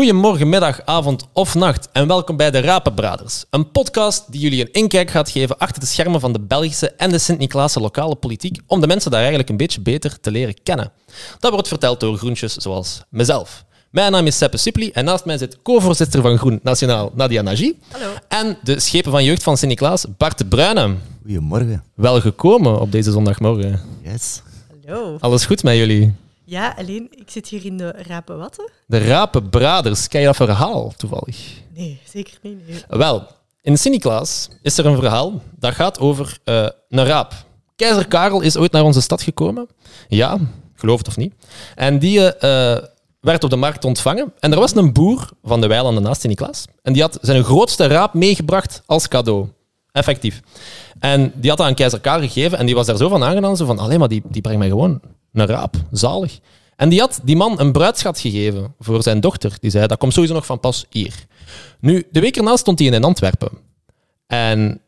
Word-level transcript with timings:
Goedemorgen, 0.00 0.48
middag, 0.48 0.80
avond 0.84 1.26
of 1.32 1.54
nacht 1.54 1.88
en 1.92 2.06
welkom 2.06 2.36
bij 2.36 2.50
de 2.50 2.60
Rapenbraders. 2.60 3.44
Een 3.50 3.70
podcast 3.70 4.32
die 4.32 4.40
jullie 4.40 4.60
een 4.60 4.72
inkijk 4.72 5.10
gaat 5.10 5.30
geven 5.30 5.58
achter 5.58 5.80
de 5.80 5.86
schermen 5.86 6.20
van 6.20 6.32
de 6.32 6.40
Belgische 6.40 6.90
en 6.90 7.10
de 7.10 7.18
Sint-Niklaase 7.18 7.80
lokale 7.80 8.14
politiek 8.14 8.60
om 8.66 8.80
de 8.80 8.86
mensen 8.86 9.10
daar 9.10 9.20
eigenlijk 9.20 9.50
een 9.50 9.56
beetje 9.56 9.80
beter 9.80 10.20
te 10.20 10.30
leren 10.30 10.62
kennen. 10.62 10.92
Dat 11.38 11.52
wordt 11.52 11.68
verteld 11.68 12.00
door 12.00 12.16
groentjes 12.16 12.54
zoals 12.54 13.02
mezelf. 13.08 13.64
Mijn 13.90 14.12
naam 14.12 14.26
is 14.26 14.36
Seppe 14.36 14.56
Suppli 14.56 14.90
en 14.90 15.04
naast 15.04 15.24
mij 15.24 15.38
zit 15.38 15.62
co-voorzitter 15.62 16.22
van 16.22 16.38
Groen 16.38 16.60
Nationaal 16.62 17.12
Nadia 17.14 17.42
Nagy. 17.42 17.74
Hallo. 17.90 18.12
En 18.28 18.58
de 18.62 18.80
schepen 18.80 19.10
van 19.10 19.24
jeugd 19.24 19.42
van 19.42 19.56
Sint-Niklaas, 19.56 20.04
Bart 20.16 20.38
de 20.38 20.44
Bruyne. 20.44 20.94
Goedemorgen. 21.22 21.82
Welgekomen 21.94 22.80
op 22.80 22.92
deze 22.92 23.10
zondagmorgen. 23.10 23.80
Yes. 24.02 24.42
Hallo. 24.86 25.16
Alles 25.20 25.44
goed 25.44 25.62
met 25.62 25.76
jullie? 25.76 26.14
Ja, 26.50 26.74
alleen, 26.78 27.08
ik 27.10 27.30
zit 27.30 27.48
hier 27.48 27.64
in 27.64 27.76
de 27.76 27.94
Rapenwatten. 27.96 28.70
De 28.86 28.98
Rapenbraders, 28.98 30.08
ken 30.08 30.20
je 30.20 30.26
dat 30.26 30.36
verhaal 30.36 30.92
toevallig? 30.96 31.36
Nee, 31.74 32.00
zeker 32.04 32.38
niet. 32.42 32.68
nee. 32.68 32.84
Wel, 32.88 33.26
in 33.62 33.78
Sint-Niklaas 33.78 34.48
is 34.62 34.78
er 34.78 34.86
een 34.86 34.96
verhaal 34.96 35.42
dat 35.58 35.74
gaat 35.74 35.98
over 35.98 36.38
eh, 36.44 36.68
een 36.88 37.04
raap. 37.04 37.32
Keizer 37.76 38.06
Karel 38.06 38.40
is 38.40 38.56
ooit 38.56 38.72
naar 38.72 38.82
onze 38.82 39.00
stad 39.00 39.22
gekomen. 39.22 39.68
Ja, 40.08 40.38
geloof 40.74 40.98
het 40.98 41.08
of 41.08 41.16
niet. 41.16 41.34
En 41.74 41.98
die 41.98 42.34
eh, 42.34 42.78
werd 43.20 43.44
op 43.44 43.50
de 43.50 43.56
markt 43.56 43.84
ontvangen. 43.84 44.32
En 44.38 44.52
er 44.52 44.58
was 44.58 44.76
een 44.76 44.92
boer 44.92 45.28
van 45.42 45.60
de 45.60 45.66
weilanden 45.66 46.02
naast 46.02 46.20
Sint-Niklaas. 46.20 46.64
En 46.82 46.92
die 46.92 47.02
had 47.02 47.18
zijn 47.20 47.44
grootste 47.44 47.86
raap 47.86 48.14
meegebracht 48.14 48.82
als 48.86 49.08
cadeau. 49.08 49.48
Effectief. 49.92 50.40
En 50.98 51.32
die 51.34 51.48
had 51.48 51.58
dat 51.58 51.66
aan 51.66 51.74
keizer 51.74 52.00
Karel 52.00 52.28
gegeven. 52.28 52.58
En 52.58 52.66
die 52.66 52.74
was 52.74 52.86
daar 52.86 52.96
zo 52.96 53.08
van 53.08 53.24
aangedaan. 53.24 53.56
Zo 53.56 53.66
van, 53.66 53.78
alleen 53.78 53.98
maar 53.98 54.08
die, 54.08 54.22
die 54.28 54.42
brengt 54.42 54.60
mij 54.60 54.68
gewoon 54.68 55.00
een 55.32 55.46
raap. 55.46 55.76
Zalig. 55.90 56.38
En 56.76 56.88
die 56.88 57.00
had 57.00 57.20
die 57.22 57.36
man 57.36 57.60
een 57.60 57.72
bruidschat 57.72 58.20
gegeven 58.20 58.74
voor 58.78 59.02
zijn 59.02 59.20
dochter. 59.20 59.52
Die 59.60 59.70
zei, 59.70 59.86
dat 59.86 59.98
komt 59.98 60.12
sowieso 60.12 60.34
nog 60.34 60.46
van 60.46 60.60
pas 60.60 60.84
hier. 60.90 61.14
Nu, 61.80 62.06
de 62.10 62.20
week 62.20 62.36
erna 62.36 62.56
stond 62.56 62.78
hij 62.78 62.88
in 62.88 63.04
Antwerpen. 63.04 63.50
En 64.26 64.80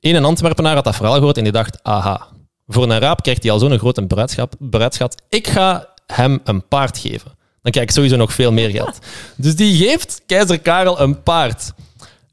een 0.00 0.24
Antwerpenaar 0.24 0.74
had 0.74 0.84
dat 0.84 0.96
verhaal 0.96 1.14
gehoord 1.14 1.36
en 1.36 1.42
die 1.42 1.52
dacht, 1.52 1.82
aha, 1.82 2.26
voor 2.66 2.82
een 2.82 2.98
raap 2.98 3.22
krijgt 3.22 3.42
hij 3.42 3.52
al 3.52 3.58
zo'n 3.58 3.78
grote 3.78 4.06
bruidschap, 4.06 4.54
bruidschat. 4.58 5.22
Ik 5.28 5.48
ga 5.48 5.88
hem 6.06 6.40
een 6.44 6.68
paard 6.68 6.98
geven. 6.98 7.38
Dan 7.62 7.72
krijg 7.72 7.86
ik 7.86 7.94
sowieso 7.94 8.16
nog 8.16 8.32
veel 8.32 8.52
meer 8.52 8.70
geld. 8.70 8.98
Dus 9.36 9.56
die 9.56 9.76
geeft 9.76 10.22
keizer 10.26 10.60
Karel 10.60 11.00
een 11.00 11.22
paard. 11.22 11.72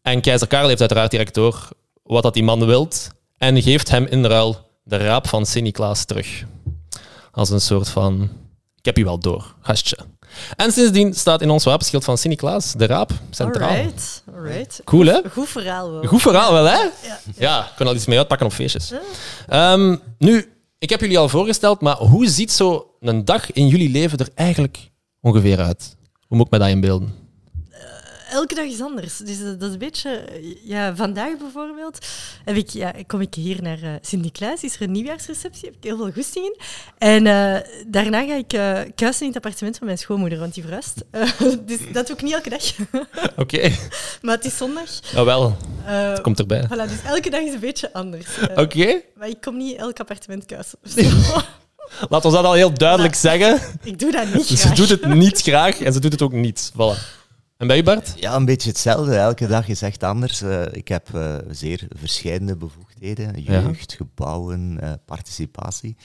En 0.02 0.22
keizer 0.22 0.48
Karel 0.48 0.68
heeft 0.68 0.80
uiteraard 0.80 1.12
direct 1.12 1.34
door 1.34 1.70
wat 2.04 2.24
dat 2.24 2.34
die 2.34 2.44
man 2.44 2.66
wilt 2.66 3.10
en 3.38 3.62
geeft 3.62 3.90
hem 3.90 4.06
in 4.06 4.26
ruil 4.26 4.66
de 4.84 4.98
raap 4.98 5.28
van 5.28 5.46
Sint-Niklaas 5.46 6.06
terug. 6.06 6.46
Als 7.38 7.50
een 7.50 7.62
soort 7.62 7.90
van, 7.90 8.30
ik 8.76 8.86
heb 8.86 8.98
u 8.98 9.04
wel 9.04 9.20
door, 9.20 9.56
gastje. 9.62 9.98
En 10.56 10.72
sindsdien 10.72 11.14
staat 11.14 11.42
in 11.42 11.50
ons 11.50 11.64
wapenschild 11.64 12.04
van 12.04 12.18
Sint-Niklaas 12.18 12.74
de 12.74 12.86
raap 12.86 13.12
centraal. 13.30 13.70
Alright, 13.70 14.24
alright. 14.36 14.82
Cool, 14.84 15.06
hè? 15.06 15.20
Goed 15.32 15.50
verhaal 15.50 15.92
wel. 15.92 16.04
Goed 16.04 16.22
verhaal 16.22 16.54
wel, 16.54 16.66
hè? 16.66 16.78
Ja. 16.78 17.20
Ja, 17.38 17.66
ik 17.66 17.74
kan 17.76 17.88
al 17.88 17.96
iets 17.96 18.06
mee 18.06 18.18
uitpakken 18.18 18.48
op 18.48 18.54
feestjes. 18.54 18.94
Ehm, 19.48 19.96
nu, 20.18 20.52
ik 20.78 20.90
heb 20.90 21.00
jullie 21.00 21.18
al 21.18 21.30
voorgesteld, 21.30 21.82
maar 21.82 21.96
hoe 21.96 22.28
ziet 22.28 22.52
zo 22.52 22.92
een 23.00 23.26
dag 23.26 23.52
in 23.52 23.68
jullie 23.68 23.90
leven 23.90 24.18
er 24.18 24.30
eigenlijk 24.36 24.92
ongeveer 25.22 25.60
uit? 25.60 25.96
Hoe 26.28 26.38
moet 26.38 26.46
ik 26.46 26.52
me 26.52 26.60
dat 26.60 26.68
inbeelden? 26.68 27.14
Elke 28.30 28.56
dag 28.56 28.66
is 28.66 28.82
anders. 28.82 29.18
Dus 29.18 29.40
dat 29.40 29.62
is 29.62 29.72
een 29.74 29.78
beetje... 29.78 30.22
Ja, 30.64 30.96
vandaag 30.96 31.38
bijvoorbeeld 31.38 32.06
heb 32.46 32.56
ik, 32.56 32.70
ja, 32.70 32.94
kom 33.08 33.22
ik 33.22 33.34
hier 33.34 33.62
naar 33.62 33.82
eh, 33.82 33.90
Sint-Niklaas. 34.02 34.64
Is 34.64 34.76
er 34.76 34.82
een 34.82 34.92
nieuwjaarsreceptie. 34.92 35.66
Heb 35.66 35.76
ik 35.78 35.84
heel 35.84 35.98
veel 35.98 36.12
goesting 36.12 36.46
in. 36.46 36.58
En 36.98 37.28
eh, 37.28 37.62
daarna 37.88 38.26
ga 38.26 38.34
ik 38.36 38.48
kuisen 38.96 39.22
in 39.22 39.28
het 39.28 39.36
appartement 39.36 39.78
van 39.78 39.86
mijn 39.86 39.98
schoonmoeder, 40.00 40.40
want 40.40 40.54
die 40.54 40.64
verhuist. 40.64 40.96
Eh, 41.12 41.30
dus 41.66 41.78
dat 41.92 42.08
doe 42.08 42.16
ik 42.16 42.22
niet 42.22 42.34
elke 42.34 42.50
dag. 42.50 42.64
Oké, 43.44 43.72
maar 44.22 44.36
het 44.36 44.46
is 44.46 44.58
zondag. 44.58 44.90
nou 45.14 45.26
wel, 45.26 45.58
het 45.84 46.22
komt 46.22 46.40
erbij. 46.40 46.64
Voilà, 46.66 46.90
dus 46.90 47.02
elke 47.06 47.30
dag 47.30 47.42
is 47.42 47.54
een 47.54 47.60
beetje 47.60 47.94
anders. 47.94 48.26
Oké, 48.56 49.02
Maar 49.16 49.28
ik 49.30 49.42
kom 49.42 49.58
niet 49.58 49.76
elk 49.78 50.00
appartement 50.00 50.46
kuisen. 50.46 50.78
laat 52.10 52.26
ons 52.26 52.34
dat 52.34 52.46
al 52.46 52.54
heel 52.54 52.74
duidelijk 52.74 53.16
zeggen. 53.16 53.60
ik 53.84 54.00
doe 54.00 54.12
dat 54.12 54.34
niet 54.34 54.46
Ze 54.46 54.58
graag. 54.58 54.76
doet 54.76 54.90
het 54.90 55.06
niet 55.14 55.42
graag 55.42 55.82
en 55.82 55.94
ze 55.94 56.00
doet 56.00 56.12
het 56.12 56.22
ook 56.22 56.32
niet. 56.32 56.72
Voilà. 56.74 57.16
En 57.58 57.68
bij 57.68 57.78
u, 57.78 57.84
Bart? 57.84 58.14
Ja, 58.16 58.36
een 58.36 58.46
beetje 58.46 58.70
hetzelfde. 58.70 59.16
Elke 59.16 59.48
dag 59.48 59.68
is 59.68 59.82
echt 59.82 60.04
anders. 60.04 60.42
Eh, 60.42 60.62
ik 60.72 60.88
heb 60.88 61.16
eh, 61.16 61.36
zeer 61.50 61.88
verschillende 61.90 62.56
bevoegdheden. 62.58 63.44
Ja. 63.44 63.60
Jeugd, 63.62 63.94
gebouwen, 63.94 64.78
eh, 64.82 64.92
participatie. 65.06 65.96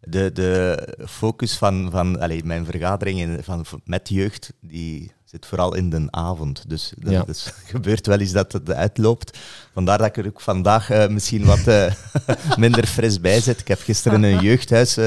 De, 0.00 0.30
de 0.32 0.88
focus 1.08 1.56
van, 1.56 1.88
van 1.90 2.20
allee, 2.20 2.44
mijn 2.44 2.64
vergaderingen 2.64 3.44
van, 3.44 3.64
met 3.84 4.08
jeugd 4.08 4.52
die 4.60 5.12
zit 5.24 5.46
vooral 5.46 5.74
in 5.74 5.90
de 5.90 6.06
avond. 6.10 6.64
Dus 6.68 6.92
dat 6.96 7.12
Ja. 7.12 7.22
dus 7.22 7.52
gebeurt 7.72 8.06
wel 8.06 8.18
eens 8.18 8.32
dat 8.32 8.52
het 8.52 8.70
uitloopt. 8.72 9.38
Vandaar 9.72 9.98
dat 9.98 10.06
ik 10.06 10.16
er 10.16 10.26
ook 10.26 10.40
vandaag 10.40 11.08
misschien 11.08 11.44
wat 11.44 11.90
minder 12.58 12.86
fris 12.86 13.20
bij 13.20 13.40
zit. 13.40 13.60
Ik 13.60 13.68
heb 13.68 13.80
gisteren 13.80 14.22
een 14.32 14.40
jeugdhuis 14.40 14.98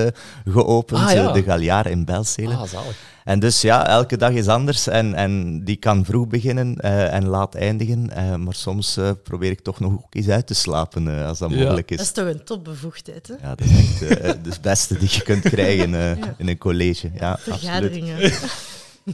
geopend, 0.46 1.02
Ah, 1.02 1.12
ja. 1.12 1.32
de 1.32 1.44
Galjaar 1.44 1.88
in 1.88 2.06
Belzele. 2.06 2.56
Ah, 2.56 2.68
zalig. 2.68 2.98
En 3.24 3.40
dus 3.40 3.62
ja, 3.62 3.88
elke 3.88 4.18
dag 4.18 4.32
is 4.32 4.48
anders 4.48 4.88
en, 4.88 5.14
en 5.16 5.64
die 5.64 5.76
kan 5.76 6.06
vroeg 6.06 6.28
beginnen 6.28 6.76
eh, 6.78 7.14
en 7.14 7.28
laat 7.28 7.56
eindigen. 7.56 8.10
Eh, 8.16 8.36
maar 8.36 8.54
soms 8.56 8.98
eh, 8.98 9.12
probeer 9.24 9.52
ik 9.52 9.60
toch 9.62 9.80
nog 9.80 9.92
ook 9.94 10.16
eens 10.16 10.28
uit 10.30 10.48
te 10.48 10.54
slapen 10.54 11.20
eh, 11.20 11.28
als 11.28 11.40
dat 11.40 11.50
Ja. 11.52 11.56
mogelijk 11.58 11.88
Dat 11.90 12.00
is. 12.00 12.06
is 12.06 12.12
toch 12.12 12.26
een 12.28 12.44
topbevoegdheid, 12.44 13.28
hè? 13.28 13.48
Ja, 13.48 13.56
dat 13.56 13.68
is 13.68 14.02
echt 14.08 14.22
het 14.46 14.62
beste 14.62 14.98
die 14.98 15.10
je 15.12 15.22
kunt 15.22 15.42
krijgen 15.50 15.94
eh, 15.96 16.18
Ja. 16.18 16.34
in 16.38 16.48
een 16.48 16.58
college. 16.58 17.12
Ja, 17.20 17.32
absoluut. 17.32 17.60
Vergaderingen. 17.60 18.32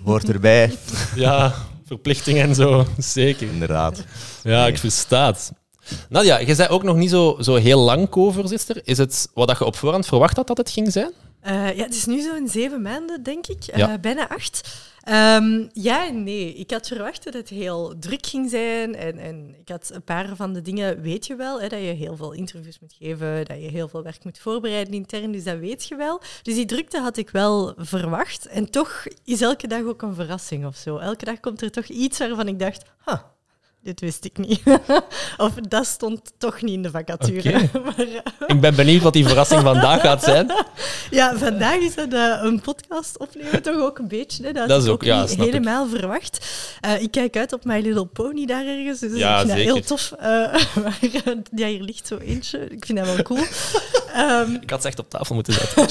Hoort 0.03 0.29
erbij, 0.29 0.73
Ja, 1.15 1.53
verplichtingen 1.85 2.47
en 2.47 2.55
zo, 2.55 2.85
zeker. 2.97 3.47
inderdaad. 3.47 4.03
Ja, 4.43 4.67
ik 4.67 4.77
versta 4.77 5.25
het. 5.25 5.51
Nadia, 6.09 6.39
je 6.39 6.55
zei 6.55 6.69
ook 6.69 6.83
nog 6.83 6.95
niet 6.95 7.09
zo, 7.09 7.37
zo 7.39 7.55
heel 7.55 7.79
lang 7.79 8.09
co-voorzitter. 8.09 8.81
Is 8.83 8.97
het 8.97 9.29
wat 9.33 9.47
dat 9.47 9.57
je 9.57 9.65
op 9.65 9.75
voorhand 9.75 10.05
verwacht 10.05 10.35
had 10.35 10.47
dat 10.47 10.57
het 10.57 10.69
ging 10.69 10.91
zijn? 10.91 11.11
Eh, 11.45 11.75
ja, 11.77 11.83
het 11.83 11.93
is 11.95 12.05
nu 12.05 12.21
zo 12.21 12.35
in 12.35 12.47
zeven 12.47 12.81
maanden, 12.81 13.23
denk 13.23 13.47
ik. 13.47 13.63
Eh, 13.63 13.77
Ja. 13.77 13.97
Bijna 13.97 14.29
acht. 14.29 14.83
Ehm, 15.01 15.67
ja 15.73 16.07
en 16.07 16.23
nee. 16.23 16.53
Ik 16.53 16.71
had 16.71 16.87
verwacht 16.87 17.23
dat 17.23 17.33
het 17.33 17.49
heel 17.49 17.93
druk 17.99 18.25
ging 18.25 18.49
zijn. 18.49 18.95
En, 18.95 19.17
en 19.17 19.55
ik 19.59 19.69
had 19.69 19.89
een 19.93 20.03
paar 20.03 20.35
van 20.35 20.53
de 20.53 20.61
dingen, 20.61 21.01
weet 21.01 21.25
je 21.27 21.35
wel, 21.35 21.61
hè, 21.61 21.67
dat 21.67 21.79
je 21.79 21.85
heel 21.85 22.15
veel 22.15 22.31
interviews 22.31 22.79
moet 22.79 22.95
geven, 22.99 23.45
dat 23.45 23.61
je 23.61 23.67
heel 23.69 23.87
veel 23.87 24.03
werk 24.03 24.23
moet 24.23 24.39
voorbereiden 24.39 24.93
intern, 24.93 25.31
dus 25.31 25.43
dat 25.43 25.57
weet 25.57 25.87
je 25.87 25.95
wel. 25.95 26.21
Dus 26.41 26.53
die 26.55 26.65
drukte 26.65 26.99
had 26.99 27.17
ik 27.17 27.29
wel 27.29 27.73
verwacht. 27.77 28.45
En 28.45 28.69
toch 28.69 29.03
is 29.23 29.41
elke 29.41 29.67
dag 29.67 29.83
ook 29.83 30.01
een 30.01 30.15
verrassing 30.15 30.65
of 30.65 30.75
zo. 30.75 30.97
Elke 30.97 31.25
dag 31.25 31.39
komt 31.39 31.61
er 31.61 31.71
toch 31.71 31.85
iets 31.87 32.17
waarvan 32.17 32.47
ik 32.47 32.59
dacht, 32.59 32.83
huh, 33.05 33.19
dit 33.85 33.99
wist 33.99 34.25
ik 34.25 34.37
niet. 34.37 34.61
of 35.37 35.53
dat 35.53 35.85
stond 35.85 36.21
toch 36.37 36.61
niet 36.61 36.73
in 36.73 36.81
de 36.83 36.89
vacature. 36.89 37.69
Maar, 37.85 37.95
eh, 37.97 38.47
Ik 38.47 38.61
ben 38.61 38.75
benieuwd 38.75 39.01
wat 39.01 39.13
die 39.13 39.25
verrassing 39.27 39.61
vandaag 39.61 40.01
gaat 40.01 40.23
zijn. 40.23 40.51
ja, 41.11 41.37
vandaag 41.37 41.75
is 41.77 41.95
dat 41.95 42.13
eh, 42.13 42.39
een 42.41 42.61
podcast 42.61 43.17
opnemen 43.17 43.61
toch 43.61 43.75
ook 43.81 43.97
een 43.99 44.07
beetje. 44.07 44.43
Hè? 44.45 44.51
Dat, 44.51 44.83
is 44.83 44.87
ook- 44.89 45.03
ja, 45.03 45.21
niet 45.21 45.31
ik. 45.31 45.39
helemaal 45.39 45.87
verwacht. 45.87 46.45
Eh, 46.81 47.01
ik 47.01 47.11
kijk 47.11 47.37
uit 47.37 47.53
op 47.53 47.65
My 47.65 47.81
Little 47.81 48.05
Pony 48.05 48.45
daar 48.45 48.65
ergens, 48.65 48.99
dus 48.99 49.17
Ja, 49.17 49.33
ik 49.33 49.47
vind 49.47 49.51
zeker. 49.57 49.65
dat 49.73 49.75
heel 49.75 49.97
tof. 49.97 50.13
Maar 50.83 50.97
ja, 51.55 51.67
hier 51.67 51.81
ligt 51.81 52.07
zo 52.07 52.17
eentje. 52.17 52.59
Ik 52.69 52.85
vind 52.85 52.97
dat 52.97 53.07
wel 53.07 53.23
cool. 53.23 53.43
Ehm, 54.13 54.53
Ik 54.61 54.69
had 54.69 54.81
ze 54.81 54.87
echt 54.87 54.99
op 54.99 55.09
tafel 55.09 55.35
moeten 55.35 55.53
zetten. 55.53 55.83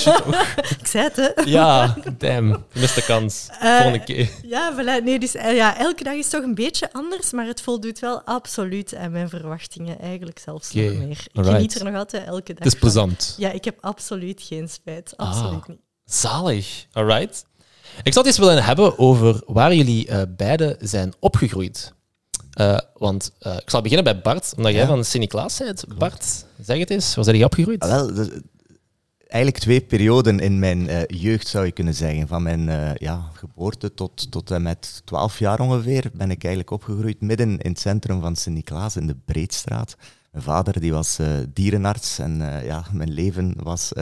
Ik 0.78 0.87
zei 0.87 1.04
het, 1.04 1.16
hè. 1.16 1.28
Ja, 1.44 1.94
damn. 2.19 2.49
Je 2.72 2.81
mist 2.81 2.94
de 2.94 3.03
kans. 3.04 3.49
Volgende 3.60 4.04
keer. 4.04 4.28
Ja, 4.47 4.72
voilà. 4.75 5.04
nee, 5.04 5.19
dus, 5.19 5.33
ja, 5.33 5.78
elke 5.78 6.04
dag 6.04 6.15
is 6.15 6.28
toch 6.28 6.43
een 6.43 6.54
beetje 6.54 6.88
anders, 6.93 7.31
maar 7.33 7.47
het 7.47 7.60
voldoet 7.84 8.00
wel 8.00 8.22
absoluut 8.22 8.95
aan 8.95 9.11
mijn 9.11 9.28
verwachtingen. 9.28 9.99
Eigenlijk 10.00 10.39
zelfs 10.39 10.72
nog 10.72 10.84
meer. 10.84 11.11
Ik 11.11 11.28
alright. 11.33 11.55
geniet 11.56 11.75
er 11.78 11.84
nog 11.84 11.95
altijd 11.95 12.27
elke 12.27 12.55
dag 12.55 12.65
Het 12.65 12.72
is 12.75 12.78
plezant. 12.81 13.34
Ja, 13.39 13.50
ik 13.50 13.65
heb 13.65 13.78
absoluut 13.81 14.43
geen 14.43 14.69
spijt. 14.69 15.12
Absoluut 15.17 15.61
Ah. 15.62 15.69
niet. 15.69 15.78
Zalig. 16.05 16.87
Alright. 16.93 17.45
Ik 18.03 18.12
zou 18.12 18.27
het 18.27 18.37
eens 18.37 18.39
willen 18.47 18.65
hebben 18.65 18.99
over 18.99 19.43
waar 19.47 19.75
jullie 19.75 20.06
eh 20.09 20.22
beiden 20.37 20.77
zijn 20.81 21.12
opgegroeid. 21.21 21.92
Eh, 22.53 22.78
want 22.95 23.31
eh, 23.39 23.57
ik 23.57 23.71
zal 23.71 23.83
beginnen 23.83 24.04
bij 24.13 24.21
Bart, 24.22 24.53
omdat 24.57 24.72
jij 24.72 24.81
Ja. 24.81 24.86
van 24.86 25.04
Sint-Niklaas 25.04 25.59
bent. 25.59 25.84
Bart, 25.98 26.45
zeg 26.63 26.78
het 26.78 26.91
eens. 26.91 27.15
Waar 27.15 27.25
zijn 27.25 27.36
jij 27.36 27.45
opgegroeid? 27.47 27.83
Ah, 27.83 27.89
wel, 27.91 28.15
de- 28.15 28.42
eigenlijk 29.34 29.65
twee 29.65 29.81
perioden 29.81 30.39
in 30.39 30.59
mijn 30.59 30.89
eh, 30.89 31.03
jeugd 31.07 31.47
zou 31.47 31.65
je 31.65 31.72
kunnen 31.72 31.95
zeggen. 31.95 32.28
Van 32.28 32.42
mijn 32.42 32.69
eh, 32.69 32.95
ja, 32.95 33.31
geboorte 33.33 33.95
tot, 33.95 34.31
tot 34.31 34.51
en 34.51 34.63
met 34.63 35.03
12 35.04 35.39
jaar 35.39 35.60
ongeveer 35.60 36.10
ben 36.13 36.31
ik 36.31 36.45
eigenlijk 36.45 36.71
opgegroeid 36.71 37.21
midden 37.21 37.59
in 37.59 37.71
het 37.71 37.81
centrum 37.81 38.21
van 38.21 38.36
Sint-Niklaas 38.36 38.97
in 38.97 39.07
de 39.07 39.16
Breedstraat. 39.25 39.97
Mijn 40.31 40.45
vader 40.45 40.81
die 40.81 40.92
was 40.92 41.19
eh, 41.19 41.27
dierenarts 41.53 42.19
en 42.19 42.63
ja, 42.65 42.84
mijn 42.92 43.13
leven 43.13 43.54
was 43.63 43.92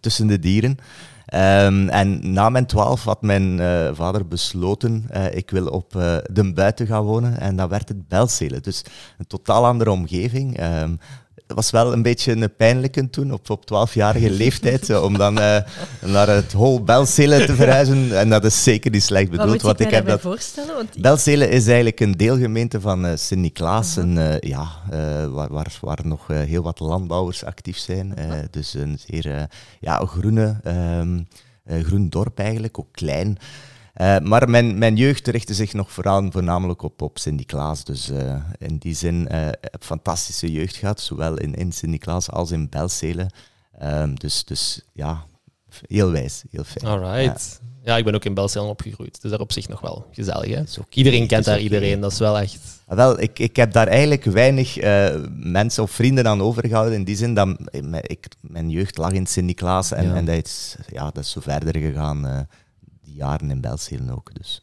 tussen 0.00 0.26
de 0.26 0.38
dieren. 0.38 0.78
Ehm, 1.26 1.88
en 1.88 2.32
na 2.32 2.48
mijn 2.48 2.66
twaalf 2.66 3.04
had 3.04 3.22
mijn 3.22 3.58
vader 3.94 4.26
besloten, 4.28 5.04
eh, 5.10 5.34
ik 5.34 5.50
wil 5.50 5.66
op 5.66 5.96
eh, 5.96 6.16
de 6.32 6.52
buiten 6.52 6.86
gaan 6.86 7.02
wonen. 7.02 7.40
En 7.40 7.56
dat 7.56 7.70
werd 7.70 7.88
het 7.88 8.08
Belzele. 8.08 8.60
Dus 8.60 8.84
een 9.18 9.26
totaal 9.26 9.66
andere 9.66 9.90
omgeving. 9.90 10.58
Ehm, 10.58 10.94
was 11.46 11.70
wel 11.70 11.92
een 11.92 12.02
beetje 12.02 12.32
een 12.32 12.54
pijnlijke 12.56 13.10
toen, 13.10 13.32
op, 13.32 13.50
op 13.50 13.62
12-jarige 13.62 14.30
leeftijd, 14.30 15.00
om 15.00 15.18
dan 15.18 15.40
eh, 15.40 15.58
naar 16.00 16.28
het 16.28 16.52
Hol 16.52 16.84
Belzele 16.84 17.44
te 17.44 17.54
verhuizen. 17.54 18.18
En 18.18 18.28
dat 18.28 18.44
is 18.44 18.62
zeker 18.62 18.90
niet 18.90 19.02
slecht 19.02 19.28
Wat 19.28 19.30
bedoeld, 19.30 19.52
moet 19.52 19.62
want 19.62 19.80
ik 19.80 19.86
ik 19.86 19.90
mij 19.90 20.00
heb 20.00 20.08
dat... 20.08 20.20
voorstellen? 20.20 20.74
Want 20.74 21.00
Belzele 21.00 21.48
is 21.48 21.66
eigenlijk 21.66 22.00
een 22.00 22.12
deelgemeente 22.12 22.80
van 22.80 23.06
eh 23.06 23.16
Sint-Niklaas, 23.16 23.96
eh, 23.96 24.38
ja, 24.40 24.68
waar, 25.30 25.52
waar, 25.52 25.72
waar 25.80 26.00
nog 26.04 26.26
heel 26.26 26.62
wat 26.62 26.80
landbouwers 26.80 27.44
actief 27.44 27.78
zijn. 27.78 28.14
Dus 28.50 28.74
een 28.74 28.98
zeer 29.06 29.48
ja, 29.80 30.06
groene, 30.06 30.60
ehm, 30.62 31.18
eh, 31.66 31.84
groen 31.84 32.08
dorp 32.08 32.38
eigenlijk, 32.38 32.78
ook 32.78 32.92
klein. 32.92 33.38
Eh, 33.96 34.18
maar 34.18 34.50
mijn, 34.50 34.78
mijn 34.78 34.96
jeugd 34.96 35.26
richtte 35.28 35.54
zich 35.54 35.72
nog 35.72 35.92
vooral 35.92 36.30
voornamelijk 36.30 36.82
op, 36.82 37.02
op 37.02 37.18
Sint-Niklaas. 37.18 37.84
Dus 37.84 38.10
eh, 38.10 38.34
in 38.58 38.76
die 38.76 38.94
zin 38.94 39.28
eh 39.28 39.46
heb 39.60 39.84
fantastische 39.84 40.52
jeugd 40.52 40.76
gehad, 40.76 41.00
zowel 41.00 41.36
in, 41.36 41.54
in 41.54 41.72
Sint-Niklaas 41.72 42.30
als 42.30 42.50
in 42.50 42.68
Belzele. 42.68 43.30
Ehm, 43.78 44.14
dus, 44.14 44.44
dus 44.44 44.80
ja, 44.92 45.24
heel 45.86 46.10
wijs, 46.10 46.42
heel 46.50 46.64
fijn. 46.64 46.86
Alright. 46.92 47.60
Ja. 47.82 47.96
ik 47.96 48.04
ben 48.04 48.14
ook 48.14 48.24
in 48.24 48.34
Belzelen 48.34 48.68
opgegroeid, 48.68 49.20
dus 49.22 49.30
daar 49.30 49.40
op 49.40 49.52
zich 49.52 49.68
nog 49.68 49.80
wel 49.80 50.06
gezellig. 50.12 50.54
Hè? 50.54 50.62
Iedereen 50.90 51.26
kent 51.26 51.44
daar 51.44 51.60
iedereen, 51.60 52.00
dat 52.00 52.12
is 52.12 52.18
wel 52.18 52.38
echt... 52.38 52.58
Ah, 52.86 52.96
Wel, 52.96 53.20
ik, 53.20 53.38
ik 53.38 53.56
heb 53.56 53.72
daar 53.72 53.86
eigenlijk 53.86 54.24
weinig 54.24 54.76
mensen 55.30 55.82
of 55.82 55.90
vrienden 55.90 56.28
aan 56.28 56.42
overgehouden. 56.42 56.94
In 56.94 57.04
die 57.04 57.16
zin 57.16 57.34
dat 57.34 57.56
ik, 58.00 58.26
mijn 58.40 58.70
jeugd 58.70 58.96
lag 58.96 59.12
in 59.12 59.26
Sint-Niklaas 59.26 59.92
en, 59.92 60.06
Ja. 60.08 60.14
en 60.14 60.24
dat, 60.24 60.44
is, 60.44 60.76
ja, 60.92 61.04
dat 61.04 61.24
is 61.24 61.30
zo 61.30 61.40
verder 61.40 61.76
gegaan, 61.80 62.46
jaren 63.16 63.50
in 63.50 63.60
Belzelen 63.60 64.10
ook. 64.10 64.34
Dus. 64.34 64.62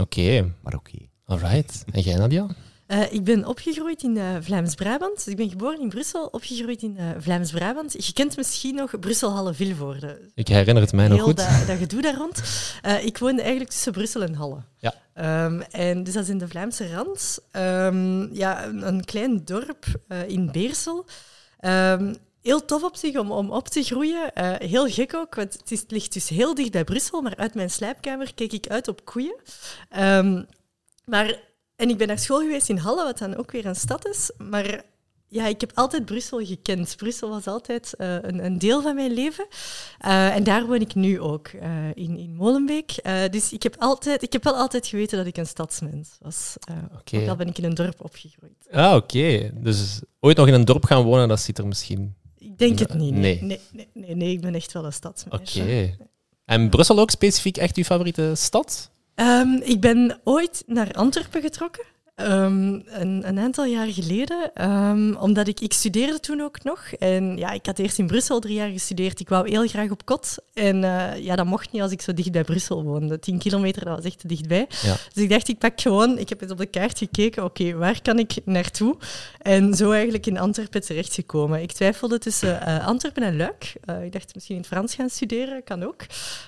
Oké, 0.00 0.52
Maar 0.62 0.74
oké. 0.74 0.98
alright. 1.24 1.84
En 1.92 2.00
jij, 2.00 2.16
Nadia? 2.16 2.46
Eh, 2.86 3.12
ik 3.12 3.24
ben 3.24 3.46
opgegroeid 3.46 4.02
in 4.02 4.16
eh, 4.16 4.24
Vlaams-Brabant. 4.40 5.14
Dus 5.14 5.26
ik 5.26 5.36
ben 5.36 5.48
geboren 5.50 5.80
in 5.80 5.88
Brussel, 5.88 6.26
opgegroeid 6.26 6.82
in 6.82 6.96
eh, 6.96 7.08
Vlaams-Brabant. 7.18 8.06
Je 8.06 8.12
kent 8.12 8.36
misschien 8.36 8.74
nog 8.74 8.98
Brussel-Halle-Vilvoorde. 9.00 10.30
Ik 10.34 10.48
herinner 10.48 10.82
het 10.82 10.92
mij 10.92 11.08
nog 11.08 11.16
Heel 11.16 11.26
goed. 11.26 11.36
dat, 11.36 11.66
dat 11.66 11.78
gedoe 11.78 12.02
daar 12.02 12.14
rond. 12.16 12.42
Eh, 12.82 13.04
ik 13.04 13.18
woonde 13.18 13.40
eigenlijk 13.40 13.70
tussen 13.70 13.92
Brussel 13.92 14.22
en 14.22 14.34
Halle. 14.34 14.62
Ja. 14.76 14.94
Ehm, 15.14 15.60
en 15.60 16.04
dus 16.04 16.14
dat 16.14 16.22
is 16.22 16.28
in 16.28 16.38
de 16.38 16.48
Vlaamse 16.48 16.92
rand. 16.94 17.38
Ehm, 17.50 18.34
ja, 18.34 18.64
een, 18.64 18.86
een 18.86 19.04
klein 19.04 19.44
dorp 19.44 19.84
eh, 20.08 20.28
in 20.28 20.50
Beersel. 20.52 21.06
Ehm, 21.58 22.14
heel 22.42 22.64
tof 22.64 22.82
op 22.82 22.96
zich 22.96 23.16
om, 23.16 23.32
om 23.32 23.50
op 23.50 23.68
te 23.68 23.82
groeien. 23.82 24.34
Eh, 24.34 24.68
heel 24.68 24.88
gek 24.88 25.14
ook, 25.14 25.34
want 25.34 25.52
het, 25.52 25.70
is, 25.70 25.80
het 25.80 25.90
ligt 25.90 26.12
dus 26.12 26.28
heel 26.28 26.54
dicht 26.54 26.70
bij 26.70 26.84
Brussel, 26.84 27.20
maar 27.20 27.36
uit 27.36 27.54
mijn 27.54 27.70
slaapkamer 27.70 28.34
keek 28.34 28.52
ik 28.52 28.66
uit 28.66 28.88
op 28.88 29.04
koeien. 29.04 29.36
Ehm, 29.88 30.42
maar, 31.04 31.40
en 31.76 31.88
ik 31.88 31.98
ben 31.98 32.06
naar 32.06 32.18
school 32.18 32.40
geweest 32.40 32.68
in 32.68 32.76
Halle, 32.76 33.04
wat 33.04 33.18
dan 33.18 33.36
ook 33.36 33.50
weer 33.50 33.66
een 33.66 33.76
stad 33.76 34.06
is. 34.06 34.30
Maar 34.38 34.84
ja, 35.28 35.46
ik 35.46 35.60
heb 35.60 35.70
altijd 35.74 36.04
Brussel 36.04 36.44
gekend. 36.44 36.96
Brussel 36.96 37.28
was 37.28 37.46
altijd 37.46 37.94
eh, 37.94 38.14
een, 38.14 38.44
een 38.44 38.58
deel 38.58 38.82
van 38.82 38.94
mijn 38.94 39.12
leven. 39.12 39.46
Eh, 39.98 40.34
en 40.34 40.44
daar 40.44 40.66
woon 40.66 40.80
ik 40.80 40.94
nu 40.94 41.20
ook, 41.20 41.48
in, 41.94 42.18
in 42.18 42.34
Molenbeek. 42.34 42.94
Dus 43.30 43.52
ik 43.52 43.62
heb, 43.62 43.76
altijd, 43.78 44.22
ik 44.22 44.32
heb 44.32 44.44
wel 44.44 44.56
altijd 44.56 44.86
geweten 44.86 45.18
dat 45.18 45.26
ik 45.26 45.36
een 45.36 45.46
stadsmens 45.46 46.16
was. 46.20 46.56
Oké. 46.98 47.16
Ook 47.16 47.28
al 47.28 47.36
ben 47.36 47.48
ik 47.48 47.58
in 47.58 47.64
een 47.64 47.74
dorp 47.74 48.04
opgegroeid. 48.04 48.68
Ah, 48.70 48.94
oké. 48.94 49.50
Dus 49.54 50.00
ooit 50.20 50.36
nog 50.36 50.46
in 50.46 50.54
een 50.54 50.64
dorp 50.64 50.84
gaan 50.84 51.02
wonen, 51.02 51.28
dat 51.28 51.40
ziet 51.40 51.58
er 51.58 51.66
misschien... 51.66 52.14
Ik 52.52 52.58
denk 52.58 52.78
het 52.78 52.94
niet. 52.94 53.14
Nee. 53.14 53.42
Nee, 53.42 53.60
nee, 53.72 53.88
nee, 53.94 54.16
nee, 54.16 54.32
ik 54.32 54.40
ben 54.40 54.54
echt 54.54 54.72
wel 54.72 54.84
een 54.84 54.92
stadsmens. 54.92 55.56
Oké. 55.58 55.96
En 56.44 56.70
Brussel 56.70 56.98
ook 56.98 57.10
specifiek 57.10 57.56
echt 57.56 57.76
uw 57.76 57.84
favoriete 57.84 58.32
stad? 58.34 58.90
Ehm, 59.14 59.54
ik 59.62 59.80
ben 59.80 60.20
ooit 60.24 60.62
naar 60.66 60.92
Antwerpen 60.92 61.40
getrokken. 61.40 61.84
Ehm, 62.22 62.80
een, 62.86 63.28
een 63.28 63.38
aantal 63.38 63.64
jaar 63.64 63.88
geleden, 63.88 64.50
Ehm, 64.54 65.14
omdat 65.14 65.48
ik, 65.48 65.60
ik 65.60 65.72
studeerde 65.72 66.20
toen 66.20 66.40
ook 66.40 66.64
nog. 66.64 66.92
En 66.98 67.36
ja, 67.36 67.50
ik 67.50 67.66
had 67.66 67.78
eerst 67.78 67.98
in 67.98 68.06
Brussel 68.06 68.40
drie 68.40 68.54
jaar 68.54 68.70
gestudeerd. 68.70 69.20
Ik 69.20 69.28
wou 69.28 69.48
heel 69.48 69.66
graag 69.68 69.90
op 69.90 70.04
kot. 70.04 70.36
En 70.54 70.84
eh, 70.84 71.24
ja, 71.24 71.36
dat 71.36 71.46
mocht 71.46 71.72
niet 71.72 71.82
als 71.82 71.92
ik 71.92 72.00
zo 72.00 72.14
dicht 72.14 72.32
bij 72.32 72.44
Brussel 72.44 72.82
woonde. 72.84 73.18
10 73.18 73.38
kilometer, 73.38 73.84
dat 73.84 73.96
was 73.96 74.04
echt 74.04 74.18
te 74.18 74.26
dichtbij. 74.26 74.66
Ja. 74.82 74.96
Dus 75.12 75.22
ik 75.22 75.30
dacht, 75.30 75.48
ik 75.48 75.58
pak 75.58 75.80
gewoon, 75.80 76.18
ik 76.18 76.28
heb 76.28 76.42
eens 76.42 76.50
op 76.50 76.58
de 76.58 76.66
kaart 76.66 76.98
gekeken, 76.98 77.44
oké, 77.44 77.72
waar 77.72 78.02
kan 78.02 78.18
ik 78.18 78.34
naartoe? 78.44 78.96
En 79.38 79.74
zo 79.74 79.90
eigenlijk 79.90 80.26
in 80.26 80.38
Antwerpen 80.38 80.80
terechtgekomen. 80.80 81.62
Ik 81.62 81.72
twijfelde 81.72 82.18
tussen 82.18 82.60
eh, 82.66 82.86
Antwerpen 82.86 83.22
en 83.22 83.36
Luik. 83.36 83.72
Eh, 83.84 84.04
ik 84.04 84.12
dacht 84.12 84.34
misschien 84.34 84.54
in 84.54 84.60
het 84.60 84.70
Frans 84.70 84.94
gaan 84.94 85.10
studeren, 85.10 85.64
kan 85.64 85.82
ook. 85.82 86.00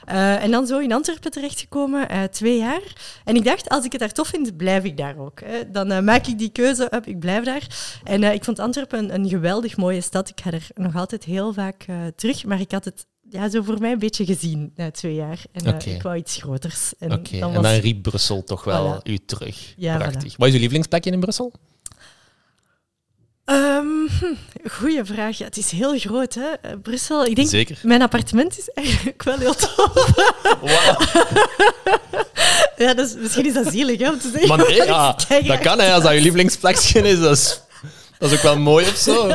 En 0.05 0.51
dan 0.51 0.67
zo 0.67 0.79
in 0.79 0.93
Antwerpen 0.93 1.31
terechtgekomen, 1.31 2.31
twee 2.31 2.59
jaar. 2.59 2.83
En 3.25 3.37
ik 3.37 3.45
dacht, 3.45 3.69
als 3.69 3.85
ik 3.85 3.93
het 3.93 4.01
daar 4.01 4.13
tof 4.13 4.29
vind, 4.29 4.57
blijf 4.57 4.85
ik 4.85 4.97
daar 4.97 5.19
ook. 5.19 5.41
Hè. 5.45 5.64
Dan 5.73 5.91
eh, 5.91 6.01
maak 6.01 6.27
ik 6.27 6.39
die 6.39 6.49
keuze, 6.51 6.89
up, 6.95 7.07
ik 7.07 7.19
blijf 7.19 7.45
daar. 7.45 7.67
En 8.05 8.23
eh, 8.23 8.33
ik 8.33 8.45
vond 8.45 8.59
Antwerpen 8.59 8.99
een, 8.99 9.15
een 9.15 9.29
geweldig 9.29 9.77
mooie 9.77 10.01
stad. 10.01 10.29
Ik 10.29 10.41
ga 10.43 10.51
er 10.51 10.67
nog 10.75 10.97
altijd 10.97 11.25
heel 11.25 11.53
vaak 11.53 11.83
eh, 11.87 11.97
terug, 12.17 12.45
maar 12.45 12.61
ik 12.61 12.71
had 12.71 12.85
het 12.85 13.07
ja, 13.31 13.49
zo 13.49 13.63
voor 13.63 13.81
mij 13.81 13.93
een 13.93 13.99
beetje 13.99 14.25
gezien 14.25 14.73
na 14.75 14.91
twee 14.91 15.15
jaar. 15.15 15.39
En 15.53 15.79
ik 15.87 16.03
wou 16.03 16.17
iets 16.17 16.37
groters. 16.37 16.93
En 16.99 17.09
dan 17.09 17.25
en 17.41 17.53
was- 17.53 17.63
dan 17.63 17.73
riep 17.73 18.03
Brussel 18.03 18.45
toch 18.45 18.65
wel 18.65 19.01
Voilà. 19.01 19.11
u 19.11 19.19
terug. 19.27 19.75
Ja, 19.77 19.97
Prachtig. 19.97 20.37
Wat 20.37 20.47
is 20.49 20.53
uw 20.55 20.59
lievelingsplekje 20.61 21.11
in 21.11 21.21
Brussel? 21.21 21.53
Ehm, 23.45 23.87
hm, 24.21 24.69
goeie 24.69 25.05
vraag. 25.05 25.39
Ja, 25.39 25.45
het 25.45 25.57
is 25.57 25.71
heel 25.71 25.99
groot, 25.99 26.35
hè? 26.35 26.79
Brussel. 26.79 27.25
Ik 27.25 27.37
denk, 27.37 27.49
Zeker. 27.49 27.79
mijn 27.83 28.03
appartement 28.03 28.59
is 28.59 28.69
eigenlijk 28.71 29.23
wel 29.23 29.39
heel 29.39 29.55
tof. 29.55 29.93
ja, 32.77 32.95
dat 32.95 33.07
is, 33.07 33.15
misschien 33.17 33.47
is 33.47 33.55
dat 33.55 33.67
zielig, 33.73 34.01
hè, 34.01 34.11
om 34.11 34.19
te 34.19 34.31
zeggen. 34.31 34.49
Maar 34.49 34.59
nee, 34.59 34.77
ja, 34.87 35.17
dat 35.47 35.59
kan 35.59 35.81
hè, 35.81 35.93
als 35.93 36.03
dat 36.03 36.13
uw 36.13 36.21
lievelingsplekje 36.21 37.01
is. 37.03 37.21
Dat 37.21 37.37
is, 37.37 37.61
dat 38.19 38.31
is 38.31 38.37
ook 38.37 38.43
wel 38.43 38.59
mooi 38.59 38.87
of 38.87 38.97
zo. 38.97 39.29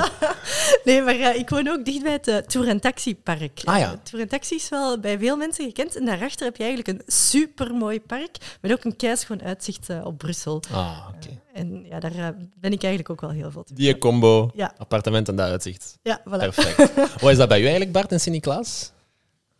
Nee, 0.83 1.01
maar 1.01 1.15
eh, 1.19 1.35
ik 1.35 1.49
woon 1.49 1.67
ook 1.67 1.85
dicht 1.85 2.03
bij 2.03 2.11
het 2.11 2.27
eh, 2.27 2.37
Tour 2.37 2.67
en 2.67 2.79
Taxi 2.79 3.15
Park. 3.15 3.61
Ah, 3.63 3.79
ja. 3.79 3.91
Eh, 3.91 3.97
Tour 4.03 4.23
en 4.23 4.29
Taxi 4.29 4.55
is 4.55 4.69
wel 4.69 4.99
bij 4.99 5.19
veel 5.19 5.37
mensen 5.37 5.65
gekend. 5.65 5.95
En 5.95 6.05
daarachter 6.05 6.45
heb 6.45 6.55
je 6.57 6.63
eigenlijk 6.63 6.97
een 6.97 7.13
supermooi 7.13 8.01
park 8.01 8.37
met 8.61 8.71
ook 8.71 8.83
een 8.83 8.95
keischoon 8.95 9.41
uitzicht 9.43 9.87
op 10.03 10.17
Brussel. 10.17 10.61
Ah, 10.71 10.97
oké. 11.15 11.27
En 11.53 11.85
ja, 11.89 11.99
daar 11.99 12.35
ben 12.59 12.71
ik 12.71 12.83
eigenlijk 12.83 13.09
ook 13.09 13.21
wel 13.21 13.29
heel 13.29 13.51
veel 13.51 13.63
te 13.63 13.73
Die 13.73 13.97
combo, 13.97 14.51
Ja. 14.53 14.73
appartement 14.77 15.27
en 15.29 15.35
dat 15.35 15.49
uitzicht. 15.49 15.97
Ja, 16.03 16.19
voilà. 16.21 16.37
Perfect. 16.37 16.93
Wat 17.21 17.31
is 17.31 17.37
dat 17.37 17.47
bij 17.47 17.57
u 17.59 17.61
eigenlijk, 17.61 17.91
Bart 17.91 18.11
en 18.11 18.19
Sint-Niklaas? 18.19 18.91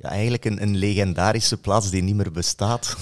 Ja, 0.02 0.10
eigenlijk 0.10 0.46
een, 0.46 0.62
een 0.62 0.76
legendarische 0.76 1.58
plaats 1.58 1.90
die 1.90 2.02
niet 2.04 2.16
meer 2.16 2.32
bestaat. 2.32 2.96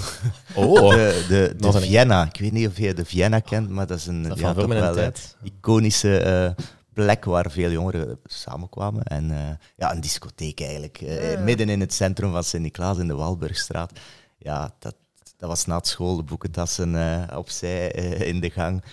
Oh, 0.55 0.89
De, 0.91 1.25
de, 1.27 1.55
de 1.71 1.79
Vienna. 1.81 2.25
Ik 2.25 2.39
weet 2.39 2.51
niet 2.51 2.67
of 2.67 2.77
je 2.77 2.93
de 2.93 3.05
Vienna 3.05 3.39
kent, 3.39 3.69
maar 3.69 3.87
dat 3.87 3.97
is 3.97 4.05
een 4.07 4.23
Dat 4.23 4.39
ja, 4.39 4.53
toch 4.53 4.65
wel 4.65 4.83
een 4.83 4.93
tijd. 4.93 5.35
iconische 5.43 6.17
eh, 6.19 6.63
plek 6.93 7.25
waar 7.25 7.51
veel 7.51 7.69
jongeren 7.71 8.19
samenkwamen. 8.23 9.03
En 9.03 9.31
eh, 9.31 9.37
ja, 9.75 9.91
een 9.93 10.01
discotheek 10.01 10.61
eigenlijk. 10.61 11.01
eh, 11.01 11.31
Ja. 11.31 11.39
Midden 11.39 11.69
in 11.69 11.79
het 11.79 11.93
centrum 11.93 12.31
van 12.31 12.43
Sint-Niklaas 12.43 12.97
in 12.97 13.07
de 13.07 13.15
Walburgstraat. 13.15 13.91
Ja, 14.37 14.73
dat, 14.79 14.95
dat 15.37 15.49
was 15.49 15.65
na 15.65 15.75
het 15.77 15.87
school, 15.87 16.15
de 16.15 16.23
boekentassen 16.23 16.95
eh, 17.29 17.37
opzij 17.37 17.91
eh, 17.91 18.27
in 18.27 18.39
de 18.39 18.49
gang. 18.49 18.83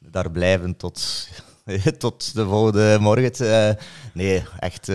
Daar 0.00 0.30
blijven 0.30 0.76
tot, 0.76 1.28
tot 1.98 2.34
de 2.34 2.44
volgende 2.44 2.96
morgen. 3.00 3.32
Eh, 3.32 3.74
nee, 4.14 4.42
echt... 4.58 4.88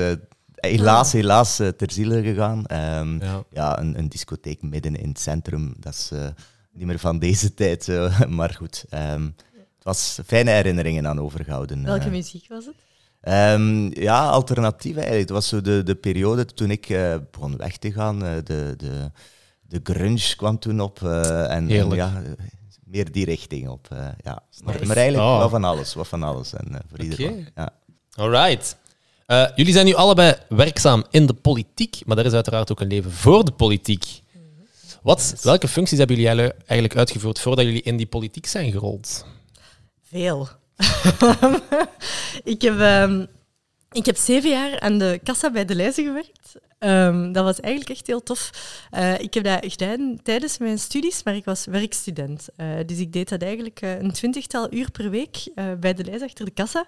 Helaas, 0.68 1.12
helaas 1.12 1.60
eh, 1.60 1.68
ter 1.68 1.92
ziele 1.92 2.22
gegaan. 2.24 2.66
Ehm, 2.66 3.24
Ja. 3.24 3.44
ja, 3.52 3.80
een, 3.80 3.98
een 3.98 4.10
discotheek 4.10 4.62
midden 4.62 4.96
in 4.96 5.08
het 5.10 5.20
centrum, 5.20 5.74
dat 5.80 5.94
is 5.94 6.10
eh, 6.14 6.28
niet 6.72 6.86
meer 6.88 7.00
van 7.00 7.20
deze 7.20 7.54
tijd. 7.64 7.88
maar 8.30 8.54
goed, 8.58 8.86
ehm, 8.90 9.24
het 9.54 9.84
was 9.84 10.20
fijne 10.26 10.52
herinneringen 10.52 11.08
aan 11.08 11.20
overgehouden. 11.20 11.84
Welke 11.84 12.06
eh. 12.06 12.12
muziek 12.12 12.46
was 12.48 12.66
het? 12.66 12.76
Ehm, 13.22 14.02
ja, 14.02 14.28
alternatief 14.30 14.94
eigenlijk. 14.96 15.22
Het 15.22 15.30
was 15.38 15.48
zo 15.48 15.62
de, 15.62 15.84
de 15.84 15.96
periode 15.96 16.46
toen 16.46 16.72
ik 16.72 16.88
begon 17.32 17.58
weg 17.58 17.78
te 17.78 17.92
gaan. 17.92 18.20
de, 18.20 18.44
de, 18.78 19.12
de 19.62 19.80
grunge 19.84 20.36
kwam 20.36 20.60
toen 20.60 20.80
op. 20.82 21.04
eh, 21.04 21.52
en, 21.52 21.68
ja, 21.90 22.22
meer 22.86 23.12
die 23.12 23.26
richting 23.26 23.70
op. 23.70 23.88
ja. 24.24 24.44
maar, 24.64 24.74
Nice. 24.74 24.86
maar 24.86 24.98
eigenlijk 24.98 25.28
Oh. 25.30 25.38
wel 25.38 25.50
van 25.50 25.64
alles. 25.64 25.94
Wat 25.94 26.08
van 26.08 26.24
alles. 26.24 26.54
En, 26.54 26.68
voor 26.72 26.80
Oké. 27.00 27.04
iedereen. 27.04 27.48
Ja. 27.56 27.70
Alright. 28.16 28.78
Eh, 29.34 29.48
jullie 29.56 29.74
zijn 29.74 29.86
nu 29.86 29.94
allebei 29.94 30.36
werkzaam 30.50 31.04
in 31.10 31.26
de 31.26 31.34
politiek, 31.34 32.02
maar 32.06 32.18
er 32.18 32.26
is 32.26 32.34
uiteraard 32.34 32.72
ook 32.72 32.80
een 32.80 32.88
leven 32.88 33.12
voor 33.12 33.46
de 33.46 33.52
politiek. 33.52 34.06
Wat, 35.02 35.36
welke 35.42 35.68
functies 35.68 35.98
hebben 35.98 36.16
jullie 36.16 36.54
eigenlijk- 36.66 36.98
uitgevoerd 36.98 37.40
voordat 37.40 37.66
jullie 37.66 37.82
in 37.82 37.98
die 37.98 38.06
politiek 38.06 38.46
zijn 38.46 38.72
gerold? 38.72 39.26
Veel. 40.10 40.48
ik, 42.54 42.62
heb, 42.62 42.80
ehm, 42.80 43.26
ik 43.92 44.06
heb 44.06 44.18
zeven 44.18 44.50
jaar 44.50 44.80
aan 44.80 44.98
de 44.98 45.20
kassa 45.24 45.52
bij 45.52 45.66
de 45.66 45.76
lijzen 45.76 46.06
gewerkt. 46.06 46.43
Ehm, 46.84 47.32
dat 47.32 47.44
was 47.44 47.60
eigenlijk 47.60 47.98
echt 47.98 48.08
heel 48.08 48.24
tof. 48.24 48.50
Eh, 48.92 49.20
ik 49.20 49.34
heb 49.34 49.44
dat 49.44 49.60
gedaan 49.62 50.20
tijdens 50.24 50.58
mijn 50.58 50.80
studies, 50.80 51.24
maar 51.24 51.36
ik 51.36 51.46
was 51.46 51.66
werkstudent. 51.66 52.48
Uh, 52.58 52.68
dus 52.86 52.98
ik 53.00 53.14
deed 53.14 53.30
dat 53.30 53.42
eigenlijk 53.42 53.82
uh, 53.82 54.02
een 54.02 54.12
twintigtal 54.12 54.74
uur 54.74 54.92
per 54.92 55.10
week 55.10 55.38
bij 55.80 55.94
de 55.94 56.04
lijst 56.04 56.24
achter 56.24 56.46
de 56.46 56.52
kassa. 56.52 56.86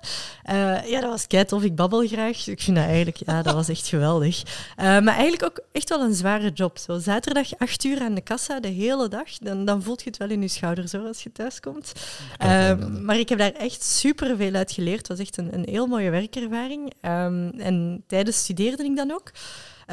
ja, 0.86 1.02
dat 1.02 1.10
was 1.10 1.28
kei 1.28 1.46
tof. 1.46 1.64
Ik 1.64 1.76
babbel 1.76 2.08
graag. 2.08 2.48
Ik 2.48 2.62
vind 2.62 2.78
dat 2.78 2.86
eigenlijk, 2.86 3.18
ja, 3.26 3.42
dat 3.42 3.54
was 3.54 3.70
echt 3.70 3.88
geweldig. 3.88 4.44
maar 4.76 5.08
eigenlijk 5.08 5.44
ook 5.44 5.60
echt 5.72 5.90
wel 5.90 6.02
een 6.02 6.14
zware 6.14 6.52
job. 6.52 6.78
Zo 6.78 7.00
zaterdag 7.00 7.58
acht 7.58 7.84
uur 7.84 8.02
aan 8.02 8.14
de 8.14 8.22
kassa, 8.22 8.60
de 8.60 8.68
hele 8.68 9.08
dag. 9.08 9.38
Dan, 9.38 9.66
dan 9.66 9.84
voelt 9.84 10.04
je 10.04 10.10
het 10.10 10.18
wel 10.18 10.30
in 10.30 10.42
je 10.42 10.48
schouders 10.48 10.92
hoor, 10.92 11.08
als 11.08 11.24
je 11.24 11.32
thuis 11.32 11.60
komt. 11.60 11.92
Ehm, 12.38 13.06
maar 13.06 13.18
ik 13.18 13.30
heb 13.30 13.38
daar 13.38 13.52
echt 13.52 13.84
super 13.84 14.38
veel 14.38 14.54
uit 14.54 14.72
geleerd. 14.72 14.98
Het 14.98 15.08
was 15.08 15.20
echt 15.20 15.38
een, 15.38 15.54
een 15.54 15.68
heel 15.70 15.88
mooie 15.88 16.10
werkervaring. 16.10 16.94
Um, 17.02 17.50
en 17.50 18.04
tijdens 18.08 18.38
studeerde 18.38 18.84
ik 18.84 18.96
dan 18.96 19.12
ook. 19.12 19.32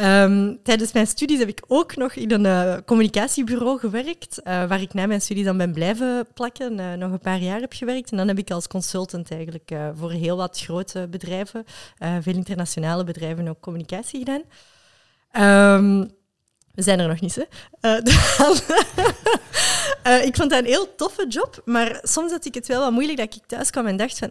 Um, 0.00 0.62
tijdens 0.62 0.92
mijn 0.92 1.06
studies 1.06 1.38
heb 1.38 1.48
ik 1.48 1.62
ook 1.66 1.96
nog 1.96 2.14
in 2.14 2.30
een 2.30 2.44
uh, 2.44 2.76
communicatiebureau 2.86 3.78
gewerkt, 3.78 4.38
uh, 4.38 4.44
waar 4.44 4.80
ik 4.80 4.94
na 4.94 5.06
mijn 5.06 5.20
studie 5.20 5.44
dan 5.44 5.56
ben 5.56 5.72
blijven 5.72 6.26
plakken, 6.34 6.78
uh, 6.78 6.92
nog 6.92 7.12
een 7.12 7.18
paar 7.18 7.38
jaar 7.38 7.60
heb 7.60 7.72
gewerkt. 7.72 8.10
En 8.10 8.16
dan 8.16 8.28
heb 8.28 8.38
ik 8.38 8.50
als 8.50 8.68
consultant 8.68 9.30
eigenlijk 9.30 9.70
voor 9.94 10.10
heel 10.10 10.36
wat 10.36 10.60
grote 10.60 11.08
bedrijven, 11.10 11.64
veel 12.20 12.34
internationale 12.34 13.04
bedrijven, 13.04 13.48
ook 13.48 13.60
communicatie 13.60 14.18
gedaan. 14.18 14.42
Um, 15.74 16.10
we 16.74 16.82
zijn 16.82 17.00
er 17.00 17.08
nog 17.08 17.20
niet, 17.20 17.34
hè? 17.34 17.42
ik 20.28 20.36
vond 20.36 20.50
dat 20.50 20.58
een 20.58 20.64
heel 20.64 20.94
toffe 20.94 21.26
job, 21.28 21.62
maar 21.64 21.98
soms 22.02 22.30
had 22.30 22.44
ik 22.44 22.54
het 22.54 22.66
wel 22.66 22.80
wat 22.80 22.92
moeilijk 22.92 23.18
dat 23.18 23.34
ik 23.34 23.46
thuis 23.46 23.70
kwam 23.70 23.86
en 23.86 23.96
dacht 23.96 24.18
van, 24.18 24.30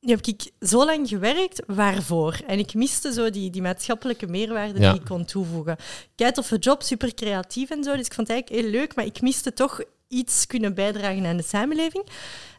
nu 0.00 0.10
heb 0.10 0.26
ik 0.26 0.50
zo 0.60 0.84
lang 0.84 1.08
gewerkt, 1.08 1.62
waarvoor? 1.66 2.40
En 2.46 2.58
ik 2.58 2.74
miste 2.74 3.12
zo 3.12 3.30
die, 3.30 3.50
die 3.50 3.62
maatschappelijke 3.62 4.26
meerwaarde 4.26 4.78
die 4.78 4.94
ik 4.94 5.04
kon 5.04 5.24
toevoegen. 5.24 5.76
Kijk 6.14 6.36
of 6.36 6.52
job, 6.58 6.82
super 6.82 7.14
creatief 7.14 7.70
en 7.70 7.84
zo, 7.84 7.96
dus 7.96 8.06
ik 8.06 8.14
vond 8.14 8.28
het 8.28 8.36
eigenlijk 8.36 8.62
heel 8.62 8.80
leuk, 8.80 8.94
maar 8.94 9.04
ik 9.04 9.20
miste 9.20 9.52
toch 9.52 9.80
iets 10.10 10.46
kunnen 10.46 10.74
bijdragen 10.74 11.26
aan 11.26 11.36
de 11.36 11.42
samenleving. 11.42 12.04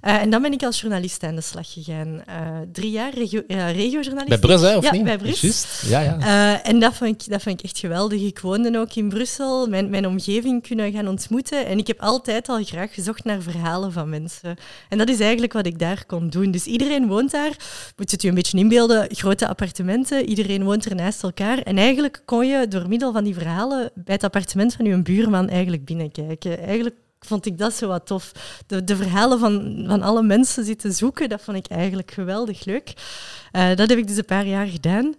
Uh, 0.01 0.21
en 0.21 0.29
dan 0.29 0.41
ben 0.41 0.51
ik 0.51 0.63
als 0.63 0.81
journalist 0.81 1.23
aan 1.23 1.35
de 1.35 1.41
slag 1.41 1.73
gegaan. 1.73 2.23
Uh, 2.29 2.57
drie 2.71 2.91
jaar 2.91 3.13
regio, 3.13 3.41
uh, 3.47 3.71
regiojournalist. 3.71 4.27
Bij 4.27 4.39
Brus, 4.39 4.61
hè, 4.61 4.77
of 4.77 4.83
ja, 4.83 4.91
niet? 4.91 5.03
bij 5.03 5.17
Brus. 5.17 5.81
Ja, 5.87 5.99
ja. 5.99 6.63
en 6.63 6.79
dat 6.79 6.93
vond, 6.93 7.21
ik, 7.21 7.29
dat 7.29 7.41
vond 7.41 7.59
ik 7.59 7.65
echt 7.65 7.79
geweldig. 7.79 8.21
Ik 8.21 8.39
woonde 8.39 8.79
ook 8.79 8.93
in 8.93 9.09
Brussel, 9.09 9.67
mijn, 9.67 9.89
mijn 9.89 10.07
omgeving 10.07 10.67
kunnen 10.67 10.91
gaan 10.91 11.07
ontmoeten. 11.07 11.65
En 11.65 11.77
ik 11.77 11.87
heb 11.87 11.99
altijd 11.99 12.49
al 12.49 12.63
graag 12.63 12.93
gezocht 12.93 13.23
naar 13.23 13.41
verhalen 13.41 13.91
van 13.91 14.09
mensen. 14.09 14.55
En 14.89 14.97
dat 14.97 15.09
is 15.09 15.19
eigenlijk 15.19 15.53
wat 15.53 15.65
ik 15.65 15.79
daar 15.79 16.05
kon 16.05 16.29
doen. 16.29 16.51
Dus 16.51 16.65
iedereen 16.65 17.07
woont 17.07 17.31
daar, 17.31 17.55
moet 17.95 18.09
je 18.09 18.15
het 18.15 18.21
je 18.21 18.27
een 18.27 18.35
beetje 18.35 18.57
inbeelden, 18.57 19.07
grote 19.09 19.47
appartementen. 19.47 20.29
Iedereen 20.29 20.63
woont 20.63 20.85
er 20.85 20.95
naast 20.95 21.23
elkaar. 21.23 21.57
En 21.57 21.77
eigenlijk 21.77 22.21
kon 22.25 22.47
je 22.47 22.67
door 22.67 22.87
middel 22.87 23.11
van 23.11 23.23
die 23.23 23.33
verhalen 23.33 23.91
bij 23.95 24.13
het 24.13 24.23
appartement 24.23 24.73
van 24.73 24.85
je 24.85 25.01
buurman 25.01 25.49
eigenlijk 25.49 25.85
binnenkijken. 25.85 26.59
Eigenlijk 26.59 26.95
vond 27.25 27.45
ik 27.45 27.57
dat 27.57 27.73
zo 27.73 27.87
wat 27.87 28.05
tof. 28.05 28.31
De, 28.67 28.83
de 28.83 28.95
verhalen 28.95 29.39
van, 29.39 29.83
van 29.87 30.01
alle 30.01 30.23
mensen 30.23 30.65
zitten 30.65 30.93
zoeken, 30.93 31.29
dat 31.29 31.41
vond 31.41 31.57
ik 31.57 31.67
eigenlijk 31.67 32.11
geweldig 32.11 32.65
leuk. 32.65 32.93
Uh, 33.51 33.75
dat 33.75 33.89
heb 33.89 33.97
ik 33.97 34.07
dus 34.07 34.17
een 34.17 34.25
paar 34.25 34.45
jaar 34.45 34.67
gedaan. 34.67 35.15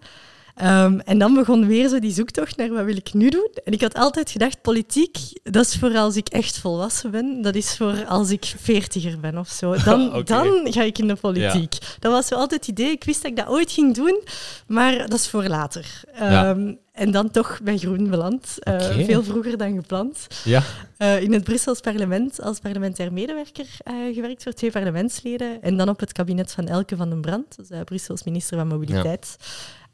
Um, 0.61 0.99
en 0.99 1.17
dan 1.19 1.33
begon 1.33 1.67
weer 1.67 1.87
zo 1.89 1.99
die 1.99 2.11
zoektocht 2.11 2.57
naar 2.57 2.69
wat 2.69 2.85
wil 2.85 2.95
ik 2.95 3.13
nu 3.13 3.29
doen. 3.29 3.49
En 3.63 3.73
ik 3.73 3.81
had 3.81 3.93
altijd 3.93 4.31
gedacht, 4.31 4.61
politiek, 4.61 5.17
dat 5.43 5.65
is 5.65 5.75
voor 5.75 5.97
als 5.97 6.15
ik 6.15 6.27
echt 6.27 6.57
volwassen 6.57 7.11
ben. 7.11 7.41
Dat 7.41 7.55
is 7.55 7.77
voor 7.77 8.05
als 8.05 8.29
ik 8.29 8.53
veertiger 8.57 9.19
ben 9.19 9.37
of 9.37 9.47
zo. 9.49 9.75
Dan, 9.75 10.07
okay. 10.15 10.23
dan 10.23 10.73
ga 10.73 10.81
ik 10.81 10.97
in 10.97 11.07
de 11.07 11.15
politiek. 11.15 11.73
Ja. 11.73 11.87
Dat 11.99 12.11
was 12.11 12.27
zo 12.27 12.35
altijd 12.35 12.65
het 12.65 12.79
idee. 12.79 12.91
Ik 12.91 13.03
wist 13.03 13.21
dat 13.21 13.31
ik 13.31 13.37
dat 13.37 13.47
ooit 13.47 13.71
ging 13.71 13.95
doen, 13.95 14.21
maar 14.67 14.97
dat 14.97 15.19
is 15.19 15.27
voor 15.27 15.43
later. 15.43 16.01
Ja. 16.19 16.49
Um, 16.49 16.81
en 16.93 17.11
dan 17.11 17.31
toch 17.31 17.59
bij 17.63 17.77
Groen 17.77 18.09
beland. 18.09 18.57
Uh, 18.63 18.73
okay. 18.73 19.05
Veel 19.05 19.23
vroeger 19.23 19.57
dan 19.57 19.75
gepland. 19.75 20.27
Ja. 20.43 20.63
Uh, 20.97 21.21
in 21.21 21.33
het 21.33 21.43
Brussels 21.43 21.79
parlement 21.79 22.41
als 22.41 22.59
parlementair 22.59 23.13
medewerker 23.13 23.65
uh, 23.87 24.15
gewerkt 24.15 24.43
voor 24.43 24.53
twee 24.53 24.71
parlementsleden. 24.71 25.61
En 25.61 25.77
dan 25.77 25.89
op 25.89 25.99
het 25.99 26.11
kabinet 26.11 26.51
van 26.51 26.67
Elke 26.67 26.95
van 26.95 27.09
den 27.09 27.21
Brand, 27.21 27.55
dus, 27.55 27.83
Brussels 27.83 28.23
minister 28.23 28.57
van 28.57 28.67
Mobiliteit. 28.67 29.35
Ja. 29.39 29.45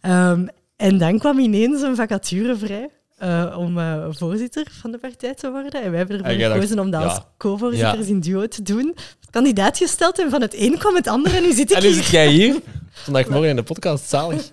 Um, 0.02 0.48
en 0.76 0.98
dan 0.98 1.20
kwam 1.20 1.40
ineens 1.40 1.82
een 1.82 1.96
vacature 1.96 2.56
vrij. 2.56 2.90
Uh, 3.24 3.56
om 3.58 3.78
uh, 3.78 4.06
voorzitter 4.10 4.68
van 4.70 4.92
de 4.92 4.98
partij 4.98 5.34
te 5.34 5.52
worden. 5.52 5.84
En 5.84 5.90
wij 5.90 5.98
hebben 5.98 6.18
ervoor 6.18 6.32
gekozen 6.32 6.76
dacht, 6.76 6.86
om 6.86 6.92
dat 6.92 7.02
ja. 7.02 7.08
als 7.08 7.20
co-voorzitters 7.38 8.08
ja. 8.08 8.14
in 8.14 8.20
duo 8.20 8.48
te 8.48 8.62
doen. 8.62 8.96
Kandidaat 9.30 9.78
gesteld 9.78 10.20
en 10.20 10.30
van 10.30 10.42
het 10.42 10.54
een 10.58 10.78
kwam 10.78 10.96
het 10.96 11.08
andere 11.08 11.38
en 11.38 11.44
nu 11.44 11.54
zit 11.54 11.72
ik 11.72 11.78
en 11.78 11.84
nu 11.84 11.92
zit 11.92 12.06
jij 12.06 12.28
hier, 12.28 12.56
zondagmorgen 13.06 13.50
in 13.50 13.56
de 13.56 13.64
podcast, 13.64 14.10
zalig. 14.10 14.50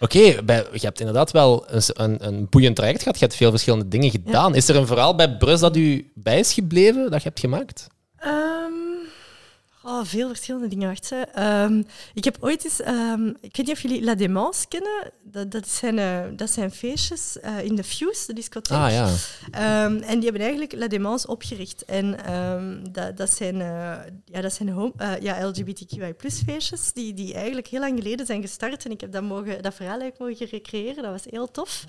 Oké, 0.00 0.18
okay, 0.18 0.64
je 0.72 0.80
hebt 0.80 1.00
inderdaad 1.00 1.30
wel 1.30 1.64
een, 1.68 1.82
een, 1.94 2.26
een, 2.26 2.46
boeiend 2.50 2.76
traject 2.76 3.02
gehad. 3.02 3.18
Je 3.18 3.24
hebt 3.24 3.36
veel 3.36 3.50
verschillende 3.50 3.88
dingen 3.88 4.10
gedaan. 4.10 4.50
Ja. 4.50 4.56
Is 4.56 4.68
er 4.68 4.76
een 4.76 4.86
verhaal 4.86 5.14
bij 5.14 5.36
Brus 5.36 5.60
dat 5.60 5.76
u 5.76 6.10
bij 6.14 6.38
is 6.38 6.52
gebleven, 6.52 7.10
dat 7.10 7.22
je 7.22 7.28
hebt 7.28 7.40
gemaakt? 7.40 7.86
Um, 8.24 8.81
Oh, 9.84 10.04
veel 10.04 10.28
verschillende 10.28 10.68
dingen. 10.68 10.88
Wacht, 10.88 11.12
um, 11.38 11.86
ik 12.14 12.24
heb 12.24 12.36
ooit 12.40 12.64
eens... 12.64 12.80
Um, 12.80 13.28
ik 13.28 13.56
weet 13.56 13.66
niet 13.66 13.76
of 13.76 13.82
jullie 13.82 14.04
La 14.04 14.14
Démence 14.14 14.68
kennen. 14.68 15.12
Dat, 15.22 15.50
dat, 15.50 15.68
zijn, 15.68 15.98
uh, 15.98 16.36
dat 16.36 16.50
zijn 16.50 16.70
feestjes 16.70 17.36
uh, 17.44 17.64
in 17.64 17.76
de 17.76 17.84
Fuse, 17.84 18.26
de 18.26 18.32
discotheek. 18.32 18.78
Ah, 18.78 18.90
ja. 18.90 19.06
Um, 19.84 19.96
en 19.98 20.14
die 20.14 20.22
hebben 20.22 20.40
eigenlijk 20.42 20.72
La 20.72 20.86
Démence 20.86 21.26
opgericht. 21.26 21.84
En 21.84 22.16
dat, 22.92 23.16
dat 23.16 23.30
zijn, 23.30 23.54
uh, 23.54 23.96
ja, 24.24 24.40
dat 24.40 24.52
zijn 24.52 24.68
home, 24.68 24.92
ja, 25.20 25.46
LGBTQI 25.46 26.14
feestjes 26.18 26.92
die, 26.92 27.14
die 27.14 27.34
eigenlijk 27.34 27.66
heel 27.66 27.80
lang 27.80 27.98
geleden 27.98 28.26
zijn 28.26 28.40
gestart. 28.40 28.84
En 28.84 28.90
ik 28.90 29.00
heb 29.00 29.12
dat, 29.12 29.22
mogen, 29.22 29.62
dat 29.62 29.74
verhaal 29.74 30.00
eigenlijk 30.00 30.36
mogen 30.38 30.58
recreëren. 30.58 31.02
Dat 31.02 31.12
was 31.12 31.24
heel 31.30 31.50
tof. 31.50 31.84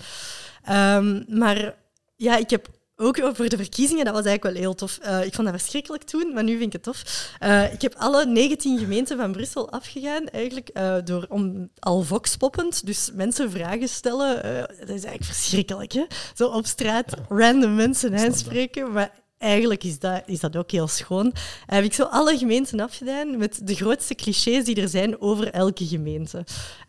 maar 1.28 1.74
ja, 2.16 2.36
ik 2.36 2.50
heb 2.50 2.68
ook 2.96 3.22
over 3.22 3.48
de 3.48 3.56
verkiezingen, 3.56 4.04
dat 4.04 4.14
was 4.14 4.24
eigenlijk 4.24 4.54
wel 4.54 4.64
heel 4.64 4.74
tof. 4.74 4.98
Uh, 5.02 5.24
ik 5.24 5.34
vond 5.34 5.48
dat 5.48 5.60
verschrikkelijk 5.60 6.02
toen, 6.02 6.32
maar 6.34 6.44
nu 6.44 6.50
vind 6.50 6.66
ik 6.66 6.72
het 6.72 6.82
tof. 6.82 7.30
Uh, 7.42 7.72
ik 7.72 7.82
heb 7.82 7.94
alle 7.94 8.26
19 8.26 8.78
gemeenten 8.78 9.16
van 9.16 9.32
Brussel 9.32 9.70
afgegaan, 9.70 10.28
eigenlijk 10.28 10.70
uh, 10.74 10.96
door 11.04 11.26
om 11.28 11.70
al 11.78 12.02
voxpoppend, 12.02 12.86
dus 12.86 13.10
mensen 13.14 13.50
vragen 13.50 13.88
stellen. 13.88 14.42
dat 14.68 14.88
is 14.88 14.88
eigenlijk 14.88 15.24
verschrikkelijk, 15.24 15.92
hè? 15.92 16.06
Zo 16.34 16.48
op 16.48 16.66
straat 16.66 17.14
random 17.28 17.74
mensen 17.74 18.18
aanspreken, 18.18 18.92
maar 18.92 19.23
eigenlijk 19.44 19.84
is 19.84 19.98
dat, 19.98 20.22
is 20.26 20.40
dat 20.40 20.56
ook 20.56 20.70
heel 20.70 20.88
schoon. 20.88 21.34
heb 21.66 21.84
ik 21.84 21.94
zo 21.94 22.02
alle 22.02 22.38
gemeenten 22.38 22.80
afgedaan 22.80 23.36
met 23.38 23.60
de 23.62 23.74
grootste 23.74 24.14
clichés 24.14 24.64
die 24.64 24.80
er 24.80 24.88
zijn 24.88 25.20
over 25.20 25.50
elke 25.50 25.86
gemeente. 25.86 26.44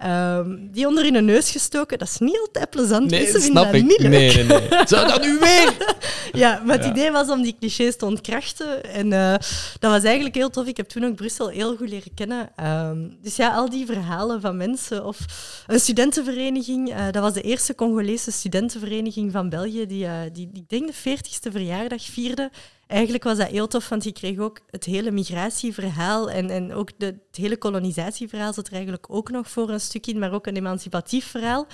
Um, 0.05 0.69
die 0.71 0.87
onder 0.87 1.05
in 1.05 1.15
een 1.15 1.25
neus 1.25 1.51
gestoken, 1.51 1.97
dat 1.97 2.07
is 2.07 2.17
niet 2.17 2.39
altijd 2.39 2.69
plezant. 2.69 3.09
Nee, 3.09 3.21
Mensen 3.21 3.41
snap 3.41 3.69
vinden 3.69 3.87
dat 3.87 3.99
ik. 3.99 4.03
niet 4.03 4.09
nee, 4.09 4.35
leuk. 4.35 4.47
nee, 4.47 4.69
nee. 4.69 4.87
Zou 4.87 5.07
dat 5.07 5.21
nu 5.21 5.39
weer? 5.39 5.73
ja, 6.33 6.61
maar 6.65 6.75
het 6.75 6.85
ja. 6.85 6.91
idee 6.91 7.11
was 7.11 7.29
om 7.29 7.41
die 7.41 7.55
clichés 7.59 7.97
te 7.97 8.05
ontkrachten. 8.05 8.83
En 8.83 9.11
uh, 9.11 9.31
dat 9.79 9.91
was 9.91 10.03
eigenlijk 10.03 10.35
heel 10.35 10.49
tof. 10.49 10.67
Ik 10.67 10.77
heb 10.77 10.87
toen 10.87 11.05
ook 11.05 11.15
Brussel 11.15 11.47
heel 11.47 11.75
goed 11.75 11.89
leren 11.89 12.13
kennen. 12.13 12.49
Um, 12.89 13.17
dus 13.21 13.35
ja, 13.35 13.55
al 13.55 13.69
die 13.69 13.85
verhalen 13.85 14.41
van 14.41 14.57
mensen. 14.57 15.05
Of 15.05 15.17
een 15.67 15.79
studentenvereniging. 15.79 16.89
Uh, 16.89 17.03
dat 17.11 17.21
was 17.21 17.33
de 17.33 17.41
eerste 17.41 17.75
Congolese 17.75 18.31
studentenvereniging 18.31 19.31
van 19.31 19.49
België, 19.49 19.85
die, 19.85 20.07
die, 20.31 20.49
die 20.51 20.61
ik 20.61 20.69
denk 20.69 20.87
de 20.87 21.17
40ste 21.17 21.51
verjaardag 21.51 22.03
vierde. 22.03 22.44
Eigenlijk 22.87 23.23
was 23.23 23.37
dat 23.37 23.47
heel 23.47 23.67
tof, 23.67 23.89
want 23.89 24.03
je 24.03 24.11
kreeg 24.11 24.39
ook 24.39 24.59
het 24.69 24.83
hele 24.83 25.11
migratieverhaal 25.11 26.29
en, 26.29 26.49
en 26.49 26.73
ook 26.73 26.89
de, 26.97 27.05
het 27.05 27.35
hele 27.35 27.57
kolonisatieverhaal 27.57 28.53
zat 28.53 28.67
er 28.67 28.73
eigenlijk 28.73 29.05
ook 29.09 29.31
nog 29.31 29.49
voor 29.49 29.69
een 29.69 29.79
stuk 29.79 30.07
in, 30.07 30.19
maar 30.19 30.33
ook 30.33 30.47
een 30.47 30.55
emancipatief 30.55 31.25
verhaal. 31.25 31.67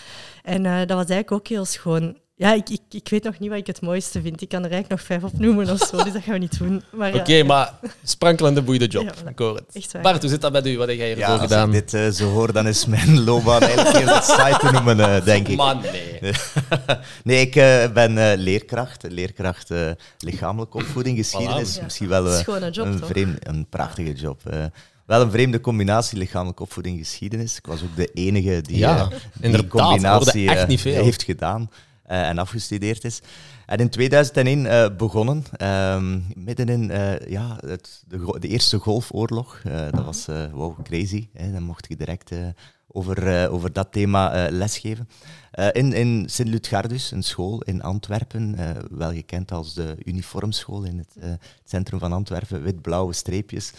En 0.43 0.65
uh, 0.65 0.77
dat 0.77 0.89
was 0.89 1.09
eigenlijk 1.09 1.31
ook 1.31 1.47
heel 1.47 1.65
schoon. 1.65 2.17
Ja, 2.41 2.53
ik, 2.53 2.69
ik, 2.69 2.81
ik 2.89 3.09
weet 3.09 3.23
nog 3.23 3.39
niet 3.39 3.49
wat 3.49 3.57
ik 3.57 3.67
het 3.67 3.81
mooiste 3.81 4.21
vind. 4.21 4.41
Ik 4.41 4.49
kan 4.49 4.63
er 4.63 4.71
eigenlijk 4.71 4.89
nog 4.89 5.01
vijf 5.01 5.33
opnoemen 5.33 5.69
of 5.69 5.79
zo, 5.79 6.03
dus 6.03 6.13
dat 6.13 6.23
gaan 6.23 6.33
we 6.33 6.39
niet 6.39 6.57
doen. 6.57 6.83
Oké, 6.93 7.17
okay, 7.17 7.35
ja. 7.35 7.43
maar 7.43 7.73
sprankelende 8.03 8.61
boeide 8.61 8.87
job. 8.87 9.03
Ja, 9.03 9.29
ik 9.29 9.39
hoor 9.39 9.55
het. 9.55 9.65
Echt 9.73 9.91
waar. 9.91 10.01
Bart, 10.01 10.21
hoe 10.21 10.29
zit 10.29 10.41
dat 10.41 10.51
bij 10.51 10.71
u? 10.71 10.77
Wat 10.77 10.87
heb 10.87 10.97
jij 10.97 11.05
hiervoor 11.05 11.25
ja, 11.25 11.37
gedaan? 11.37 11.67
Als 11.67 11.77
ik 11.77 11.89
dit 11.89 12.01
uh, 12.01 12.09
zo 12.09 12.29
hoor, 12.29 12.53
dan 12.53 12.67
is 12.67 12.85
mijn 12.85 13.23
loopbaan 13.23 13.61
eigenlijk 13.61 13.97
heel 13.97 14.05
wat 14.05 14.25
saai 14.25 14.57
te 14.57 14.71
noemen, 14.71 14.97
uh, 14.97 15.25
denk 15.25 15.47
ik. 15.47 15.55
Man, 15.55 15.81
nee. 15.81 16.33
nee, 17.23 17.41
ik 17.41 17.55
uh, 17.55 17.91
ben 17.93 18.37
leerkracht. 18.37 19.03
Leerkracht 19.09 19.69
lichamelijke 20.17 20.77
opvoeding, 20.77 21.17
geschiedenis. 21.17 21.81
Misschien 21.81 22.07
wel 22.07 22.27
een, 22.27 22.71
job, 22.71 22.85
een, 22.85 22.99
vreemd, 22.99 23.47
een 23.47 23.65
prachtige 23.69 24.13
job. 24.13 24.41
wel 25.05 25.21
een 25.21 25.31
vreemde 25.31 25.61
combinatie 25.61 26.17
lichamelijke 26.17 26.63
opvoeding 26.63 26.97
geschiedenis. 26.97 27.57
Ik 27.57 27.65
was 27.65 27.83
ook 27.83 27.95
de 27.95 28.11
enige 28.13 28.61
die 28.61 28.77
ja, 28.77 29.09
die 29.39 29.67
combinatie 29.67 30.49
echt 30.49 30.67
niet 30.67 30.81
veel. 30.81 31.03
heeft 31.03 31.23
gedaan. 31.23 31.69
Uh, 32.11 32.29
en 32.29 32.37
afgestudeerd 32.37 33.03
is. 33.03 33.21
En 33.65 33.77
in 33.77 33.89
2001 33.89 34.65
uh, 34.65 34.85
begonnen, 34.97 35.43
um, 35.95 36.25
midden 36.35 36.69
in 36.69 36.91
uh, 36.91 37.19
ja, 37.19 37.57
het, 37.65 38.03
de, 38.07 38.37
de, 38.39 38.47
eerste 38.47 38.77
golfoorlog. 38.77 39.61
dat 39.91 40.05
was 40.05 40.27
wow, 40.51 40.83
crazy. 40.83 41.27
Hè. 41.33 41.51
Dan 41.51 41.63
mocht 41.63 41.87
je 41.87 41.95
direct 41.95 42.31
over, 42.87 43.49
over 43.49 43.73
dat 43.73 43.91
thema 43.91 44.49
lesgeven. 44.49 45.09
in 45.71 45.93
in 45.93 46.23
Sint-Lutgardus, 46.29 47.11
een 47.11 47.23
school 47.23 47.61
in 47.61 47.81
Antwerpen, 47.81 48.55
wel 48.89 49.11
gekend 49.11 49.51
als 49.51 49.73
de 49.73 49.95
uniformschool 50.03 50.83
in 50.83 50.97
het, 50.97 51.15
het 51.19 51.39
centrum 51.63 51.99
van 51.99 52.13
Antwerpen, 52.13 52.63
wit-blauwe 52.63 53.13
streepjes. 53.13 53.73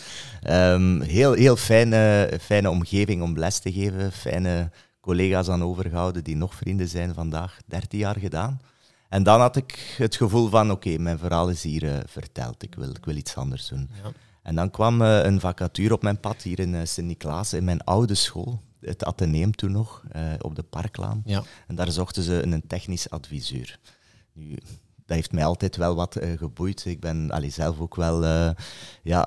Um, 0.50 1.00
heel 1.00 1.32
heel 1.32 1.56
fijne, 1.56 2.32
fijne 2.40 2.70
omgeving 2.70 3.22
om 3.22 3.38
les 3.38 3.58
te 3.58 3.72
geven, 3.72 4.12
fijne 4.12 4.70
collega's 5.02 5.48
aan 5.48 5.62
overgehouden 5.62 6.24
die 6.24 6.36
nog 6.36 6.54
vrienden 6.54 6.88
zijn 6.88 7.14
vandaag, 7.14 7.58
13 7.66 7.98
jaar 7.98 8.18
gedaan. 8.18 8.60
En 9.08 9.22
dan 9.22 9.40
had 9.40 9.56
ik 9.56 9.94
het 9.96 10.16
gevoel 10.16 10.48
van, 10.48 10.70
oké, 10.70 10.98
mijn 10.98 11.18
verhaal 11.18 11.48
is 11.48 11.62
hier 11.62 11.82
uh, 11.82 11.96
verteld, 12.06 12.62
ik 12.62 12.74
wil, 12.74 12.90
ik 12.90 13.04
wil 13.04 13.16
iets 13.16 13.36
anders 13.36 13.68
doen. 13.68 13.90
Ja. 14.02 14.12
En 14.42 14.54
dan 14.54 14.70
kwam 14.70 15.02
uh, 15.02 15.24
een 15.24 15.40
vacature 15.40 15.94
op 15.94 16.02
mijn 16.02 16.20
pad 16.20 16.42
hier 16.42 16.58
in 16.58 16.74
uh, 16.74 16.80
Sint-Niklaas, 16.84 17.52
in 17.52 17.64
mijn 17.64 17.84
oude 17.84 18.14
school, 18.14 18.60
het 18.80 19.04
Atheneum 19.04 19.54
toen 19.54 19.72
nog, 19.72 20.02
op 20.40 20.54
de 20.54 20.62
Parklaan. 20.62 21.22
Ja. 21.24 21.42
En 21.66 21.74
daar 21.74 21.90
zochten 21.90 22.22
ze 22.22 22.42
een 22.42 22.66
technisch 22.66 23.10
adviseur. 23.10 23.78
Nu, 24.32 24.58
dat 25.06 25.16
heeft 25.16 25.32
mij 25.32 25.44
altijd 25.44 25.76
wel 25.76 25.94
wat 25.94 26.16
geboeid. 26.36 26.84
Ik 26.84 27.00
ben 27.00 27.30
allee, 27.30 27.50
zelf 27.50 27.80
ook 27.80 27.96
wel, 27.96 28.24
ja, 29.02 29.26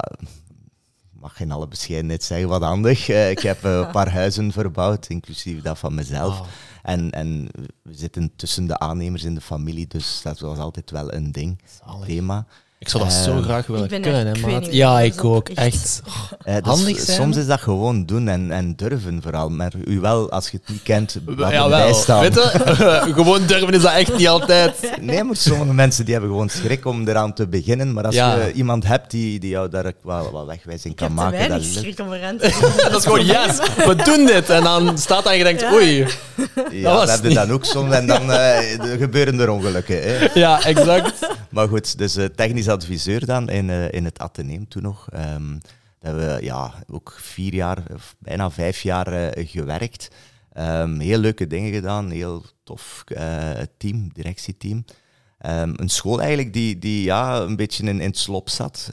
mag 1.26 1.40
in 1.40 1.52
alle 1.52 1.68
bescheidenheid 1.68 2.24
zeggen, 2.24 2.48
wat 2.48 2.62
handig. 2.62 3.10
ik 3.10 3.40
heb 3.40 3.64
een 3.64 3.92
paar 3.98 4.12
huizen 4.12 4.52
verbouwd, 4.52 5.08
inclusief 5.08 5.62
dat 5.62 5.80
van 5.80 5.96
mezelf. 5.96 6.48
En, 6.84 7.12
en 7.12 7.50
we 7.82 7.94
zitten 7.94 8.32
tussen 8.36 8.68
de 8.68 8.80
aannemers 8.80 9.24
in 9.24 9.36
de 9.36 9.42
familie, 9.42 9.88
dus 9.88 10.22
dat 10.24 10.40
was 10.40 10.58
altijd 10.58 10.92
wel 10.92 11.14
een 11.14 11.32
ding, 11.32 11.60
thema. 12.06 12.46
Ik 12.80 12.90
zou 12.90 13.04
dat 13.04 13.14
zo 13.14 13.38
eh, 13.38 13.44
graag 13.44 13.68
willen 13.68 13.88
kunnen, 13.88 14.28
hè, 14.28 14.48
maat. 14.48 14.74
Ja, 14.74 15.00
ik 15.00 15.24
ook. 15.24 15.50
Echt. 15.50 16.02
Uh, 16.46 16.56
handig 16.62 17.00
zijn. 17.00 17.18
Soms 17.18 17.38
is 17.38 17.48
dat 17.48 17.60
gewoon 17.60 18.06
doen 18.06 18.28
en, 18.28 18.52
en 18.52 18.76
durven 18.76 19.22
vooral. 19.22 19.50
Maar 19.50 19.72
u 19.86 20.00
wel, 20.00 20.32
als 20.32 20.50
je 20.50 20.58
het 20.58 20.70
niet 20.70 20.84
kent, 20.84 21.18
wat 21.26 21.52
ja, 21.52 21.70
wel. 21.70 21.94
staan. 21.94 22.22
Weet 22.22 22.34
je? 22.34 23.02
gewoon 23.16 23.46
durven 23.46 23.74
is 23.74 23.82
dat 23.82 23.94
echt 23.94 24.18
niet 24.18 24.28
altijd. 24.28 24.74
Nee, 25.02 25.24
maar 25.24 25.36
sommige 25.36 25.74
mensen 25.74 26.04
die 26.06 26.14
hebben 26.14 26.32
gewoon 26.32 26.50
schrik 26.50 26.86
om 26.86 27.08
eraan 27.08 27.34
te 27.34 27.48
beginnen. 27.48 27.94
Maar 27.94 28.06
als 28.06 28.16
je 28.16 28.52
iemand 28.54 28.88
hebt 28.88 29.12
die, 29.12 29.40
die 29.40 29.50
jou 29.50 29.70
daar 29.70 29.94
wel 30.04 30.32
wat 30.32 30.46
wegwijzing 30.46 30.96
kan 30.96 31.14
maken... 31.14 31.50
Dat 31.50 31.64
schrik 31.64 32.00
om 32.00 32.14
eraan 32.14 32.38
te 32.38 32.74
Dat 32.90 32.98
is 32.98 33.04
gewoon, 33.04 33.26
yes, 33.26 33.58
we 33.76 33.96
doen 34.04 34.26
dit. 34.26 34.50
En 34.50 34.64
dan 34.64 34.98
staat 34.98 35.24
daar 35.24 35.34
en 35.34 35.38
je 35.38 35.44
denkt, 35.44 35.66
oei. 35.74 36.06
Ja, 36.72 36.94
dat, 36.94 37.12
heb 37.12 37.24
je 37.24 37.34
dan 37.34 37.52
ook 37.52 37.66
soms. 37.66 37.94
En 37.94 38.08
dan 38.08 38.30
uh, 38.30 38.58
gebeuren 39.00 39.40
er 39.40 39.50
ongelukken. 39.50 40.02
Hè. 40.02 40.28
Ja, 40.34 40.64
exact. 40.64 41.28
Maar 41.56 41.68
goed, 41.68 41.98
dus 41.98 42.18
uh, 42.18 42.26
technisch 42.26 42.68
adviseur 42.68 43.26
dan 43.26 43.50
in, 43.50 43.70
uh, 43.70 43.92
in 43.92 44.06
het 44.06 44.20
Atheneum 44.20 44.68
toen 44.68 44.82
nog. 44.82 45.08
Um, 45.14 45.60
daar 46.00 46.14
hebben 46.14 46.36
we 46.36 46.44
ja, 46.44 46.74
ook 46.88 47.18
vier 47.22 47.54
jaar, 47.54 47.84
of 47.94 48.16
bijna 48.20 48.52
vijf 48.52 48.82
jaar 48.82 49.14
uh, 49.14 49.48
gewerkt. 49.48 50.08
Um, 50.58 51.00
heel 51.00 51.18
leuke 51.18 51.48
dingen 51.48 51.74
gedaan, 51.74 52.10
heel 52.10 52.44
tof 52.64 53.04
team, 53.78 54.10
directieteam. 54.14 54.86
Um, 55.46 55.74
een 55.76 55.90
school 55.90 56.20
eigenlijk 56.20 56.54
die, 56.54 56.80
die 56.80 57.04
ja, 57.04 57.40
een 57.40 57.56
beetje 57.56 57.84
in, 57.84 58.00
in 58.00 58.10
het 58.10 58.18
slop 58.18 58.50
zat. 58.50 58.92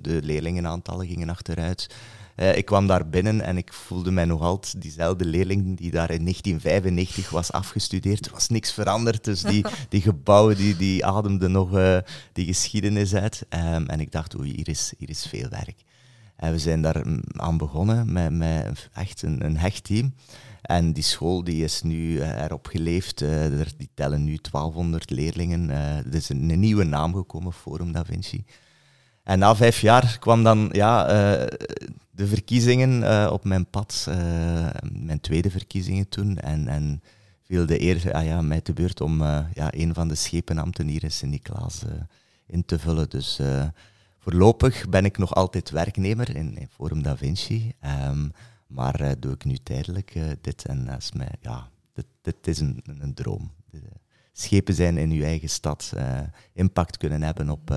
de 0.00 0.20
leerlingenaantallen 0.22 1.06
gingen 1.06 1.30
achteruit. 1.30 1.94
Uh, 2.40 2.56
ik 2.56 2.64
kwam 2.64 2.86
daar 2.86 3.08
binnen 3.08 3.40
en 3.40 3.56
ik 3.56 3.72
voelde 3.72 4.10
mij 4.10 4.24
nog 4.24 4.40
altijd 4.40 4.82
diezelfde 4.82 5.24
leerling 5.24 5.76
die 5.76 5.90
daar 5.90 6.10
in 6.10 6.20
1995 6.22 7.30
was 7.30 7.52
afgestudeerd. 7.52 8.26
Er 8.26 8.32
was 8.32 8.48
niks 8.48 8.72
veranderd, 8.72 9.24
dus 9.24 9.42
die, 9.42 9.64
die 9.88 10.00
gebouwen 10.00 10.56
die, 10.56 10.76
die 10.76 11.06
ademden 11.06 11.52
nog 11.52 11.76
uh, 11.76 11.98
die 12.32 12.46
geschiedenis 12.46 13.14
uit. 13.14 13.46
Um, 13.50 13.86
en 13.86 14.00
ik 14.00 14.12
dacht, 14.12 14.38
oei, 14.38 14.52
hier 14.54 14.68
is, 14.68 14.92
hier 14.98 15.08
is 15.08 15.26
veel 15.26 15.48
werk. 15.48 15.82
En 16.36 16.52
we 16.52 16.58
zijn 16.58 16.82
daar 16.82 17.06
mm, 17.06 17.20
aan 17.26 17.56
begonnen 17.56 18.12
met, 18.12 18.30
met 18.30 18.88
echt 18.94 19.22
een, 19.22 19.44
een 19.44 19.56
hecht 19.56 19.84
team. 19.84 20.14
En 20.62 20.92
die 20.92 21.02
school 21.02 21.44
die 21.44 21.64
is 21.64 21.82
nu 21.82 22.12
uh, 22.12 22.42
erop 22.42 22.66
geleefd. 22.66 23.22
Uh, 23.22 23.60
die 23.76 23.90
tellen 23.94 24.24
nu 24.24 24.38
1200 24.50 25.10
leerlingen. 25.10 25.68
Uh, 25.68 25.96
er 25.96 26.14
is 26.14 26.28
een, 26.28 26.50
een, 26.50 26.60
nieuwe 26.60 26.84
naam 26.84 27.14
gekomen, 27.14 27.52
Forum 27.52 27.92
Da 27.92 28.04
Vinci. 28.04 28.44
En 29.28 29.38
na 29.38 29.56
vijf 29.56 29.80
jaar 29.80 30.18
kwam 30.18 30.42
dan 30.42 30.68
ja, 30.72 31.06
de 32.10 32.26
verkiezingen 32.26 33.00
uh, 33.00 33.28
op 33.32 33.44
mijn 33.44 33.66
pad, 33.66 34.06
uh, 34.08 34.16
mijn 34.92 35.20
tweede 35.20 35.50
verkiezingen 35.50 36.08
toen. 36.08 36.38
En, 36.38 36.68
en 36.68 37.02
viel 37.44 37.66
de 37.66 37.80
eer 37.80 38.12
ah 38.12 38.24
ja, 38.24 38.42
mij 38.42 38.60
te 38.60 38.72
beurt 38.72 39.00
om 39.00 39.22
ja, 39.54 39.68
een 39.70 39.94
van 39.94 40.08
de 40.08 40.14
schepenambten 40.14 40.86
hier 40.86 41.02
in 41.02 41.12
Sint-Niklaas 41.12 41.82
in 42.46 42.64
te 42.64 42.78
vullen. 42.78 43.10
Dus 43.10 43.40
voorlopig 44.18 44.88
ben 44.88 45.04
ik 45.04 45.18
nog 45.18 45.34
altijd 45.34 45.70
werknemer 45.70 46.36
in, 46.36 46.68
Forum 46.70 47.02
Da 47.02 47.16
Vinci. 47.16 47.72
Um, 48.06 48.32
maar 48.66 49.14
doe 49.18 49.32
ik 49.32 49.44
nu 49.44 49.56
tijdelijk 49.56 50.18
dit. 50.40 50.64
En 50.64 50.84
dat 50.84 50.98
is 50.98 51.12
mij, 51.12 51.32
ja, 51.40 51.70
dit, 51.92 52.06
dit 52.22 52.46
is 52.46 52.60
een, 52.60 52.82
een 53.00 53.14
droom. 53.14 53.50
Schepen 54.40 54.74
zijn 54.74 54.98
in 54.98 55.10
uw 55.10 55.22
eigen 55.22 55.48
stad, 55.48 55.92
impact 56.52 56.96
kunnen 56.96 57.22
hebben 57.22 57.50
op 57.50 57.74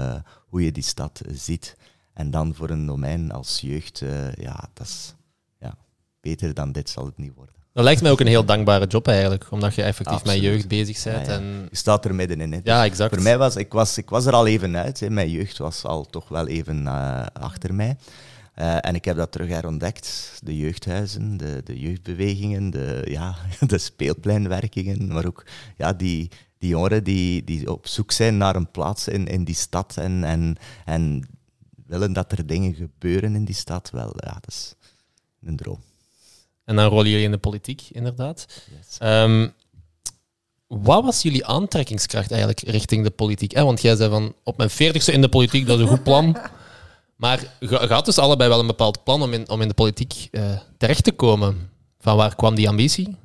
hoe 0.48 0.63
je 0.63 0.72
die 0.72 0.84
stad 0.84 1.22
ziet. 1.27 1.75
En 2.13 2.32
dan 2.32 2.56
voor 2.56 2.70
een 2.70 2.86
domein 2.86 3.32
als 3.32 3.60
jeugd, 3.62 4.01
uh, 4.01 4.34
ja, 4.34 4.70
dat 4.74 4.88
is 4.88 5.15
ja, 5.60 5.77
beter 6.22 6.53
dan 6.53 6.72
dit 6.72 6.89
zal 6.89 7.06
het 7.06 7.18
niet 7.18 7.34
worden. 7.36 7.56
Dat 7.74 7.84
lijkt 7.84 8.01
mij 8.01 8.12
ook 8.12 8.20
een 8.20 8.27
heel 8.27 8.46
dankbare 8.46 8.88
job 8.88 9.08
eigenlijk, 9.08 9.51
omdat 9.51 9.75
je 9.75 9.84
effectief 9.84 10.25
met 10.25 10.39
jeugd 10.39 10.68
bezig 10.68 11.03
bent. 11.03 11.27
En... 11.27 11.68
Je 11.70 11.77
staat 11.77 12.06
er 12.06 12.15
middenin. 12.15 12.51
Hè. 12.51 12.60
ja, 12.63 12.86
exact. 12.86 13.13
Voor 13.13 13.24
mij 13.24 13.38
was 13.38 13.56
ik, 13.56 13.72
was, 13.72 13.98
ik 13.98 14.10
was 14.10 14.25
er 14.25 14.34
al 14.34 14.48
even 14.48 14.77
uit. 14.77 15.00
Hè. 15.00 15.10
Mijn 15.10 15.30
jeugd 15.30 15.58
was 15.58 15.84
al 15.84 16.06
toch 16.06 16.27
wel 16.27 16.48
even 16.48 16.88
achter 17.34 17.74
mij. 17.74 17.98
Uh, 18.56 18.86
en 18.86 18.96
ik 18.96 19.06
heb 19.06 19.18
dat 19.18 19.32
terug 19.32 19.48
herontdekt. 19.48 20.39
De 20.44 20.58
jeugdhuizen, 20.58 21.38
de, 21.38 21.62
de 21.63 21.80
jeugdbewegingen, 21.80 22.69
de, 22.69 23.02
ja, 23.06 23.36
de 23.67 23.78
speelpleinwerkingen, 23.78 25.08
maar 25.08 25.26
ook 25.26 25.45
ja, 25.78 25.93
die, 25.93 26.32
die 26.62 26.69
jongeren 26.69 27.04
die, 27.04 27.43
die 27.43 27.71
op 27.71 27.88
zoek 27.88 28.12
zijn 28.12 28.38
naar 28.38 28.56
een 28.56 28.71
plaats 28.71 29.08
in, 29.08 29.28
in 29.28 29.43
die 29.43 29.56
stad 29.56 29.97
en, 29.97 30.24
en, 30.24 30.58
en 30.86 31.30
willen 31.86 32.13
dat 32.13 32.32
er 32.32 32.45
dingen 32.45 32.74
gebeuren 32.74 33.36
in 33.36 33.45
die 33.45 33.56
stad, 33.56 33.89
wel, 33.89 34.13
ja, 34.15 34.34
dat 34.34 34.47
is 34.47 34.74
een 35.43 35.56
droom. 35.56 35.80
En 36.65 36.76
dan 36.76 36.89
rollen 36.89 37.10
jullie 37.10 37.26
in 37.26 37.32
de 37.32 37.38
politiek, 37.38 37.82
inderdaad. 37.91 38.45
Ehm, 38.97 39.47
wat 40.67 41.04
was 41.04 41.21
jullie 41.21 41.45
aantrekkingskracht 41.45 42.32
eigenlijk 42.32 42.62
richting 42.62 43.04
de 43.04 43.12
politiek? 43.12 43.54
Eh, 43.54 43.63
want 43.63 43.82
jij 43.82 43.95
zei 43.95 44.10
van 44.10 44.36
op 44.43 44.58
mijn 44.58 44.69
veertigste 44.69 45.12
in 45.12 45.21
de 45.21 45.30
politiek, 45.30 45.65
dat 45.65 45.78
is 45.78 45.84
een 45.84 45.89
goed 45.89 46.04
plan. 46.04 46.38
Maar 47.15 47.54
gaat 47.60 48.06
dus 48.06 48.17
allebei 48.17 48.50
wel 48.50 48.60
een 48.60 48.67
bepaald 48.67 49.04
plan 49.04 49.21
om 49.21 49.34
in, 49.34 49.50
om 49.50 49.62
in 49.62 49.67
de 49.67 49.74
politiek 49.74 50.28
uh, 50.32 50.60
terecht 50.78 51.04
te 51.04 51.12
komen? 51.12 51.69
Van 52.00 52.17
waar 52.17 52.36
kwam 52.36 52.56
die 52.56 52.69
ambitie? 52.69 53.17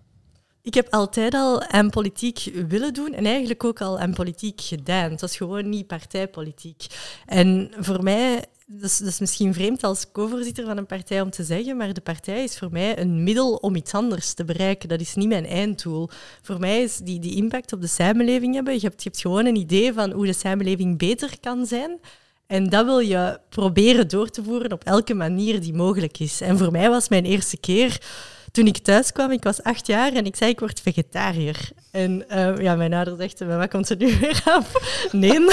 Ik 0.67 0.75
heb 0.75 0.87
altijd 0.91 1.35
al 1.35 1.63
aan 1.63 1.91
politiek 1.91 2.51
willen 2.69 2.95
doen 2.95 3.15
en 3.15 3.27
eigenlijk 3.27 3.65
ook 3.65 3.81
al 3.81 3.99
aan 3.99 4.15
politiek 4.15 4.61
gedaan. 4.61 5.11
Het 5.11 5.21
was 5.21 5.37
gewoon 5.37 5.69
niet 5.69 5.87
partijpolitiek. 5.87 6.87
En 7.27 7.71
voor 7.79 8.03
mij 8.03 8.45
dat 8.67 8.91
is, 8.91 8.99
dat 8.99 9.09
is, 9.09 9.21
misschien 9.21 9.55
vreemd 9.55 9.85
als 9.85 10.13
co-voorzitter 10.13 10.65
van 10.65 10.77
een 10.77 10.87
partij 10.87 11.21
om 11.21 11.31
te 11.31 11.45
zeggen, 11.45 11.77
maar 11.77 11.93
de 11.93 12.01
partij 12.01 12.45
is 12.45 12.59
voor 12.59 12.69
mij 12.71 12.99
een 12.99 13.23
middel 13.23 13.55
om 13.55 13.75
iets 13.75 13.93
anders 13.93 14.35
te 14.35 14.45
bereiken. 14.45 14.89
Dat 14.89 15.01
is 15.01 15.15
niet 15.15 15.29
mijn 15.29 15.47
einddoel. 15.47 16.09
Voor 16.43 16.61
mij 16.61 16.83
is 16.83 16.97
die, 16.97 17.19
die 17.19 17.37
impact 17.37 17.73
op 17.73 17.81
de 17.81 17.87
samenleving 17.87 18.55
hebben. 18.55 18.75
Je 18.75 18.81
hebt, 18.81 19.03
je 19.03 19.09
hebt 19.09 19.21
gewoon 19.21 19.47
een 19.47 19.57
idee 19.57 19.93
van 19.93 20.13
hoe 20.13 20.27
de 20.27 20.33
samenleving 20.33 20.99
beter 20.99 21.41
kan 21.41 21.67
zijn. 21.67 22.01
En 22.47 22.69
dat 22.69 22.85
wil 22.85 22.99
je 22.99 23.41
proberen 23.49 24.09
door 24.09 24.29
te 24.29 24.43
voeren 24.43 24.73
op 24.73 24.85
elke 24.85 25.15
manier 25.15 25.61
die 25.61 25.75
mogelijk 25.75 26.19
is. 26.19 26.41
En 26.41 26.59
voor 26.59 26.71
mij 26.71 26.89
was 26.91 27.09
mijn 27.09 27.25
eerste 27.25 27.57
keer 27.57 28.01
toen 28.57 28.67
ik 28.67 28.79
thuis 28.79 29.13
kwam, 29.13 29.31
ik 29.31 29.43
was 29.43 29.63
acht 29.63 29.87
jaar 29.87 30.13
en 30.13 30.27
ik 30.27 30.37
zei 30.37 30.51
ik 30.51 30.61
word 30.61 30.81
vegetariër. 30.81 31.69
En 31.91 32.25
uh, 32.33 32.59
ja, 32.59 32.75
mijn 32.75 32.95
ouder 32.95 33.17
zegt, 33.19 33.39
wat 33.39 33.69
komt 33.69 33.89
er 33.89 33.97
nu 33.97 34.17
weer 34.21 34.43
af? 34.45 34.73
Nee. 35.13 35.35
um, 35.35 35.47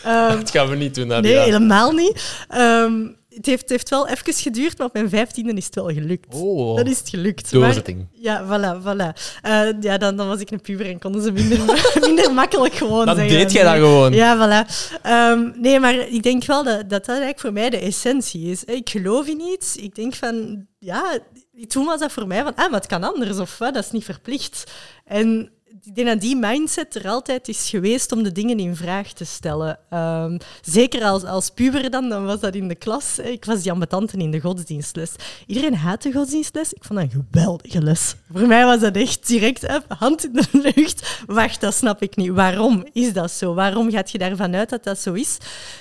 dat 0.38 0.50
gaan 0.50 0.68
we 0.68 0.76
niet 0.76 0.94
doen. 0.94 1.06
Nee, 1.06 1.38
helemaal 1.38 1.92
niet. 1.92 2.44
Um, 2.56 3.18
het 3.28 3.46
heeft, 3.46 3.68
heeft 3.68 3.88
wel 3.88 4.08
even 4.08 4.32
geduurd, 4.32 4.78
maar 4.78 4.86
op 4.86 4.92
mijn 4.92 5.08
vijftiende 5.08 5.52
is 5.52 5.64
het 5.64 5.74
wel 5.74 5.90
gelukt. 5.90 6.34
Oh, 6.34 6.76
dat 6.76 6.86
is 6.86 6.98
het 6.98 7.08
gelukt. 7.08 7.52
Doorzetting. 7.52 8.06
ja, 8.12 8.44
voilà, 8.44 8.82
voilà. 8.82 9.20
Uh, 9.46 9.68
ja, 9.80 9.98
dan, 9.98 10.16
dan 10.16 10.28
was 10.28 10.40
ik 10.40 10.50
een 10.50 10.60
puber 10.60 10.86
en 10.86 10.98
konden 10.98 11.22
ze 11.22 11.32
minder, 11.32 11.58
minder 12.06 12.32
makkelijk 12.32 12.74
gewoon 12.74 13.06
dan 13.06 13.16
zeggen. 13.16 13.34
Dan 13.34 13.42
deed 13.42 13.52
jij 13.52 13.62
dat 13.62 13.74
gewoon. 13.74 14.12
Ja, 14.12 14.36
voilà. 14.36 14.70
Um, 15.06 15.52
nee, 15.56 15.80
maar 15.80 15.94
ik 15.94 16.22
denk 16.22 16.44
wel 16.44 16.64
dat, 16.64 16.78
dat 16.78 16.88
dat 16.88 17.08
eigenlijk 17.08 17.40
voor 17.40 17.52
mij 17.52 17.70
de 17.70 17.78
essentie 17.78 18.50
is. 18.50 18.64
Ik 18.64 18.90
geloof 18.90 19.26
in 19.26 19.40
iets. 19.40 19.76
Ik 19.76 19.94
denk 19.94 20.14
van, 20.14 20.66
ja, 20.78 21.18
toen 21.66 21.84
was 21.84 22.00
dat 22.00 22.12
voor 22.12 22.26
mij 22.26 22.42
van, 22.42 22.54
ah, 22.54 22.72
het 22.72 22.86
kan 22.86 23.04
anders 23.04 23.38
of 23.38 23.56
dat 23.56 23.76
is 23.76 23.90
niet 23.90 24.04
verplicht. 24.04 24.72
En 25.04 25.52
ik 25.84 25.94
denk 25.94 26.08
dat 26.08 26.20
die 26.20 26.36
mindset 26.36 26.94
er 26.94 27.08
altijd 27.08 27.48
is 27.48 27.68
geweest 27.68 28.12
om 28.12 28.22
de 28.22 28.32
dingen 28.32 28.58
in 28.58 28.76
vraag 28.76 29.12
te 29.12 29.24
stellen. 29.24 29.78
Um, 29.90 30.38
zeker 30.62 31.04
als, 31.04 31.24
als 31.24 31.50
puber 31.50 31.90
dan, 31.90 32.08
dan 32.08 32.24
was 32.24 32.40
dat 32.40 32.54
in 32.54 32.68
de 32.68 32.74
klas. 32.74 33.18
Ik 33.18 33.44
was 33.44 33.62
die 33.62 33.72
ambetante 33.72 34.16
in 34.16 34.30
de 34.30 34.40
godsdienstles. 34.40 35.10
Iedereen 35.46 35.74
haat 35.74 36.02
de 36.02 36.12
godsdienstles. 36.12 36.72
Ik 36.72 36.84
vond 36.84 36.98
dat 36.98 37.08
een 37.12 37.24
geweldige 37.30 37.82
les. 37.82 38.14
Voor 38.32 38.46
mij 38.46 38.64
was 38.64 38.80
dat 38.80 38.96
echt 38.96 39.26
direct, 39.26 39.66
hand 39.88 40.24
in 40.24 40.32
de 40.32 40.72
lucht. 40.74 41.22
Wacht, 41.26 41.60
dat 41.60 41.74
snap 41.74 42.02
ik 42.02 42.16
niet. 42.16 42.30
Waarom 42.30 42.86
is 42.92 43.12
dat 43.12 43.30
zo? 43.30 43.54
Waarom 43.54 43.90
gaat 43.90 44.10
je 44.10 44.18
daarvan 44.18 44.54
uit 44.54 44.70
dat 44.70 44.84
dat 44.84 44.98
zo 44.98 45.12
is? 45.12 45.38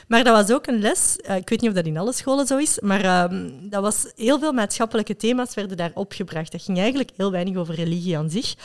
Maar 0.07 0.23
dat 0.23 0.47
was 0.47 0.55
ook 0.55 0.67
een 0.67 0.79
les. 0.79 1.17
Uh, 1.29 1.35
ik 1.35 1.49
weet 1.49 1.61
niet 1.61 1.69
of 1.69 1.75
dat 1.75 1.85
in 1.85 1.97
alle 1.97 2.13
scholen 2.13 2.47
zo 2.47 2.57
is, 2.57 2.79
maar 2.79 3.31
um, 3.31 3.69
dat 3.69 3.81
was 3.81 4.11
heel 4.15 4.39
veel 4.39 4.53
maatschappelijke 4.53 5.15
thema's 5.15 5.53
werden 5.53 5.77
daar 5.77 5.91
opgebracht. 5.93 6.51
Dat 6.51 6.63
ging 6.63 6.77
eigenlijk 6.77 7.09
heel 7.15 7.31
weinig 7.31 7.55
over 7.55 7.75
religie 7.75 8.17
aan 8.17 8.29
zich. 8.29 8.55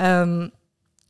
Um, 0.00 0.50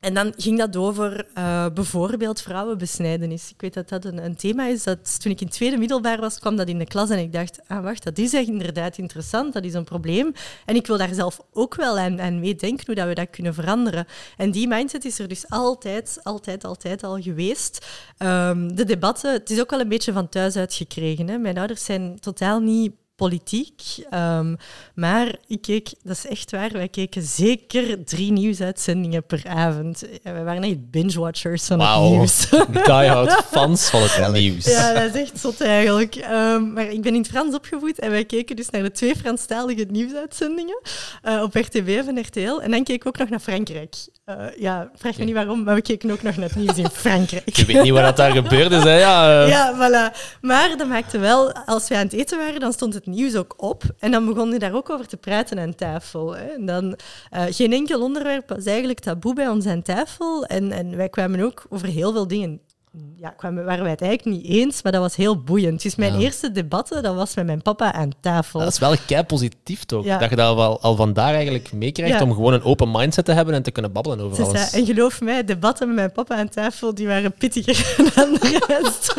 En 0.02 0.14
dan 0.14 0.32
ging 0.36 0.58
dat 0.58 0.76
over 0.76 1.26
uh, 1.38 1.66
bijvoorbeeld 1.74 2.40
vrouwenbesnijdenis. 2.40 3.50
Ik 3.50 3.60
weet 3.60 3.74
dat 3.74 3.88
dat 3.88 4.04
een, 4.04 4.24
een, 4.24 4.36
thema 4.36 4.66
is. 4.66 4.82
Dat, 4.82 5.20
toen 5.20 5.32
ik 5.32 5.40
in 5.40 5.48
tweede 5.48 5.76
middelbaar 5.76 6.20
was, 6.20 6.38
kwam 6.38 6.56
dat 6.56 6.68
in 6.68 6.78
de 6.78 6.86
klas 6.86 7.10
en 7.10 7.18
ik 7.18 7.32
dacht, 7.32 7.60
ah 7.66 7.82
wacht, 7.82 8.04
dat 8.04 8.18
is 8.18 8.34
echt 8.34 8.46
inderdaad 8.46 8.98
interessant, 8.98 9.52
dat 9.52 9.64
is 9.64 9.74
een 9.74 9.84
probleem. 9.84 10.32
En 10.64 10.74
ik 10.74 10.86
wil 10.86 10.98
daar 10.98 11.14
zelf 11.14 11.40
ook 11.52 11.74
wel 11.74 11.98
aan, 11.98 12.20
aan 12.20 12.40
meedenken 12.40 12.86
hoe 12.86 12.94
dat 12.94 13.06
we 13.06 13.14
dat 13.14 13.30
kunnen 13.30 13.54
veranderen. 13.54 14.06
En 14.36 14.50
die 14.50 14.68
mindset 14.68 15.04
is 15.04 15.18
er 15.18 15.28
dus 15.28 15.48
altijd, 15.48 16.18
altijd, 16.22 16.64
altijd 16.64 17.04
al 17.04 17.20
geweest. 17.20 17.86
Um, 18.18 18.76
de 18.76 18.84
debatten, 18.84 19.32
het 19.32 19.50
is 19.50 19.60
ook 19.60 19.70
wel 19.70 19.80
een 19.80 19.88
beetje 19.88 20.12
van 20.12 20.28
thuis 20.28 20.56
uitgekregen. 20.56 21.28
Hè. 21.28 21.38
Mijn 21.38 21.58
ouders 21.58 21.84
zijn 21.84 22.20
totaal 22.20 22.60
niet 22.60 22.92
politiek. 23.16 23.83
Um, 24.14 24.57
maar 24.94 25.35
ik 25.46 25.62
keek, 25.62 25.92
dat 26.03 26.16
is 26.16 26.27
echt 26.27 26.51
waar, 26.51 26.72
wij 26.72 26.88
keken 26.88 27.22
zeker 27.22 28.05
drie 28.05 28.33
nieuwsuitzendingen 28.33 29.27
per 29.27 29.42
avond. 29.48 30.05
We 30.22 30.42
waren 30.42 30.62
echt 30.62 30.90
binge-watchers 30.90 31.64
van 31.64 31.79
wow. 31.79 32.03
het 32.03 32.11
nieuws. 32.11 32.48
Die-hard 32.87 33.44
fans 33.53 33.90
van 33.90 34.03
het 34.03 34.33
nieuws. 34.33 34.64
Ja, 34.64 34.92
dat 34.92 35.14
is 35.14 35.20
echt 35.20 35.40
zot 35.40 35.61
eigenlijk. 35.61 36.16
Um, 36.31 36.72
maar 36.72 36.90
ik 36.90 37.03
ben 37.03 37.14
in 37.14 37.20
het 37.20 37.31
Frans 37.31 37.55
opgevoed 37.55 37.98
en 37.98 38.11
wij 38.11 38.25
keken 38.25 38.57
dus 38.57 38.70
naar 38.70 38.83
de 38.83 38.90
twee 38.90 39.16
Franstalige 39.16 39.87
nieuwsuitzendingen 39.90 40.81
uh, 41.25 41.42
op 41.42 41.55
RTB 41.55 41.88
en 41.88 42.20
RTL. 42.20 42.61
En 42.61 42.70
dan 42.70 42.85
keken 42.85 43.03
we 43.03 43.09
ook 43.09 43.18
nog 43.18 43.29
naar 43.29 43.40
Frankrijk. 43.40 43.94
Uh, 44.27 44.37
ja, 44.57 44.90
vraag 44.94 45.18
me 45.18 45.25
niet 45.25 45.35
waarom, 45.35 45.62
maar 45.62 45.75
we 45.75 45.83
keken 45.83 46.11
ook 46.11 46.22
nog 46.22 46.37
naar 46.37 46.48
het 46.48 46.57
nieuws 46.57 46.77
in 46.77 46.88
Frankrijk. 46.88 47.57
Je 47.57 47.64
weet 47.64 47.83
niet 47.83 47.92
wat 47.92 48.16
daar 48.16 48.33
gebeurde, 48.42 48.77
hè? 48.77 48.98
Ja, 48.98 49.42
uh. 49.42 49.48
ja, 49.48 49.75
voilà. 49.75 50.16
Maar 50.40 50.77
dat 50.77 50.88
maakte 50.88 51.18
wel, 51.18 51.53
als 51.53 51.88
we 51.88 51.96
aan 51.96 52.05
het 52.05 52.12
eten 52.12 52.38
waren, 52.38 52.61
dan 52.61 52.72
stond 52.72 52.94
nieuws 53.06 53.36
ook 53.36 53.54
op. 53.56 53.82
En 53.98 54.10
dan 54.10 54.26
begon 54.26 54.48
hij 54.48 54.58
daar 54.58 54.74
ook 54.74 54.90
over 54.90 55.06
te 55.06 55.16
praten 55.16 55.58
aan 55.58 55.74
tafel. 55.74 56.36
Hè. 56.36 56.44
En 56.44 56.66
dan, 56.66 56.84
uh, 57.34 57.44
geen 57.48 57.72
enkel 57.72 58.02
onderwerp 58.02 58.48
was 58.48 58.64
eigenlijk 58.64 59.00
taboe 59.00 59.34
bij 59.34 59.48
ons 59.48 59.66
aan 59.66 59.82
tafel. 59.82 60.44
En, 60.44 60.72
en 60.72 60.96
wij 60.96 61.08
kwamen 61.08 61.40
ook 61.40 61.66
over 61.68 61.88
heel 61.88 62.12
veel 62.12 62.28
dingen 62.28 62.60
ja, 63.16 63.28
kwamen, 63.28 63.64
waren 63.64 63.83
wij 63.83 63.90
het 63.90 64.02
eigenlijk 64.02 64.37
niet 64.37 64.50
eens, 64.50 64.83
maar 64.83 64.92
dat 64.92 65.00
was 65.00 65.16
heel 65.16 65.42
boeiend. 65.42 65.83
Dus 65.83 65.94
mijn 65.94 66.18
eerste 66.18 66.52
debatten, 66.52 67.02
dat 67.02 67.14
was 67.14 67.35
met 67.35 67.46
mijn 67.46 67.62
papa 67.62 67.92
aan 67.92 68.11
tafel. 68.20 68.61
Dat 68.61 68.72
is 68.72 68.78
wel 68.78 68.96
kei 69.07 69.22
positief 69.22 69.85
toch? 69.85 70.07
Dat 70.07 70.31
je 70.31 70.37
dat 70.37 70.55
wel 70.55 70.81
al 70.81 70.96
vandaar 70.96 71.35
eigenlijk 71.35 71.72
meekrijgt 71.72 72.20
om 72.20 72.33
gewoon 72.33 72.52
een 72.52 72.62
open 72.62 72.90
mindset 72.90 73.24
te 73.24 73.33
hebben 73.33 73.55
en 73.55 73.62
te 73.62 73.70
kunnen 73.70 73.92
babbelen 73.92 74.20
over 74.20 74.37
dus 74.37 74.46
alles. 74.46 74.72
en 74.72 74.87
geloof 74.87 75.20
mij, 75.20 75.44
debatten 75.44 75.87
met 75.87 75.96
mijn 75.96 76.12
papa 76.12 76.37
aan 76.37 76.48
tafel, 76.48 76.94
die 76.94 77.07
waren 77.07 77.33
pittiger 77.33 77.96
dan 78.14 78.33
de 78.33 78.64
rest. 78.66 79.14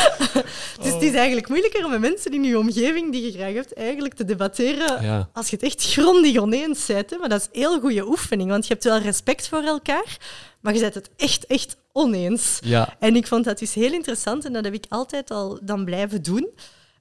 dus 0.82 0.92
het 0.92 1.02
is 1.02 1.14
eigenlijk 1.14 1.48
moeilijker 1.48 1.84
om 1.84 1.90
met 1.90 2.00
mensen 2.00 2.32
in 2.32 2.44
je 2.44 2.58
omgeving 2.58 3.12
die 3.12 3.24
je 3.24 3.32
graag 3.32 3.52
hebt, 3.52 3.74
eigenlijk 3.74 4.14
te 4.14 4.24
debatteren 4.24 5.26
als 5.32 5.50
je 5.50 5.56
het 5.56 5.64
echt 5.64 5.92
grondig 5.92 6.38
oneens 6.38 6.86
bent. 6.86 7.18
Maar 7.18 7.28
dat 7.28 7.40
is 7.40 7.46
een 7.52 7.60
heel 7.60 7.80
goede 7.80 8.06
oefening, 8.08 8.50
want 8.50 8.66
je 8.66 8.72
hebt 8.72 8.84
wel 8.84 8.98
respect 8.98 9.48
voor 9.48 9.62
elkaar, 9.62 10.16
maar 10.60 10.72
je 10.72 10.78
zet 10.78 10.94
het 10.94 11.10
echt, 11.16 11.46
echt 11.46 11.76
oneens. 11.92 12.58
Ja. 12.60 12.96
En 12.98 13.16
ik 13.16 13.26
vond 13.26 13.44
dat 13.44 13.58
dus 13.58 13.74
heel 13.74 13.92
interessant 13.92 14.44
en 14.44 14.52
dat 14.52 14.64
heb 14.64 14.74
ik 14.74 14.84
altijd 14.88 15.30
al 15.30 15.58
dan 15.62 15.84
blijven 15.84 16.22
doen. 16.22 16.48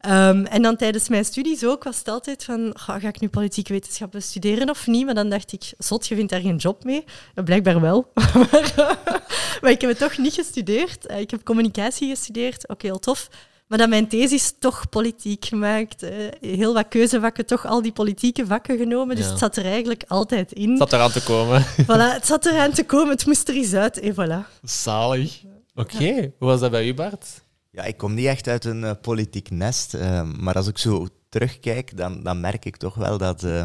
Um, 0.06 0.46
en 0.46 0.62
dan 0.62 0.76
tijdens 0.76 1.10
mijn 1.10 1.26
studies 1.26 1.66
ook 1.66 1.84
was 1.84 1.98
het 1.98 2.08
altijd 2.08 2.44
van, 2.44 2.72
ga 2.74 3.08
ik 3.08 3.20
nu 3.20 3.30
politieke 3.30 3.74
wetenschappen 3.74 4.22
studeren 4.22 4.70
of 4.70 4.88
niet? 4.88 5.06
Maar 5.06 5.14
dan 5.14 5.30
dacht 5.30 5.52
ik, 5.52 5.74
zot, 5.78 6.08
je 6.08 6.16
vindt 6.16 6.32
daar 6.32 6.42
geen 6.42 6.56
job 6.56 6.84
mee. 6.84 7.04
Blijkbaar 7.44 7.82
wel. 7.82 8.12
maar, 9.62 9.72
ik 9.72 9.82
heb 9.82 9.90
het 9.90 9.98
toch 9.98 10.18
niet 10.18 10.34
gestudeerd. 10.34 11.06
Eh, 11.06 11.20
ik 11.20 11.32
heb 11.32 11.44
communicatie 11.44 12.10
gestudeerd, 12.10 12.70
ook 12.70 12.82
heel 12.82 13.00
tof. 13.00 13.30
Maar 13.68 13.78
dat 13.78 13.90
mijn 13.90 14.08
thesis 14.08 14.54
toch 14.60 14.90
politiek 14.90 15.46
gemaakt. 15.46 16.06
heel 16.42 16.74
wat 16.74 16.88
keuzevakken, 16.88 17.46
toch 17.46 17.66
al 17.66 17.82
die 17.82 17.92
politieke 17.92 18.46
vakken 18.46 18.78
genomen. 18.78 19.16
Dus 19.16 19.26
het 19.26 19.40
zat 19.40 19.58
er 19.58 19.66
eigenlijk 19.66 20.04
altijd 20.08 20.52
in. 20.52 20.70
Het 20.70 20.78
zat 20.78 20.94
eraan 20.94 21.12
te 21.12 21.24
komen. 21.24 21.66
Voilà, 21.88 22.14
het 22.14 22.26
zat 22.26 22.46
eraan 22.46 22.72
te 22.72 22.86
komen. 22.86 23.10
Het 23.10 23.26
moest 23.26 23.48
er 23.48 23.56
eens 23.56 23.74
uit. 23.74 24.00
En 24.00 24.14
voilà. 24.14 24.62
Zalig. 24.64 25.44
Oké. 25.76 26.14
Hoe 26.38 26.48
was 26.48 26.60
dat 26.60 26.72
bij 26.72 26.88
u, 26.88 26.94
Bart? 26.94 27.42
Ja, 27.72 27.84
ik 27.84 27.98
kom 27.98 28.14
niet 28.14 28.26
echt 28.26 28.48
uit 28.48 28.66
een 28.66 28.84
uh, 28.84 28.92
politiek 29.02 29.50
nest. 29.50 29.94
Uh, 29.94 30.22
maar 30.38 30.56
als 30.56 30.68
ik 30.68 30.78
zo 30.78 31.08
terugkijk, 31.30 31.98
dan, 31.98 32.24
dan 32.24 32.40
merk 32.40 32.66
ik 32.66 32.78
toch 32.78 32.96
wel 32.96 33.18
dat... 33.18 33.44
Uh, 33.44 33.64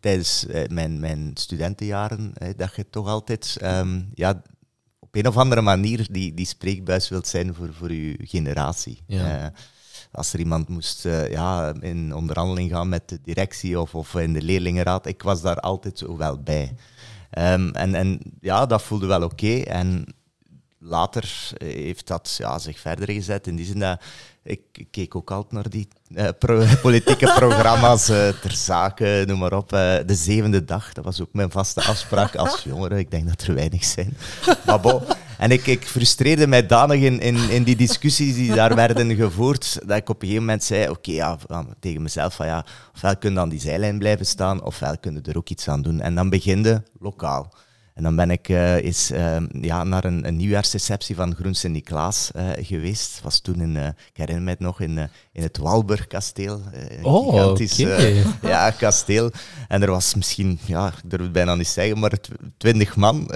tijdens 0.00 0.46
mijn, 0.68 1.00
mijn 1.00 1.30
studentenjaren, 1.34 2.32
dat 2.56 2.74
je 2.76 2.90
toch 2.90 3.08
altijd 3.08 3.56
um, 3.62 4.10
ja, 4.14 4.42
een 5.16 5.26
of 5.26 5.36
andere 5.36 5.60
manier 5.60 6.06
die, 6.10 6.34
die 6.34 6.46
spreekbuis 6.46 7.08
wilt 7.08 7.26
zijn 7.26 7.54
voor, 7.54 7.72
voor 7.72 7.88
uw 7.88 8.14
generatie. 8.18 9.02
Ja. 9.06 9.42
Uh, 9.42 9.46
als 10.12 10.32
er 10.32 10.38
iemand 10.38 10.68
moest 10.68 11.04
uh, 11.04 11.30
ja, 11.30 11.74
in 11.80 12.14
onderhandeling 12.14 12.70
gaan 12.70 12.88
met 12.88 13.08
de 13.08 13.18
directie 13.22 13.80
of, 13.80 13.94
of 13.94 14.14
in 14.14 14.32
de 14.32 14.42
leerlingenraad, 14.42 15.06
ik 15.06 15.22
was 15.22 15.42
daar 15.42 15.60
altijd 15.60 15.98
zo 15.98 16.16
wel 16.16 16.42
bij. 16.42 16.74
Um, 17.38 17.70
en, 17.70 17.94
en 17.94 18.20
ja, 18.40 18.66
dat 18.66 18.82
voelde 18.82 19.06
wel 19.06 19.22
oké. 19.22 19.60
En 19.60 20.14
later 20.78 21.52
heeft 21.56 22.06
dat 22.06 22.34
ja, 22.38 22.58
zich 22.58 22.78
verder 22.78 23.10
gezet 23.10 23.46
in 23.46 23.56
die 23.56 23.66
zin 23.66 23.78
dat 23.78 24.00
ik 24.46 24.86
keek 24.90 25.14
ook 25.14 25.30
altijd 25.30 25.52
naar 25.52 25.70
die 25.70 25.88
uh, 26.08 26.28
politieke 26.82 27.32
programma's 27.34 28.10
uh, 28.10 28.28
ter 28.28 28.52
zake, 28.52 29.24
noem 29.26 29.38
maar 29.38 29.52
op. 29.52 29.72
Uh, 29.72 29.96
de 30.06 30.14
zevende 30.14 30.64
dag, 30.64 30.92
dat 30.92 31.04
was 31.04 31.20
ook 31.20 31.32
mijn 31.32 31.50
vaste 31.50 31.82
afspraak 31.82 32.36
als 32.36 32.62
jongere. 32.70 32.98
Ik 32.98 33.10
denk 33.10 33.28
dat 33.28 33.42
er 33.42 33.54
weinig 33.54 33.84
zijn. 33.84 34.16
Maar 34.66 34.80
bon. 34.80 35.02
En 35.38 35.50
ik, 35.50 35.66
ik 35.66 35.86
frustreerde 35.86 36.46
mij 36.46 36.66
danig 36.66 37.00
in, 37.00 37.20
in, 37.20 37.50
in, 37.50 37.62
die 37.62 37.76
discussies 37.76 38.34
die 38.34 38.54
daar 38.54 38.74
werden 38.74 39.14
gevoerd, 39.14 39.78
dat 39.86 39.96
ik 39.96 40.08
op 40.08 40.22
een 40.22 40.28
gegeven 40.28 40.46
moment 40.46 40.64
zei, 40.64 40.88
oké, 40.88 41.10
ja, 41.10 41.38
tegen 41.80 42.02
mezelf, 42.02 42.34
van 42.34 42.46
ja, 42.46 42.64
ofwel 42.94 43.16
kun 43.16 43.32
je 43.32 43.40
aan 43.40 43.48
die 43.48 43.60
zijlijn 43.60 43.98
blijven 43.98 44.26
staan, 44.26 44.62
ofwel 44.62 44.98
kun 44.98 45.14
je 45.14 45.20
er 45.22 45.36
ook 45.36 45.48
iets 45.48 45.68
aan 45.68 45.82
doen. 45.82 46.00
En 46.00 46.14
dan 46.14 46.30
beginde 46.30 46.82
lokaal. 47.00 47.52
En 47.96 48.02
dan 48.02 48.16
ben 48.16 48.30
ik 48.30 48.48
uh, 48.48 48.74
eens 48.74 49.10
uh, 49.10 49.36
ja, 49.60 49.84
naar 49.84 50.04
een, 50.04 50.26
een 50.26 50.36
nieuwjaarsreceptie 50.36 51.14
van 51.14 51.34
Groen 51.34 51.54
Sint-Niklaas 51.54 52.30
uh, 52.36 52.48
geweest. 52.56 53.20
was 53.22 53.40
toen 53.40 53.60
in, 53.60 53.76
ik 53.76 54.16
herinner 54.16 54.44
me 54.44 54.50
het 54.50 54.60
nog, 54.60 54.80
in, 54.80 54.98
in 55.32 55.42
het 55.42 55.56
Walburgkasteel. 55.56 56.62
een 56.72 57.04
oh, 57.04 57.32
gigantisch 57.32 57.76
ja, 58.42 58.70
kasteel. 58.70 59.30
En 59.68 59.82
er 59.82 59.90
was 59.90 60.14
misschien, 60.14 60.58
ja, 60.64 60.86
ik 60.86 61.10
durf 61.10 61.22
het 61.22 61.32
bijna 61.32 61.54
niet 61.54 61.68
zeggen, 61.68 61.98
maar 61.98 62.12
twintig 62.56 62.96
man. 62.96 63.30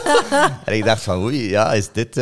en 0.64 0.74
ik 0.74 0.84
dacht 0.84 1.02
van, 1.02 1.22
oei, 1.22 1.48
ja, 1.48 1.72
is 1.72 1.92
dit 1.92 2.14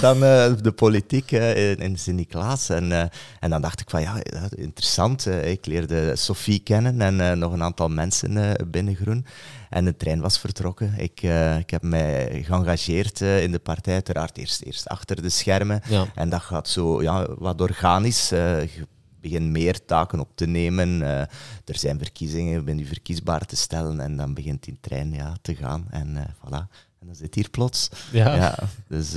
dan 0.00 0.20
de 0.60 0.72
politiek 0.74 1.30
in, 1.30 1.76
in 1.76 1.98
Sint-Niklaas? 1.98 2.68
En, 2.68 3.10
en 3.40 3.50
dan 3.50 3.62
dacht 3.62 3.80
ik 3.80 3.90
van, 3.90 4.00
ja, 4.00 4.16
interessant. 4.56 5.26
ik 5.26 5.66
leerde 5.66 6.16
Sophie 6.16 6.58
kennen 6.58 7.00
en 7.00 7.38
nog 7.38 7.52
een 7.52 7.62
aantal 7.62 7.88
mensen 7.88 8.56
binnen 8.70 8.96
Groen. 8.96 9.26
En 9.74 9.84
de 9.84 9.96
trein 9.96 10.20
was 10.20 10.38
vertrokken. 10.38 10.94
Ik, 10.96 11.22
uh, 11.22 11.58
ik 11.58 11.70
heb 11.70 11.82
mij 11.82 12.42
geëngageerd 12.42 13.20
uh, 13.20 13.42
in 13.42 13.52
de 13.52 13.58
partij, 13.58 13.92
uiteraard 13.92 14.38
eerst, 14.38 14.62
eerst 14.62 14.88
achter 14.88 15.22
de 15.22 15.28
schermen. 15.28 15.80
Ja. 15.88 16.06
En 16.14 16.28
dat 16.28 16.40
gaat 16.40 16.68
zo 16.68 17.02
ja, 17.02 17.34
wat 17.38 17.60
organisch. 17.60 18.32
Uh, 18.32 18.62
je 18.62 18.86
begint 19.20 19.50
meer 19.50 19.84
taken 19.84 20.20
op 20.20 20.30
te 20.34 20.46
nemen. 20.46 21.02
er 21.02 21.78
zijn 21.78 21.98
verkiezingen, 21.98 22.52
je 22.52 22.62
bent 22.62 22.80
je 22.80 22.86
verkiesbaar 22.86 23.46
te 23.46 23.56
stellen. 23.56 24.00
En 24.00 24.16
dan 24.16 24.34
begint 24.34 24.64
die 24.64 24.78
trein 24.80 25.12
ja, 25.12 25.36
te 25.42 25.54
gaan. 25.54 25.86
En 25.90 26.34
voilà. 26.36 26.66
En 27.00 27.06
dan 27.06 27.14
zit 27.14 27.34
hier 27.34 27.50
plots. 27.50 27.88
Ja. 28.12 28.34
ja 28.34 28.58
dus 28.88 29.14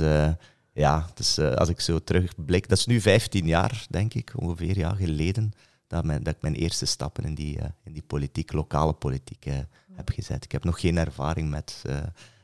ja, 0.72 1.06
dus, 1.14 1.38
als 1.38 1.68
ik 1.68 1.80
zo 1.80 1.98
terugblik, 1.98 2.68
dat 2.68 2.78
is 2.78 2.86
nu 2.86 3.00
15 3.00 3.46
jaar, 3.46 3.86
denk 3.90 4.14
ik, 4.14 4.32
ongeveer 4.36 4.78
ja, 4.78 4.94
geleden, 4.94 5.52
dat, 5.86 6.04
mijn, 6.04 6.22
dat 6.22 6.34
ik 6.34 6.42
mijn 6.42 6.54
eerste 6.54 6.86
stappen 6.86 7.24
in 7.24 7.34
die, 7.34 7.58
in 7.84 7.92
die 7.92 8.04
politiek, 8.06 8.52
lokale 8.52 8.92
politiek 8.92 9.46
heb 9.98 10.10
gezet. 10.10 10.44
Ik 10.44 10.52
heb 10.52 10.64
nog 10.64 10.80
geen 10.80 10.98
ervaring 10.98 11.50
met 11.50 11.82
uh, 11.86 11.96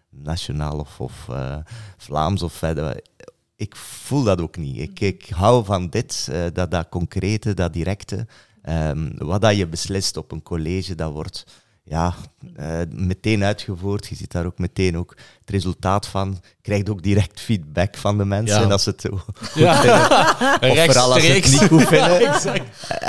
nationaal 0.08 0.78
of, 0.78 1.00
of 1.00 1.26
uh, 1.30 1.56
Vlaams 1.96 2.42
of 2.42 2.52
verder. 2.52 3.02
Ik 3.56 3.76
voel 3.76 4.22
dat 4.22 4.40
ook 4.40 4.56
niet. 4.56 4.78
Ik, 4.78 5.00
ik 5.00 5.28
hou 5.28 5.64
van 5.64 5.88
dit, 5.88 6.28
uh, 6.30 6.44
dat, 6.52 6.70
dat 6.70 6.88
concrete, 6.88 7.54
dat 7.54 7.72
directe. 7.72 8.26
Um, 8.68 9.12
wat 9.18 9.40
dat 9.40 9.56
je 9.56 9.66
beslist 9.66 10.16
op 10.16 10.32
een 10.32 10.42
college, 10.42 10.94
dat 10.94 11.12
wordt 11.12 11.46
ja, 11.84 12.14
uh, 12.60 12.80
meteen 12.90 13.44
uitgevoerd. 13.44 14.06
Je 14.06 14.14
ziet 14.14 14.32
daar 14.32 14.46
ook 14.46 14.58
meteen 14.58 14.98
ook 14.98 15.16
het 15.40 15.50
resultaat 15.50 16.06
van. 16.06 16.40
krijgt 16.62 16.88
ook 16.88 17.02
direct 17.02 17.40
feedback 17.40 17.96
van 17.96 18.18
de 18.18 18.24
mensen 18.24 18.60
ja. 18.60 18.68
als 18.68 18.82
ze 18.82 18.90
het 18.90 19.08
goed 19.10 19.52
ja. 19.54 19.80
vinden. 19.80 20.70
Of 20.70 20.84
vooral 20.84 21.12
als 21.12 21.22
ze 21.22 21.32
het 21.32 21.50
niet 21.50 21.68
goed 21.68 21.88
vinden. 21.88 22.32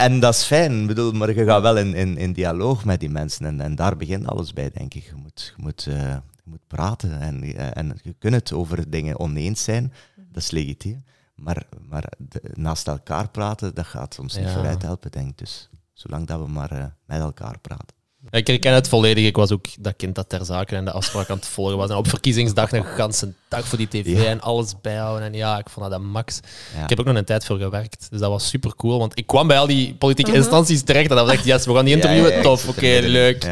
En 0.05 0.19
dat 0.19 0.33
is 0.33 0.43
fijn, 0.43 0.81
ik 0.81 0.87
bedoel, 0.87 1.11
maar 1.11 1.35
je 1.35 1.45
gaat 1.45 1.61
wel 1.61 1.77
in, 1.77 1.93
in, 1.93 2.17
in 2.17 2.33
dialoog 2.33 2.85
met 2.85 2.99
die 2.99 3.09
mensen. 3.09 3.45
En, 3.45 3.61
en 3.61 3.75
daar 3.75 3.97
begint 3.97 4.27
alles 4.27 4.53
bij, 4.53 4.71
denk 4.73 4.93
ik. 4.93 5.03
Je 5.03 5.15
moet, 5.15 5.53
je 5.57 5.63
moet, 5.63 5.85
uh, 5.85 5.95
je 6.09 6.43
moet 6.43 6.67
praten 6.67 7.19
en, 7.19 7.43
uh, 7.43 7.77
en 7.77 7.99
je 8.03 8.15
kunt 8.19 8.33
het 8.33 8.53
over 8.53 8.89
dingen 8.89 9.19
oneens 9.19 9.63
zijn. 9.63 9.93
Dat 10.15 10.43
is 10.43 10.51
legitiem. 10.51 11.03
Maar, 11.35 11.63
maar 11.89 12.03
de, 12.17 12.41
naast 12.53 12.87
elkaar 12.87 13.29
praten, 13.29 13.75
dat 13.75 13.85
gaat 13.85 14.13
soms 14.13 14.37
niet 14.37 14.49
vooruit 14.49 14.81
helpen, 14.81 15.11
denk 15.11 15.29
ik. 15.29 15.37
Dus 15.37 15.69
zolang 15.93 16.27
dat 16.27 16.39
we 16.39 16.47
maar 16.47 16.95
met 17.05 17.19
elkaar 17.19 17.59
praten. 17.59 17.95
Ik 18.29 18.61
ken 18.61 18.73
het 18.73 18.87
volledig. 18.87 19.25
Ik 19.25 19.35
was 19.35 19.51
ook 19.51 19.65
dat 19.79 19.93
kind 19.97 20.15
dat 20.15 20.29
ter 20.29 20.45
zake 20.45 20.75
en 20.75 20.85
de 20.85 20.91
afspraak 20.91 21.29
aan 21.29 21.35
het 21.35 21.47
volgen 21.47 21.77
was. 21.77 21.89
En 21.89 21.95
op 21.95 22.07
verkiezingsdag 22.07 22.71
een 22.71 22.85
ganse 22.85 23.33
dag 23.47 23.67
voor 23.67 23.77
die 23.77 23.87
tv 23.87 24.25
en 24.25 24.41
alles 24.41 24.73
bijhouden. 24.81 25.27
En 25.27 25.33
ja, 25.33 25.57
ik 25.57 25.69
vond 25.69 25.89
dat 25.89 26.01
max. 26.01 26.39
Ik 26.83 26.89
heb 26.89 26.99
ook 26.99 27.05
nog 27.05 27.15
een 27.15 27.25
tijd 27.25 27.45
voor 27.45 27.57
gewerkt. 27.57 28.07
Dus 28.09 28.19
dat 28.19 28.29
was 28.29 28.47
super 28.47 28.75
cool. 28.75 28.99
Want 28.99 29.17
ik 29.17 29.27
kwam 29.27 29.47
bij 29.47 29.59
al 29.59 29.67
die 29.67 29.95
politieke 29.95 30.31
uh 30.31 30.35
-huh. 30.35 30.45
instanties 30.45 30.83
terecht. 30.83 31.09
En 31.09 31.15
dan 31.15 31.25
was 31.25 31.35
echt, 31.35 31.45
yes, 31.45 31.65
we 31.65 31.73
gaan 31.73 31.85
die 31.85 31.93
interviewen. 31.93 32.41
tof, 32.41 32.67
oké, 32.67 32.77
okay, 32.77 32.99
leuk. 32.99 33.43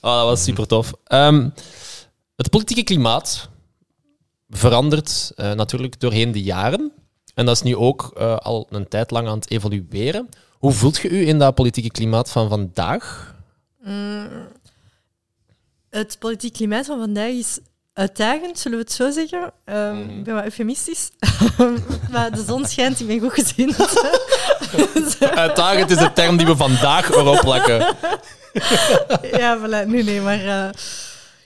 Oh, 0.00 0.16
dat 0.16 0.24
was 0.24 0.42
super 0.42 0.66
tof. 0.66 0.92
Um, 1.08 1.52
Het 2.36 2.50
politieke 2.50 2.82
klimaat 2.82 3.48
verandert 4.48 5.32
uh, 5.36 5.52
natuurlijk 5.52 6.00
doorheen 6.00 6.32
de 6.32 6.42
jaren. 6.42 6.92
En 7.34 7.46
dat 7.46 7.54
is 7.54 7.62
nu 7.62 7.76
ook 7.76 8.12
uh, 8.18 8.36
al 8.36 8.66
een 8.70 8.88
tijd 8.88 9.10
lang 9.10 9.28
aan 9.28 9.38
het 9.38 9.50
evolueren. 9.50 10.28
Hoe 10.50 10.72
voelt 10.72 10.96
je 10.96 11.08
u 11.08 11.28
in 11.28 11.38
dat 11.38 11.54
politieke 11.54 11.90
klimaat 11.90 12.30
van 12.30 12.48
vandaag? 12.48 13.34
Mm, 13.84 14.48
het 15.90 16.16
politieke 16.18 16.56
klimaat 16.56 16.86
van 16.86 16.98
vandaag 16.98 17.30
is 17.30 17.58
uitdagend, 17.92 18.58
zullen 18.58 18.78
we 18.78 18.84
het 18.84 18.92
zo 18.92 19.10
zeggen. 19.10 19.52
Um, 19.64 20.18
Ik 20.18 20.24
ben 20.24 20.34
wat 20.34 20.44
eufemistisch. 20.44 21.10
maar 22.12 22.30
de 22.30 22.44
zon 22.46 22.66
schijnt, 22.66 23.00
ik 23.00 23.06
ben 23.06 23.20
goed 23.20 23.32
gezien. 23.32 23.74
uitdagend 25.46 25.90
is 25.90 25.98
de 25.98 26.12
term 26.12 26.36
die 26.36 26.46
we 26.46 26.56
vandaag 26.56 27.10
erop 27.10 27.40
plakken. 27.40 27.78
ja, 29.40 29.58
voilà. 29.58 29.88
Nee, 29.88 30.02
nee, 30.02 30.20
maar... 30.20 30.44
Uh, 30.44 30.68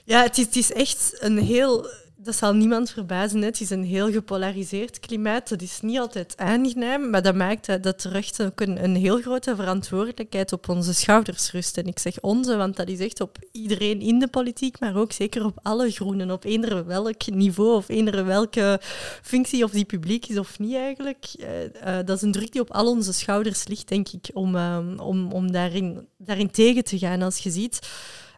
ja, 0.03 0.21
het 0.21 0.37
is, 0.37 0.45
het 0.45 0.55
is 0.55 0.73
echt 0.73 1.15
een 1.19 1.37
heel 1.37 1.87
dat 2.21 2.35
zal 2.35 2.53
niemand 2.53 2.91
verbazen. 2.91 3.41
Het 3.41 3.61
is 3.61 3.69
een 3.69 3.83
heel 3.83 4.11
gepolariseerd 4.11 4.99
klimaat. 4.99 5.49
Dat 5.49 5.61
is 5.61 5.81
niet 5.81 5.99
altijd 5.99 6.37
aangenaam, 6.37 7.09
maar 7.09 7.21
dat 7.21 7.35
maakt 7.35 7.83
dat 7.83 8.03
er 8.03 8.15
echt 8.15 8.43
ook 8.43 8.61
een, 8.61 8.83
een, 8.83 8.95
heel 8.95 9.21
grote 9.21 9.55
verantwoordelijkheid 9.55 10.53
op 10.53 10.69
onze 10.69 10.93
schouders 10.93 11.51
rust. 11.51 11.77
En 11.77 11.85
ik 11.85 11.99
zeg 11.99 12.19
onze, 12.21 12.55
want 12.55 12.75
dat 12.75 12.87
is 12.89 12.99
echt 12.99 13.21
op 13.21 13.37
iedereen 13.51 14.01
in 14.01 14.19
de 14.19 14.27
politiek, 14.27 14.79
maar 14.79 14.95
ook 14.95 15.11
zeker 15.11 15.45
op 15.45 15.59
alle 15.61 15.91
groenen, 15.91 16.31
op 16.31 16.43
eender 16.43 16.85
welk 16.85 17.27
niveau 17.27 17.75
of 17.75 17.89
eender 17.89 18.25
welke 18.25 18.79
functie, 19.21 19.63
of 19.63 19.71
die 19.71 19.85
publiek 19.85 20.25
is 20.25 20.37
of 20.37 20.59
niet 20.59 20.75
eigenlijk. 20.75 21.25
Uh, 21.37 21.97
dat 22.05 22.09
is 22.09 22.21
een 22.21 22.31
druk 22.31 22.51
die 22.51 22.61
op 22.61 22.71
al 22.71 22.89
onze 22.89 23.13
schouders 23.13 23.67
ligt, 23.67 23.87
denk 23.87 24.09
ik, 24.09 24.29
om, 24.33 24.55
uh, 24.55 24.77
om, 24.97 25.31
om 25.31 25.51
daarin, 25.51 26.07
daarin 26.17 26.51
tegen 26.51 26.83
te 26.83 26.97
gaan. 26.97 27.21
Als 27.21 27.37
je 27.37 27.49
ziet 27.49 27.79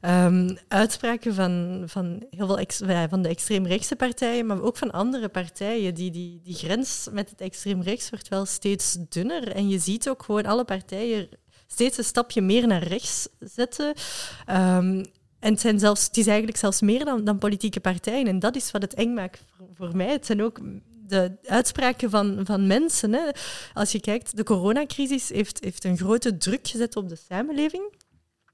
Um, 0.05 0.57
uitspraken 0.67 1.33
van, 1.33 1.83
van 1.85 2.23
heel 2.29 2.47
veel 2.47 3.07
van 3.09 3.21
de 3.21 3.29
extreemrechtse 3.29 3.95
partijen, 3.95 4.45
maar 4.45 4.61
ook 4.61 4.77
van 4.77 4.91
andere 4.91 5.29
partijen. 5.29 5.93
Die, 5.93 6.11
die, 6.11 6.41
die 6.43 6.55
grens 6.55 7.07
met 7.11 7.29
het 7.29 7.41
extreemrechts 7.41 8.09
wordt 8.09 8.27
wel 8.27 8.45
steeds 8.45 8.97
dunner. 9.09 9.51
En 9.51 9.69
je 9.69 9.79
ziet 9.79 10.09
ook 10.09 10.23
gewoon 10.23 10.45
alle 10.45 10.63
partijen 10.63 11.29
steeds 11.67 11.97
een 11.97 12.03
stapje 12.03 12.41
meer 12.41 12.67
naar 12.67 12.83
rechts 12.83 13.27
zetten. 13.39 13.87
Um, 13.87 15.05
en 15.39 15.51
het, 15.51 15.59
zijn 15.59 15.79
zelfs, 15.79 16.05
het 16.05 16.17
is 16.17 16.27
eigenlijk 16.27 16.57
zelfs 16.57 16.81
meer 16.81 17.05
dan, 17.05 17.23
dan 17.23 17.37
politieke 17.37 17.79
partijen. 17.79 18.27
En 18.27 18.39
dat 18.39 18.55
is 18.55 18.71
wat 18.71 18.81
het 18.81 18.93
eng 18.93 19.13
maakt 19.13 19.43
voor, 19.57 19.67
voor 19.73 19.95
mij. 19.95 20.11
Het 20.11 20.25
zijn 20.25 20.43
ook 20.43 20.59
de 21.07 21.37
uitspraken 21.43 22.09
van, 22.09 22.39
van 22.43 22.67
mensen. 22.67 23.13
Hè. 23.13 23.29
Als 23.73 23.91
je 23.91 23.99
kijkt, 23.99 24.37
de 24.37 24.43
coronacrisis 24.43 25.29
heeft, 25.29 25.63
heeft 25.63 25.83
een 25.83 25.97
grote 25.97 26.37
druk 26.37 26.67
gezet 26.67 26.95
op 26.95 27.09
de 27.09 27.17
samenleving 27.29 27.83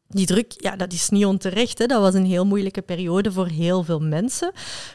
die 0.09 0.25
druk, 0.25 0.53
ja, 0.57 0.75
dat 0.75 0.93
is 0.93 1.09
niet 1.09 1.25
onterecht. 1.25 1.77
Hè. 1.77 1.85
Dat 1.85 2.01
was 2.01 2.13
een 2.13 2.25
heel 2.25 2.45
moeilijke 2.45 2.81
periode 2.81 3.31
voor 3.31 3.47
heel 3.47 3.83
veel 3.83 3.99
mensen. 3.99 4.51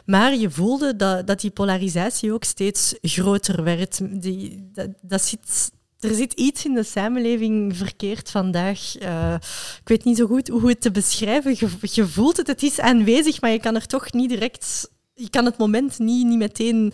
Maar 0.07 0.37
je 0.37 0.51
voelde 0.51 0.97
dat, 0.97 1.27
dat 1.27 1.41
die 1.41 1.51
polarisatie 1.51 2.33
ook 2.33 2.45
steeds 2.45 2.95
groter 3.01 3.65
werd. 3.65 4.01
Die, 4.23 4.71
dat, 5.01 5.23
zit, 5.23 5.73
er 6.01 6.15
zit 6.15 6.33
iets 6.33 6.65
in 6.65 6.75
de 6.75 6.83
samenleving 6.83 7.77
verkeerd 7.77 8.31
vandaag. 8.31 9.03
Uh, 9.03 9.35
ik 9.81 9.89
weet 9.89 10.05
niet 10.05 10.17
zo 10.17 10.27
goed 10.27 10.49
hoe 10.49 10.69
het 10.69 10.81
te 10.81 10.91
beschrijven. 10.91 11.55
Je, 11.59 11.69
je 11.81 12.07
voelt 12.07 12.37
het, 12.37 12.47
het 12.47 12.63
is 12.63 12.81
aanwezig, 12.81 13.41
maar 13.41 13.51
je 13.51 13.61
kan 13.61 13.75
er 13.75 13.87
toch 13.87 14.13
niet 14.13 14.29
direct... 14.29 14.91
Je 15.15 15.31
kan 15.31 15.45
het 15.45 15.59
moment 15.59 15.99
niet, 15.99 16.27
niet 16.27 16.39
meteen 16.39 16.93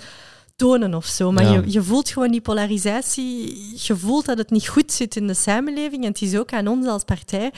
tonen 0.59 0.95
of 0.95 1.07
zo. 1.07 1.33
Maar 1.33 1.53
je, 1.53 1.63
je 1.67 1.83
voelt 1.83 2.09
gewoon 2.09 2.31
die 2.31 2.41
polarisatie. 2.41 3.59
Je 3.77 3.97
voelt 3.97 4.27
dat 4.27 4.39
het 4.39 4.51
niet 4.51 4.69
goed 4.69 4.93
zit 4.93 5.17
in 5.17 5.27
de 5.27 5.35
samenleving. 5.35 6.03
En 6.03 6.09
het 6.09 6.23
is 6.23 6.37
ook 6.37 6.53
aan 6.53 6.67
ons 6.67 6.87
als 6.87 7.05
partij 7.05 7.53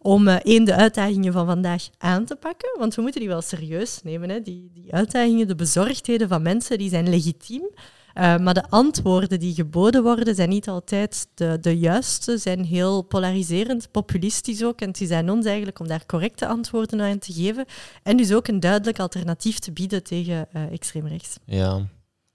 om 0.00 0.28
uh, 0.28 0.34
één, 0.34 0.64
de 0.64 0.74
uitdagingen 0.74 1.32
van 1.32 1.46
vandaag 1.46 1.88
aan 1.98 2.24
te 2.24 2.36
pakken. 2.36 2.78
Want 2.78 2.94
we 2.94 3.02
moeten 3.02 3.20
die 3.20 3.28
wel 3.28 3.42
serieus 3.42 4.00
nemen. 4.02 4.28
Hè. 4.28 4.42
Die, 4.42 4.70
die 4.74 4.92
uitdagingen, 4.92 5.48
de 5.48 5.54
bezorgdheden 5.54 6.28
van 6.28 6.42
mensen, 6.42 6.78
die 6.78 6.88
zijn 6.88 7.08
legitiem. 7.08 7.62
Uh, 7.62 8.36
maar 8.36 8.54
de 8.54 8.68
antwoorden 8.68 9.38
die 9.38 9.54
geboden 9.54 10.02
worden, 10.02 10.34
zijn 10.34 10.48
niet 10.48 10.68
altijd 10.68 11.26
de, 11.34 11.58
de 11.60 11.78
juiste, 11.78 12.38
zijn 12.38 12.64
heel 12.64 13.02
polariserend, 13.02 13.90
populistisch 13.90 14.64
ook. 14.64 14.80
En 14.80 14.88
het 14.88 15.00
is 15.00 15.10
aan 15.10 15.30
ons 15.30 15.46
eigenlijk 15.46 15.80
om 15.80 15.88
daar 15.88 16.06
correcte 16.06 16.46
antwoorden 16.46 17.00
aan 17.00 17.18
te 17.18 17.32
geven. 17.32 17.64
En 18.02 18.16
dus 18.16 18.32
ook 18.32 18.48
een 18.48 18.60
duidelijk 18.60 18.98
alternatief 18.98 19.58
te 19.58 19.72
bieden 19.72 20.02
tegen 20.02 20.48
uh, 20.52 20.72
extreemrechts. 20.72 21.38
Ja, 21.44 21.86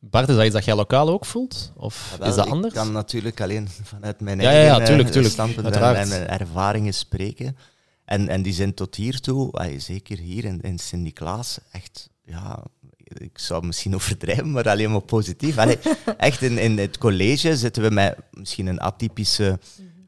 Bart, 0.04 0.30
is 0.30 0.36
dat 0.36 0.46
iets 0.46 0.54
dat 0.54 0.66
jij 0.66 0.76
lokaal 0.76 1.10
ook 1.10 1.26
voelt? 1.26 1.72
Of 1.76 2.18
is 2.24 2.36
dat 2.36 2.48
anders? 2.48 2.74
Ik 2.74 2.80
kan 2.80 2.92
natuurlijk 2.92 3.42
alleen 3.42 3.68
vanuit 3.94 4.20
mijn 4.20 4.40
ja, 4.40 4.50
eigen 4.50 4.66
ja, 4.66 4.78
ja, 4.78 4.86
tuurlijk, 4.86 5.10
tuurlijk. 5.10 5.34
standpunt 5.34 5.68
en 5.68 5.80
mijn 5.82 6.28
ervaringen 6.28 6.94
spreken. 6.94 7.58
En, 8.06 8.28
en 8.28 8.42
die 8.42 8.54
zijn 8.54 8.74
tot 8.74 8.96
hiertoe, 8.96 9.76
zeker 9.78 10.18
hier 10.18 10.46
in, 10.46 10.62
in 10.62 10.80
Sint-Niklaas, 10.80 11.60
echt, 11.72 12.10
ja, 12.26 12.64
ik 13.04 13.38
zou 13.38 13.66
misschien 13.66 13.96
overdrijven, 14.00 14.52
maar 14.52 14.70
alleen 14.70 14.92
maar 14.92 15.02
positief. 15.02 15.58
Allee, 15.58 15.80
echt 16.18 16.42
in, 16.42 16.58
in 16.58 16.78
het 16.78 16.98
college 16.98 17.58
zitten 17.58 17.84
we 17.84 17.90
met 17.90 18.18
misschien 18.32 18.68
een 18.68 18.82
atypische 18.82 19.60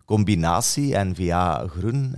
combinatie 0.05 0.95
en 0.95 1.15
via 1.15 1.67
groen. 1.67 2.15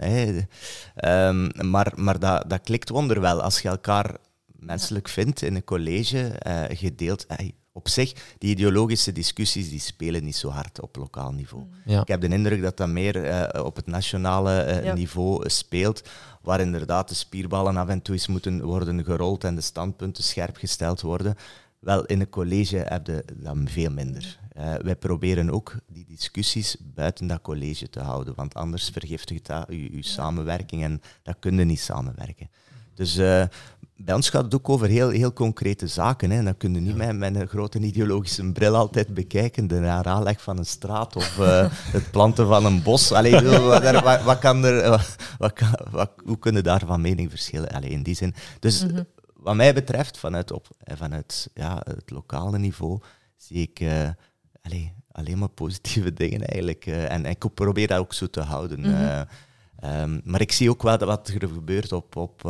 Um, 1.06 1.52
maar 1.70 1.92
maar 1.96 2.20
dat, 2.20 2.50
dat 2.50 2.62
klikt 2.64 2.90
wonderwel 2.90 3.42
als 3.42 3.60
je 3.60 3.70
elkaar 3.70 4.16
menselijk 4.46 5.10
vindt 5.10 5.42
in 5.42 5.56
een 5.56 5.64
college, 5.64 6.40
uh, 6.48 6.64
gedeeld 6.70 7.26
op 7.76 7.90
zich, 7.90 8.14
die 8.38 8.50
ideologische 8.50 9.12
discussies 9.12 9.70
die 9.70 9.80
spelen 9.80 10.24
niet 10.24 10.36
zo 10.36 10.50
hard 10.50 10.82
op 10.82 10.96
lokaal 10.96 11.32
niveau. 11.32 11.66
Mm. 11.86 12.00
Ik 12.00 12.08
heb 12.08 12.22
de 12.22 12.28
indruk 12.28 12.62
dat 12.62 12.78
dat 12.78 12.88
meer 12.88 13.26
uh, 13.26 13.66
op 13.66 13.76
het 13.76 13.88
nationale 13.88 14.82
uh, 14.84 14.94
niveau 14.94 15.50
speelt, 15.50 16.10
waar 16.42 16.60
inderdaad 16.60 17.10
de 17.10 17.16
spierballen 17.16 17.78
af 17.78 17.88
en 17.88 18.02
toe 18.02 18.16
eens 18.16 18.28
moeten 18.28 18.64
worden 18.64 19.04
gerold 19.04 19.44
en 19.44 19.56
de 19.56 19.62
standpunten 19.62 20.24
scherp 20.24 20.56
gesteld 20.58 21.02
worden. 21.02 21.36
Wel, 21.80 22.06
in 22.06 22.20
een 22.20 22.30
college 22.30 22.78
heb 22.78 23.08
je 23.08 23.26
dat 23.34 23.58
veel 23.66 23.92
minder. 23.92 24.40
Uh, 24.58 24.74
wij 24.76 24.96
proberen 24.96 25.50
ook 25.50 25.76
die 25.88 26.06
discussies 26.06 26.76
buiten 26.80 27.28
dat 27.28 27.42
college 27.42 27.90
te 27.90 28.00
houden, 28.00 28.36
want 28.36 28.54
anders 28.54 28.90
vergiftigt 28.90 29.46
dat 29.46 29.66
je, 29.70 29.98
samenwerking 30.00 30.84
en 30.84 31.02
dat 31.24 31.36
kun 31.40 31.58
je 31.58 31.66
niet 31.66 31.80
samenwerken. 31.80 32.50
Dus 32.96 33.18
uh, 33.18 33.44
bij 33.98 34.16
ons 34.16 34.30
gaat 34.30 34.44
het 34.44 34.56
ook 34.56 34.70
over 34.70 34.88
heel, 34.88 35.10
heel 35.10 35.34
concrete 35.34 35.88
zaken. 35.88 36.32
Hè. 36.32 36.44
Dat 36.44 36.58
kun 36.58 36.74
je 36.74 36.80
niet 36.80 36.96
met, 36.96 37.18
met 37.18 37.36
een 37.36 37.48
grote 37.48 37.80
ideologische 37.80 38.52
bril 38.52 38.76
altijd 38.76 39.14
bekijken. 39.14 39.68
De 39.68 39.86
aanleg 39.86 40.42
van 40.42 40.58
een 40.58 40.66
straat 40.66 41.16
of 41.16 41.38
uh, 41.40 41.68
het 41.72 42.12
planten 42.12 42.48
van 42.48 42.66
een 42.66 42.84
bos. 42.84 43.12
Allee, 43.12 43.42
wat, 43.42 44.02
wat, 44.02 44.24
wat, 44.24 44.40
kan 44.40 44.66
er, 44.66 45.06
wat, 45.92 46.12
hoe 46.24 46.40
kunnen 46.40 46.64
daar 46.64 46.82
van 46.86 47.02
mening 47.02 47.30
verschillen? 47.30 47.70
Allee, 47.70 47.90
in 47.90 48.04
die 48.04 48.16
zin. 48.16 48.34
Dus 48.60 48.84
mm 48.84 48.90
-hmm. 48.90 49.06
wat 49.34 49.56
mij 49.56 49.74
betreft, 49.74 50.18
vanuit, 50.18 50.52
op, 50.52 50.68
vanuit 50.84 51.50
ja, 51.54 51.82
het 51.84 52.10
lokale 52.10 52.58
niveau, 52.58 53.00
zie 53.38 53.62
ik 53.62 53.80
uh, 53.80 54.10
allee, 54.62 54.94
alleen 55.12 55.38
maar 55.38 55.50
positieve 55.50 56.14
dingen 56.24 56.42
eigenlijk. 56.42 56.86
Uh, 56.86 57.04
en, 57.04 57.26
en, 57.26 57.32
ik 57.32 57.54
probeer 57.54 57.88
dat 57.88 58.00
ook 58.00 58.14
zo 58.14 58.28
te 58.28 58.42
houden. 58.42 58.80
Mm 58.80 58.86
-hmm. 58.86 59.26
Um, 59.84 60.22
maar 60.24 60.42
ik 60.42 60.52
zie 60.52 60.70
ook 60.70 60.84
wel 60.84 60.98
wat 60.98 61.28
er 61.28 61.50
gebeurt 61.50 61.92
op... 61.92 62.16
op 62.16 62.42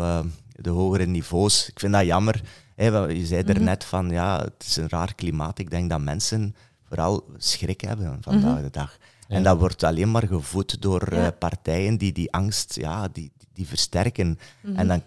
de 0.55 0.69
hogere 0.69 1.05
niveaus. 1.05 1.69
Ik 1.69 1.79
vind 1.79 1.93
dat 1.93 2.05
jammer. 2.05 2.41
je 2.75 3.25
zei 3.25 3.43
er 3.43 3.55
mhm. 3.55 3.63
net 3.63 3.83
van, 3.83 4.09
ja, 4.09 4.41
het 4.41 4.65
is 4.67 4.75
een 4.75 4.89
raar 4.89 5.15
klimaat. 5.15 5.59
Ik 5.59 5.69
denk 5.69 5.89
dat 5.89 6.01
mensen 6.01 6.55
vooral 6.87 7.25
schrik 7.37 7.81
hebben 7.81 8.17
vandaag 8.21 8.53
mhm. 8.53 8.63
de 8.63 8.69
dag. 8.71 8.97
En 9.27 9.43
dat 9.43 9.59
wordt 9.59 9.83
alleen 9.83 10.11
maar 10.11 10.27
gevoed 10.27 10.81
door 10.81 11.01
eh, 11.01 11.27
partijen 11.39 11.97
die 11.97 12.11
die 12.11 12.31
angst 12.31 12.75
ja, 12.75 13.07
die, 13.07 13.31
die 13.53 13.67
versterken. 13.67 14.39
Mhm. 14.61 14.75
En 14.75 14.87
dan 14.87 15.01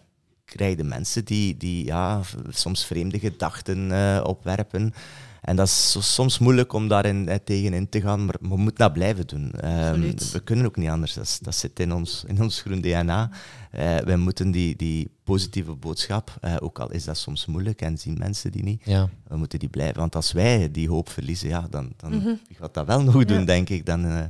krijg 0.44 0.76
je 0.76 0.84
mensen 0.84 1.24
die, 1.24 1.56
die 1.56 1.84
ja, 1.84 2.20
soms 2.48 2.84
vreemde 2.84 3.18
gedachten 3.18 3.90
uh, 3.90 4.20
opwerpen. 4.24 4.94
En 5.42 5.56
dat 5.56 5.66
is 5.66 6.14
soms 6.14 6.38
moeilijk 6.38 6.72
om 6.72 6.88
daarin 6.88 7.28
eh, 7.28 7.36
tegenin 7.44 7.88
te 7.88 8.00
gaan, 8.00 8.24
maar 8.24 8.34
we 8.40 8.56
moeten 8.56 8.84
dat 8.84 8.92
blijven 8.92 9.26
doen. 9.26 9.52
Um, 9.64 10.14
we 10.32 10.40
kunnen 10.44 10.66
ook 10.66 10.76
niet 10.76 10.88
anders. 10.88 11.14
Dat, 11.14 11.38
dat 11.42 11.54
zit 11.54 11.80
in 11.80 11.92
ons, 11.92 12.24
in 12.26 12.42
ons 12.42 12.60
groen 12.60 12.80
DNA. 12.80 13.30
Uh, 13.74 13.96
wij 13.96 14.16
moeten 14.16 14.50
die, 14.50 14.76
die 14.76 15.10
positieve 15.24 15.74
boodschap, 15.74 16.38
uh, 16.44 16.56
ook 16.58 16.78
al 16.78 16.90
is 16.90 17.04
dat 17.04 17.16
soms 17.16 17.46
moeilijk 17.46 17.80
en 17.80 17.98
zien 17.98 18.18
mensen 18.18 18.52
die 18.52 18.62
niet, 18.62 18.84
ja. 18.84 19.08
we 19.26 19.36
moeten 19.36 19.58
die 19.58 19.68
blijven. 19.68 19.98
Want 19.98 20.14
als 20.14 20.32
wij 20.32 20.70
die 20.70 20.88
hoop 20.88 21.08
verliezen, 21.08 21.48
ja, 21.48 21.66
dan, 21.70 21.92
dan 21.96 22.12
mm 22.12 22.20
-hmm. 22.20 22.40
gaat 22.52 22.74
dat 22.74 22.86
wel 22.86 23.02
nog 23.02 23.24
doen, 23.24 23.44
denk 23.44 23.68
ik. 23.68 23.86
Dan, 23.86 24.06
uh, 24.06 24.20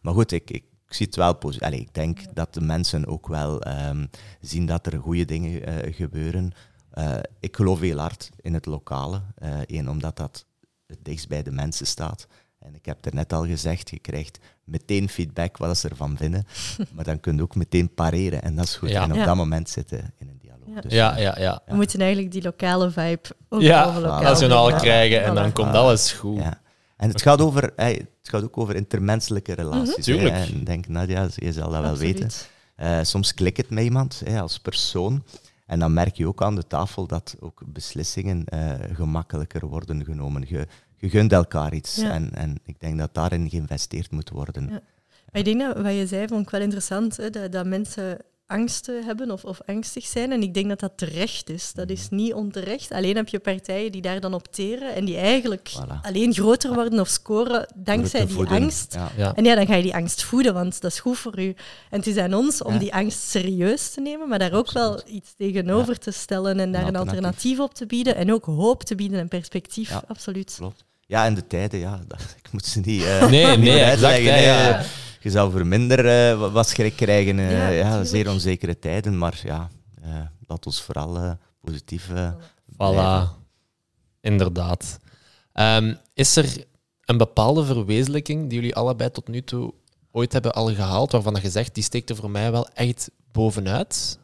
maar 0.00 0.14
goed, 0.14 0.32
ik, 0.32 0.50
ik, 0.50 0.64
ik 0.86 0.94
zie 0.94 1.06
het 1.06 1.16
wel 1.16 1.34
positief. 1.34 1.66
Allee, 1.66 1.80
ik 1.80 1.94
denk 1.94 2.20
dat 2.34 2.54
de 2.54 2.60
mensen 2.60 3.06
ook 3.06 3.28
wel 3.28 3.66
um, 3.68 4.10
zien 4.40 4.66
dat 4.66 4.86
er 4.86 4.98
goede 4.98 5.24
dingen 5.24 5.62
gebeuren. 5.94 6.52
ik 7.40 7.56
geloof 7.56 7.80
heel 7.80 7.98
hard 7.98 8.30
in 8.40 8.54
het 8.54 8.66
lokale. 8.66 9.22
Eén, 9.66 9.90
omdat 9.90 10.16
dat 10.16 10.46
het 10.88 11.04
dichtst 11.04 11.28
bij 11.28 11.42
de 11.42 11.50
mensen 11.50 11.86
staat. 11.86 12.26
En 12.58 12.74
ik 12.74 12.86
heb 12.86 13.04
er 13.04 13.14
net 13.14 13.32
al 13.32 13.46
gezegd, 13.46 13.90
je 13.90 13.98
krijgt 13.98 14.38
meteen 14.64 15.08
feedback 15.08 15.56
wat 15.56 15.78
ze 15.78 15.88
ervan 15.88 16.16
vinden, 16.16 16.46
maar 16.94 17.04
dan 17.04 17.20
kun 17.20 17.36
je 17.36 17.42
ook 17.42 17.54
meteen 17.54 17.94
pareren 17.94 18.42
en 18.42 18.54
dat 18.56 18.64
is 18.64 18.76
goed. 18.76 18.90
En 18.90 19.12
op 19.12 19.24
dat 19.24 19.36
moment 19.36 19.70
zitten 19.70 20.12
in 20.18 20.28
een 20.28 20.38
dialoog. 20.38 20.74
Ja. 20.74 20.80
Dus, 20.80 20.92
ja, 20.92 21.18
ja, 21.18 21.38
ja. 21.38 21.62
We 21.66 21.74
moeten 21.74 22.00
eigenlijk 22.00 22.32
die 22.32 22.42
lokale 22.42 22.90
vibe 22.90 23.28
ook 23.48 23.60
ja, 23.60 23.98
nationaal 23.98 24.74
krijgen 24.74 25.24
en 25.24 25.34
dan 25.34 25.52
komt 25.52 25.74
alles 25.74 26.12
goed. 26.12 26.42
En 26.96 27.08
het 27.08 27.22
gaat, 27.22 27.40
over, 27.40 27.72
hey, 27.76 27.92
het 27.92 28.28
gaat 28.28 28.42
ook 28.42 28.58
over 28.58 28.76
intermenselijke 28.76 29.52
relaties. 29.52 30.06
Mm 30.06 30.18
-hmm. 30.18 30.26
En 30.26 30.48
ik 30.48 30.66
denk, 30.66 30.88
Nadia, 30.88 31.28
je 31.34 31.52
zal 31.52 31.70
dat 31.70 31.80
wel 31.80 31.96
weten. 31.96 32.30
Uh, 32.76 32.98
soms 33.02 33.34
klikt 33.34 33.56
het 33.56 33.70
met 33.70 33.84
iemand 33.84 34.22
hey, 34.24 34.40
als 34.40 34.58
persoon. 34.58 35.24
En 35.68 35.78
dan 35.78 35.92
merk 35.92 36.16
je 36.16 36.26
ook 36.26 36.42
aan 36.42 36.54
de 36.54 36.66
tafel 36.66 37.06
dat 37.06 37.36
ook 37.40 37.62
beslissingen 37.66 38.44
eh, 38.44 38.74
gemakkelijker 38.92 39.66
worden 39.66 40.04
genomen. 40.04 40.44
Je, 40.46 40.66
je 40.96 41.08
gunt 41.08 41.32
elkaar 41.32 41.74
iets. 41.74 41.96
Ja. 41.96 42.10
En, 42.10 42.34
en 42.34 42.58
ik 42.64 42.80
denk 42.80 42.98
dat 42.98 43.14
daarin 43.14 43.50
geïnvesteerd 43.50 44.10
moet 44.10 44.30
worden. 44.30 44.62
Ja. 44.62 44.80
Maar 45.32 45.40
ik 45.40 45.44
denk 45.44 45.60
dat 45.60 45.82
wat 45.82 45.94
je 45.94 46.06
zei, 46.06 46.28
vond 46.28 46.42
ik 46.42 46.50
wel 46.50 46.60
interessant, 46.60 47.16
hè, 47.16 47.30
dat, 47.30 47.52
dat 47.52 47.66
mensen 47.66 48.18
angsten 48.52 49.04
hebben 49.04 49.30
of, 49.30 49.44
of 49.44 49.58
angstig 49.66 50.06
zijn. 50.06 50.32
En 50.32 50.42
ik 50.42 50.54
denk 50.54 50.68
dat 50.68 50.80
dat 50.80 50.92
terecht 50.96 51.50
is. 51.50 51.72
Dat 51.72 51.90
is 51.90 52.06
niet 52.10 52.32
onterecht. 52.34 52.92
Alleen 52.92 53.16
heb 53.16 53.28
je 53.28 53.38
partijen 53.38 53.92
die 53.92 54.02
daar 54.02 54.20
dan 54.20 54.34
op 54.34 54.52
teren 54.52 54.94
en 54.94 55.04
die 55.04 55.16
eigenlijk 55.16 55.70
Voilà. 55.82 56.00
alleen 56.02 56.32
groter 56.34 56.74
worden 56.74 57.00
of 57.00 57.08
scoren 57.08 57.72
dankzij 57.76 58.26
die 58.26 58.34
voeden. 58.34 58.62
angst. 58.62 58.94
Ja. 58.94 59.10
Ja. 59.16 59.34
En 59.34 59.44
ja, 59.44 59.54
dan 59.54 59.66
ga 59.66 59.74
je 59.74 59.82
die 59.82 59.94
angst 59.94 60.22
voeden, 60.22 60.54
want 60.54 60.80
dat 60.80 60.92
is 60.92 61.00
goed 61.00 61.18
voor 61.18 61.38
u. 61.40 61.48
En 61.90 61.98
het 61.98 62.06
is 62.06 62.16
aan 62.16 62.34
ons 62.34 62.62
om 62.62 62.72
Ja. 62.72 62.78
die 62.78 62.94
angst 62.94 63.18
serieus 63.20 63.90
te 63.90 64.00
nemen, 64.00 64.28
maar 64.28 64.38
daar 64.38 64.52
ook 64.52 64.72
wel 64.72 65.00
iets 65.06 65.34
tegenover 65.36 65.98
te 65.98 66.10
stellen 66.10 66.60
en 66.60 66.72
daar 66.72 66.80
een 66.86 66.96
alternatief. 66.96 67.14
alternatief 67.24 67.58
op 67.60 67.74
te 67.74 67.86
bieden 67.86 68.16
en 68.16 68.32
ook 68.32 68.44
hoop 68.44 68.82
te 68.84 68.94
bieden 68.94 69.18
en 69.18 69.28
perspectief. 69.28 69.88
Ja. 69.90 70.02
Absoluut. 70.06 70.54
Klopt. 70.56 70.84
Ja, 71.06 71.24
en 71.24 71.34
de 71.34 71.46
tijden, 71.46 71.78
ja, 71.80 72.00
dat, 72.08 72.20
ik 72.42 72.52
moet 72.52 72.64
ze 72.66 72.80
niet, 72.80 73.02
eh, 73.04 73.28
Nee, 73.30 73.46
niet 73.46 73.58
nee, 73.58 73.80
exact, 73.80 74.22
ja. 74.22 74.82
Je 75.20 75.30
zou 75.30 75.50
voor 75.52 75.66
minder 75.66 75.98
eh, 75.98 76.38
wa- 76.38 76.50
wat 76.50 76.68
schrik 76.68 76.96
krijgen. 76.96 77.38
eh, 77.38 77.50
Ja, 77.52 77.68
ja, 77.68 78.04
zeer 78.04 78.30
onzekere 78.30 78.78
tijden, 78.78 79.18
maar 79.18 79.40
ja, 79.44 79.68
eh, 80.02 80.20
laat 80.46 80.66
ons 80.66 80.82
vooral 80.82 81.36
positief 81.60 82.08
Voilà, 82.08 82.76
blijven. 82.76 83.28
inderdaad. 84.20 84.98
Ehm, 85.52 85.94
is 86.14 86.36
er 86.36 86.64
een 87.04 87.16
bepaalde 87.16 87.64
verwezenlijking 87.64 88.48
die 88.48 88.58
jullie 88.58 88.74
allebei 88.74 89.10
tot 89.10 89.28
nu 89.28 89.42
toe 89.42 89.72
ooit 90.10 90.32
hebben 90.32 90.52
al 90.54 90.74
gehaald, 90.74 91.12
waarvan 91.12 91.32
dat 91.32 91.42
je 91.42 91.50
zegt, 91.50 91.74
die 91.74 91.84
steekt 91.84 92.10
er 92.10 92.16
voor 92.16 92.30
mij 92.30 92.50
wel 92.52 92.68
echt 92.68 93.10
bovenuit? 93.32 94.18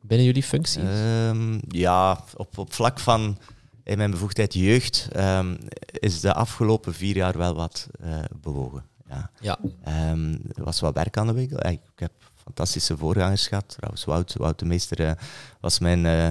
Binnen 0.00 0.26
jullie 0.26 0.42
functie? 0.42 0.82
Ehm, 0.82 1.58
ja, 1.68 2.24
op, 2.36 2.58
op 2.58 2.72
vlak 2.72 2.98
van 3.00 3.38
in 3.84 3.96
mijn 3.96 4.10
bevoegdheid 4.10 4.54
jeugd 4.54 5.08
ehm, 5.12 5.56
is 5.98 6.20
de 6.20 6.34
afgelopen 6.34 6.94
vier 6.94 7.16
jaar 7.16 7.38
wel 7.38 7.54
wat 7.54 7.86
eh, 8.00 8.18
bewogen. 8.40 8.84
Ja. 9.08 9.30
ja. 9.40 9.58
Ehm, 9.82 10.32
er 10.32 10.64
was 10.64 10.80
wat 10.80 10.94
werk 10.94 11.16
aan 11.16 11.26
de 11.26 11.32
winkel. 11.32 11.66
Ik 11.66 11.80
heb 11.94 12.12
fantastische 12.46 12.96
voorgangers 12.96 13.46
gehad. 13.46 13.68
Trouwens, 13.68 14.04
Wout, 14.04 14.34
Wout 14.34 14.58
de 14.58 14.64
Meester 14.64 15.06
eh, 15.06 15.12
was 15.60 15.78
mijn 15.78 16.06
eh, 16.06 16.28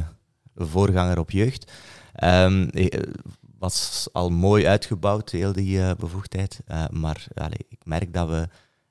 voorganger 0.56 1.20
op 1.20 1.32
jeugd. 1.32 1.72
Eh, 2.14 2.54
was 3.60 4.08
al 4.12 4.30
mooi 4.30 4.68
uitgebouwd, 4.68 5.30
heel 5.30 5.54
die 5.54 5.96
bevoegdheid. 5.96 6.60
Maar 6.90 7.28
allee, 7.34 7.66
ik 7.70 7.86
merk 7.86 8.14
dat 8.14 8.30
we 8.30 8.48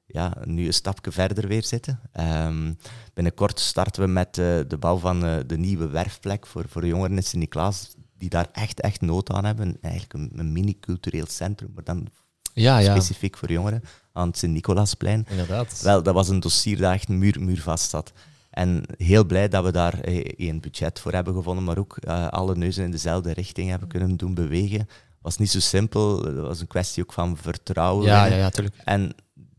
ja, 0.06 0.36
nu 0.44 0.66
een 0.66 0.74
stapje 0.74 1.12
verder 1.12 1.48
weer 1.48 1.64
zitten. 1.64 2.00
Ehm, 2.12 2.72
binnenkort 3.14 3.60
starten 3.60 4.02
we 4.02 4.08
met 4.08 4.34
de 4.34 4.76
bouw 4.78 4.96
van 4.98 5.20
de 5.46 5.56
nieuwe 5.56 5.88
werfplek 5.88 6.46
voor, 6.46 6.64
voor 6.68 6.86
jongeren 6.86 7.16
in 7.16 7.22
Sint-Niklaas, 7.22 7.94
die 8.16 8.28
daar 8.28 8.48
echt, 8.52 8.80
echt 8.80 9.00
nood 9.00 9.30
aan 9.30 9.44
hebben. 9.44 9.76
Eigenlijk 9.80 10.12
een, 10.12 10.30
een 10.38 10.52
mini-cultureel 10.52 11.26
centrum, 11.26 11.70
maar 11.74 11.84
dan 11.84 12.08
Ja, 12.54 12.78
ja, 12.78 12.90
specifiek 12.94 13.36
voor 13.36 13.52
jongeren, 13.52 13.82
aan 14.12 14.28
het 14.28 14.38
Sint-Nicolasplein. 14.38 15.26
inderdaad. 15.30 15.80
Wel, 15.82 16.02
dat 16.02 16.14
was 16.14 16.28
een 16.28 16.40
dossier 16.40 16.78
dat 16.78 16.92
echt 16.92 17.08
muur, 17.08 17.40
muur 17.40 17.60
vast 17.60 17.90
zat. 17.90 18.12
En 18.50 18.84
heel 18.96 19.24
blij 19.24 19.48
dat 19.48 19.64
we 19.64 19.72
daar 19.72 20.00
eh, 20.00 20.48
een 20.48 20.60
budget 20.60 21.00
voor 21.00 21.12
hebben 21.12 21.34
gevonden, 21.34 21.64
maar 21.64 21.78
ook 21.78 21.96
eh, 21.96 22.28
alle 22.28 22.56
neuzen 22.56 22.84
in 22.84 22.90
dezelfde 22.90 23.32
richting 23.32 23.70
hebben 23.70 23.88
kunnen 23.88 24.16
doen 24.16 24.34
bewegen. 24.34 24.88
was 25.20 25.36
niet 25.38 25.50
zo 25.50 25.60
simpel, 25.60 26.22
het 26.24 26.36
was 26.36 26.60
een 26.60 26.66
kwestie 26.66 27.02
ook 27.02 27.12
van 27.12 27.36
vertrouwen. 27.36 28.06
ja, 28.06 28.24
ja, 28.24 28.36
ja, 28.36 28.50
tuurlijk. 28.50 28.76
En 28.84 29.14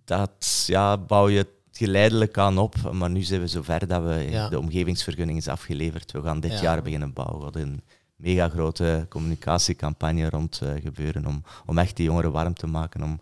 dat 0.05 0.63
ja, 0.67 0.97
bouw 0.97 1.29
je 1.29 1.47
geleidelijk 1.71 2.37
aan 2.37 2.57
op, 2.57 2.91
maar 2.91 3.09
nu 3.09 3.21
zijn 3.21 3.41
we 3.41 3.47
zover 3.47 3.87
dat 3.87 4.03
we 4.03 4.27
Ja. 4.29 4.49
de 4.49 4.59
omgevingsvergunning 4.59 5.37
is 5.37 5.47
afgeleverd. 5.47 6.11
We 6.11 6.21
gaan 6.21 6.39
dit 6.39 6.51
Ja. 6.51 6.61
jaar 6.61 6.81
beginnen 6.81 7.13
bouwen. 7.13 7.37
We 7.37 7.43
hadden 7.43 7.61
een 7.61 7.81
mega 8.15 8.49
grote 8.49 9.05
communicatiecampagne 9.09 10.29
rond 10.29 10.59
eh, 10.63 10.69
gebeuren 10.83 11.25
om, 11.25 11.43
om 11.65 11.77
echt 11.77 11.95
die 11.95 12.05
jongeren 12.05 12.31
warm 12.31 12.53
te 12.53 12.67
maken, 12.67 13.03
om 13.03 13.19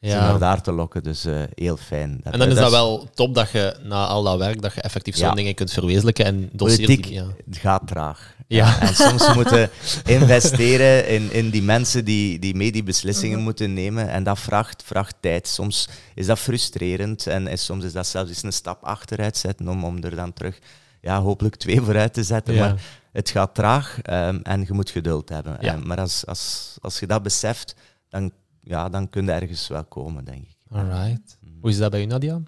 ze 0.00 0.06
Ja. 0.08 0.20
naar 0.30 0.38
daar 0.38 0.62
te 0.62 0.72
lokken. 0.72 1.02
Dus 1.02 1.24
eh, 1.24 1.42
heel 1.54 1.76
fijn. 1.76 2.20
En 2.22 2.38
dan 2.38 2.48
is 2.48 2.54
dat 2.54 2.70
wel 2.70 3.08
top 3.14 3.34
dat 3.34 3.50
je 3.50 3.76
na 3.82 4.06
al 4.06 4.22
dat 4.22 4.38
werk, 4.38 4.62
dat 4.62 4.74
je 4.74 4.80
effectief 4.80 5.16
zo'n 5.16 5.28
Ja. 5.28 5.34
dingen 5.34 5.54
kunt 5.54 5.72
verwezenlijken 5.72 6.24
en 6.24 6.50
Politiek 6.56 7.02
die... 7.02 7.12
Ja. 7.12 7.26
het 7.46 7.56
gaat 7.56 7.86
traag. 7.86 8.34
Ja. 8.46 8.80
En 8.80 8.94
soms 8.94 9.34
moeten 9.34 9.70
investeren 10.04 11.08
in, 11.08 11.32
in 11.32 11.50
die 11.50 11.62
mensen 11.62 12.04
die, 12.04 12.38
die 12.38 12.54
mee 12.54 12.72
die 12.72 12.82
beslissingen 12.82 13.36
Mhm. 13.36 13.44
moeten 13.44 13.74
nemen. 13.74 14.08
En 14.08 14.22
dat 14.24 14.38
vraagt, 14.38 14.82
vraagt 14.82 15.14
tijd. 15.20 15.48
Soms 15.48 15.88
is 16.14 16.26
dat 16.26 16.38
frustrerend 16.38 17.26
en, 17.26 17.46
en 17.46 17.58
soms 17.58 17.84
is 17.84 17.92
dat 17.92 18.06
zelfs 18.06 18.28
eens 18.28 18.42
een 18.42 18.52
stap 18.52 18.84
achteruit 18.84 19.36
zetten 19.36 19.68
om, 19.68 19.84
om 19.84 20.02
er 20.02 20.16
dan 20.16 20.32
terug 20.32 20.58
ja, 21.00 21.20
hopelijk 21.20 21.56
twee 21.56 21.80
vooruit 21.80 22.14
te 22.14 22.22
zetten. 22.22 22.54
Ja. 22.54 22.60
Maar 22.60 22.80
het 23.12 23.30
gaat 23.30 23.54
traag 23.54 24.00
ehm, 24.02 24.38
en 24.42 24.60
je 24.60 24.72
moet 24.72 24.90
geduld 24.90 25.28
hebben. 25.28 25.56
Ja. 25.60 25.72
En- 25.72 25.86
maar 25.86 25.98
als, 26.00 26.26
als, 26.26 26.76
als 26.80 27.00
je 27.00 27.06
dat 27.06 27.22
beseft, 27.22 27.74
dan, 28.08 28.32
ja, 28.62 28.88
dan 28.88 29.10
kun 29.10 29.24
je 29.24 29.30
ergens 29.32 29.68
wel 29.68 29.84
komen, 29.84 30.24
denk 30.24 30.42
ik. 30.42 30.56
Alright. 30.70 31.38
Hoe 31.60 31.70
is 31.70 31.78
dat 31.78 31.90
bij 31.90 32.02
u, 32.02 32.04
Nadia? 32.04 32.40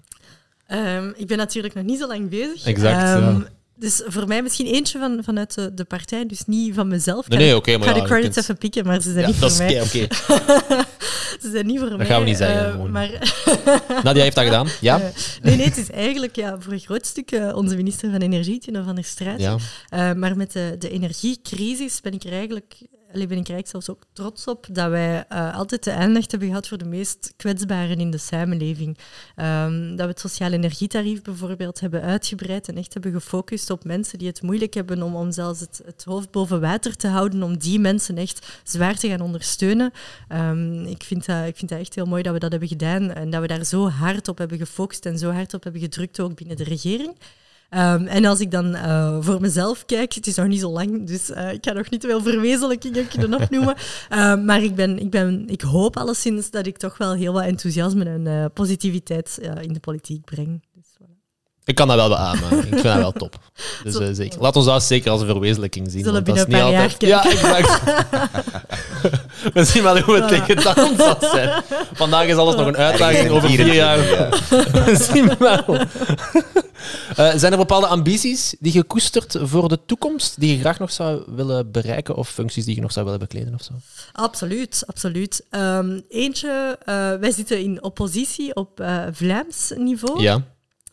Ehm, 0.65 1.11
ik 1.15 1.27
ben 1.27 1.37
natuurlijk 1.37 1.73
nog 1.73 1.83
niet 1.83 1.99
zo 1.99 2.07
lang 2.07 2.29
bezig. 2.29 2.65
Exact, 2.65 3.01
Ehm, 3.21 3.39
ja. 3.39 3.47
Dus 3.75 4.01
voor 4.05 4.27
mij 4.27 4.41
misschien 4.41 4.65
eentje 4.65 4.99
van, 4.99 5.19
vanuit 5.23 5.55
de, 5.55 5.73
de 5.73 5.83
partij, 5.83 6.25
dus 6.25 6.45
niet 6.45 6.73
van 6.75 6.87
mezelf. 6.87 7.27
Nee, 7.29 7.39
nee, 7.39 7.49
maar 7.53 7.67
Ik 7.67 7.83
ga 7.83 7.89
ja, 7.95 8.01
de 8.01 8.01
credits 8.07 8.33
kunt- 8.33 8.37
even 8.37 8.57
pikken, 8.57 8.85
maar 8.85 9.01
ze 9.01 9.11
zijn 9.11 9.19
Ja, 9.21 9.27
niet 9.27 9.35
voor 9.35 9.47
is 9.47 9.57
mij. 9.57 9.81
oké. 9.81 10.03
oké. 10.03 10.85
Ze 11.41 11.49
zijn 11.51 11.65
niet 11.65 11.79
voor 11.79 11.87
mij. 11.87 11.97
Dat 11.97 12.07
gaan 12.07 12.19
we 12.19 12.25
niet 12.27 12.37
zeggen, 12.37 12.71
gewoon. 12.71 12.91
maar 12.91 13.09
Nadia 14.03 14.23
heeft 14.23 14.35
dat 14.35 14.43
gedaan? 14.45 14.67
Ja? 14.81 14.99
Eh, 14.99 15.05
nee, 15.41 15.55
nee, 15.55 15.65
het 15.65 15.77
is 15.77 15.91
eigenlijk 15.91 16.35
ja, 16.35 16.55
voor 16.59 16.73
een 16.73 16.79
groot 16.79 17.05
stuk 17.05 17.31
eh, 17.31 17.55
onze 17.55 17.75
minister 17.75 18.11
van 18.11 18.19
Energie, 18.19 18.59
Tino 18.59 18.83
van 18.83 18.95
der 18.95 19.03
Straat. 19.03 19.39
Ja. 19.39 19.57
Maar 20.13 20.37
met 20.37 20.51
de, 20.51 20.75
de 20.79 20.89
energiecrisis 20.89 22.01
ben 22.01 22.13
ik 22.13 22.23
er 22.23 22.31
eigenlijk, 22.31 22.73
allee, 23.13 23.27
ben 23.27 23.37
ik 23.37 23.49
eigenlijk 23.49 23.67
zelfs 23.67 23.89
ook 23.89 24.03
trots 24.13 24.47
op 24.47 24.67
dat 24.71 24.89
wij 24.89 25.25
eh, 25.29 25.55
altijd 25.55 25.83
de 25.83 25.93
aandacht 25.93 26.31
hebben 26.31 26.49
gehad 26.49 26.67
voor 26.67 26.77
de 26.77 26.85
meest 26.85 27.33
kwetsbaren 27.37 27.99
in 27.99 28.11
de 28.11 28.17
samenleving. 28.17 28.97
Ehm, 29.35 29.89
dat 29.89 30.05
we 30.05 30.11
het 30.11 30.19
sociaal 30.19 30.51
energietarief 30.51 31.21
bijvoorbeeld 31.21 31.79
hebben 31.79 32.01
uitgebreid 32.01 32.67
en 32.67 32.77
echt 32.77 32.93
hebben 32.93 33.11
gefocust 33.11 33.69
op 33.69 33.83
mensen 33.83 34.17
die 34.17 34.27
het 34.27 34.41
moeilijk 34.41 34.73
hebben 34.73 35.01
om, 35.01 35.15
om 35.15 35.31
zelfs 35.31 35.59
het, 35.59 35.81
het 35.85 36.03
hoofd 36.03 36.31
boven 36.31 36.61
water 36.61 36.95
te 36.95 37.07
houden, 37.07 37.43
om 37.43 37.57
die 37.57 37.79
mensen 37.79 38.17
echt 38.17 38.61
zwaar 38.63 38.97
te 38.97 39.07
gaan 39.07 39.21
ondersteunen. 39.21 39.91
Ehm, 40.27 40.85
ik, 40.85 41.03
vind 41.03 41.25
dat, 41.25 41.47
ik 41.47 41.57
vind 41.57 41.69
dat 41.69 41.79
echt 41.79 41.95
heel 41.95 42.05
mooi 42.05 42.23
dat 42.23 42.33
we 42.33 42.39
dat 42.39 42.51
hebben 42.51 42.69
gedaan 42.69 43.11
en 43.11 43.29
dat 43.29 43.41
we 43.41 43.47
daar 43.47 43.65
zo 43.65 43.89
hard 43.89 44.27
op 44.27 44.37
hebben 44.37 44.57
gefocust 44.57 45.05
en 45.05 45.17
zo 45.17 45.31
hard 45.31 45.53
op 45.53 45.63
hebben 45.63 45.81
gedrukt, 45.81 46.19
ook 46.19 46.35
binnen 46.35 46.57
de 46.57 46.63
regering. 46.63 47.15
Ehm, 47.73 48.05
en 48.05 48.25
als 48.25 48.39
ik 48.39 48.51
dan 48.51 48.75
eh, 48.75 49.17
voor 49.19 49.41
mezelf 49.41 49.85
kijk, 49.85 50.13
het 50.13 50.27
is 50.27 50.35
nog 50.35 50.47
niet 50.47 50.59
zo 50.59 50.69
lang, 50.69 51.07
dus 51.07 51.31
eh, 51.31 51.53
ik 51.53 51.65
ga 51.65 51.73
nog 51.73 51.89
niet 51.89 52.01
te 52.01 52.07
veel 52.07 52.21
verwezenlijkingen 52.21 53.07
kunnen 53.07 53.33
opnoemen. 53.41 53.75
Ehm, 54.09 54.45
maar 54.45 54.63
ik, 54.63 54.75
ben, 54.75 54.99
ik, 54.99 55.09
ben, 55.09 55.43
ik 55.47 55.61
hoop 55.61 55.97
alleszins 55.97 56.49
dat 56.49 56.65
ik 56.65 56.77
toch 56.77 56.97
wel 56.97 57.13
heel 57.13 57.33
wat 57.33 57.43
enthousiasme 57.43 58.05
en 58.05 58.27
eh, 58.27 58.45
positiviteit 58.53 59.39
in 59.61 59.73
de 59.73 59.79
politiek 59.79 60.25
breng. 60.25 60.61
Ik 61.65 61.75
kan 61.75 61.87
dat 61.87 61.95
wel 61.95 62.09
beamen. 62.09 62.57
Ik 62.57 62.67
vind 62.67 62.83
dat 62.83 62.95
wel 62.95 63.11
top. 63.11 63.39
Dus 63.83 63.99
eh, 63.99 64.07
zeker. 64.11 64.41
Laat 64.41 64.55
ons 64.55 64.65
dat 64.65 64.83
zeker 64.83 65.11
als 65.11 65.21
een 65.21 65.27
verwezenlijking 65.27 65.91
zien. 65.91 66.03
Zullen 66.03 66.13
want 66.13 66.25
dat 66.25 66.35
is 66.35 66.45
binnen 66.45 66.65
niet 66.65 66.99
altijd... 66.99 67.01
Ja, 67.01 67.25
exact. 67.25 67.81
We 69.53 69.63
zien 69.63 69.83
wel 69.83 69.99
hoe 69.99 70.15
het 70.15 70.27
tegen 70.27 70.63
dans 70.63 70.97
zal 70.97 71.17
zijn. 71.19 71.63
Vandaag 71.93 72.25
is 72.25 72.35
alles 72.35 72.55
nog 72.55 72.67
een 72.67 72.77
uitdaging 72.77 73.29
over 73.29 73.49
vier 73.49 73.65
24, 73.65 73.75
jaar. 73.75 73.97
ja. 73.97 74.29
We 74.85 74.95
zien 75.11 75.31
wel. 75.39 75.63
Eh, 77.15 77.33
zijn 77.35 77.51
er 77.51 77.57
bepaalde 77.57 77.87
ambities 77.87 78.55
die 78.59 78.73
je 78.73 78.83
koestert 78.83 79.35
voor 79.41 79.69
de 79.69 79.79
toekomst, 79.85 80.39
die 80.39 80.55
je 80.55 80.59
graag 80.59 80.79
nog 80.79 80.91
zou 80.91 81.23
willen 81.27 81.71
bereiken, 81.71 82.15
of 82.15 82.29
functies 82.29 82.65
die 82.65 82.75
je 82.75 82.81
nog 82.81 82.91
zou 82.91 83.05
willen 83.05 83.19
bekleden 83.19 83.53
of 83.53 83.63
zo? 83.63 83.73
Absoluut, 84.11 84.83
absoluut. 84.87 85.45
Ehm, 85.49 85.99
eentje, 86.09 86.77
eh, 86.85 86.95
wij 87.15 87.31
zitten 87.31 87.59
in 87.59 87.83
oppositie 87.83 88.55
op 88.55 88.79
eh, 88.79 89.03
Vlaams 89.11 89.71
niveau. 89.75 90.21
Ja. 90.21 90.41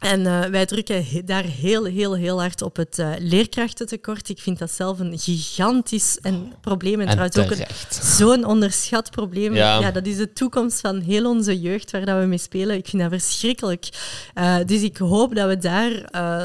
En 0.01 0.27
eh, 0.27 0.45
wij 0.45 0.67
drukken 0.67 1.05
he- 1.05 1.23
daar 1.25 1.45
heel, 1.45 1.85
heel, 1.85 2.15
heel 2.17 2.41
hard 2.41 2.63
op 2.63 2.77
het 2.77 2.99
eh, 2.99 3.11
leerkrachtentekort. 3.19 4.29
Ik 4.29 4.39
vind 4.39 4.59
dat 4.59 4.71
zelf 4.71 4.99
een 4.99 5.19
gigantisch 5.19 6.19
en 6.23 6.53
probleem. 6.61 7.01
En, 7.01 7.07
En 7.07 7.31
trouwens 7.31 7.37
ook 7.37 7.67
zo'n 8.03 8.45
onderschat 8.45 9.11
probleem. 9.11 9.55
Ja. 9.55 9.81
Ja. 9.81 9.91
dat 9.91 10.07
is 10.07 10.17
de 10.17 10.33
toekomst 10.33 10.81
van 10.81 11.01
heel 11.01 11.31
onze 11.31 11.61
jeugd 11.61 11.91
waar 11.91 12.05
dat 12.05 12.19
we 12.21 12.27
mee 12.27 12.39
spelen. 12.39 12.77
Ik 12.77 12.87
vind 12.89 13.03
dat 13.03 13.11
verschrikkelijk. 13.23 13.89
Eh, 14.35 14.57
dus 14.67 14.83
ik 14.83 14.97
hoop 14.97 15.35
dat 15.35 15.49
we 15.49 15.59
daar 15.59 15.91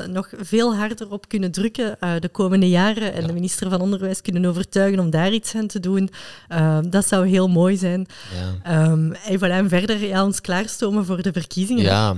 nog 0.09 0.29
veel 0.39 0.75
harder 0.75 1.11
op 1.11 1.27
kunnen 1.27 1.51
drukken 1.51 1.97
de 2.19 2.29
komende 2.29 2.69
jaren 2.69 3.13
en 3.13 3.27
de 3.27 3.33
minister 3.33 3.69
van 3.69 3.81
Onderwijs 3.81 4.21
kunnen 4.21 4.45
overtuigen 4.45 4.99
om 4.99 5.09
daar 5.09 5.31
iets 5.31 5.55
aan 5.55 5.67
te 5.67 5.79
doen. 5.79 6.09
Dat 6.89 7.07
zou 7.07 7.27
heel 7.27 7.47
mooi 7.47 7.77
zijn. 7.77 8.05
Ja. 8.63 8.71
Ehm, 8.71 9.11
en 9.11 9.37
voilà, 9.39 9.51
en 9.51 9.69
verder 9.69 10.05
ja, 10.05 10.23
ons 10.25 10.41
klaarstomen 10.41 11.05
voor 11.05 11.21
de 11.21 11.31
verkiezingen. 11.31 11.83
ja. 11.83 12.15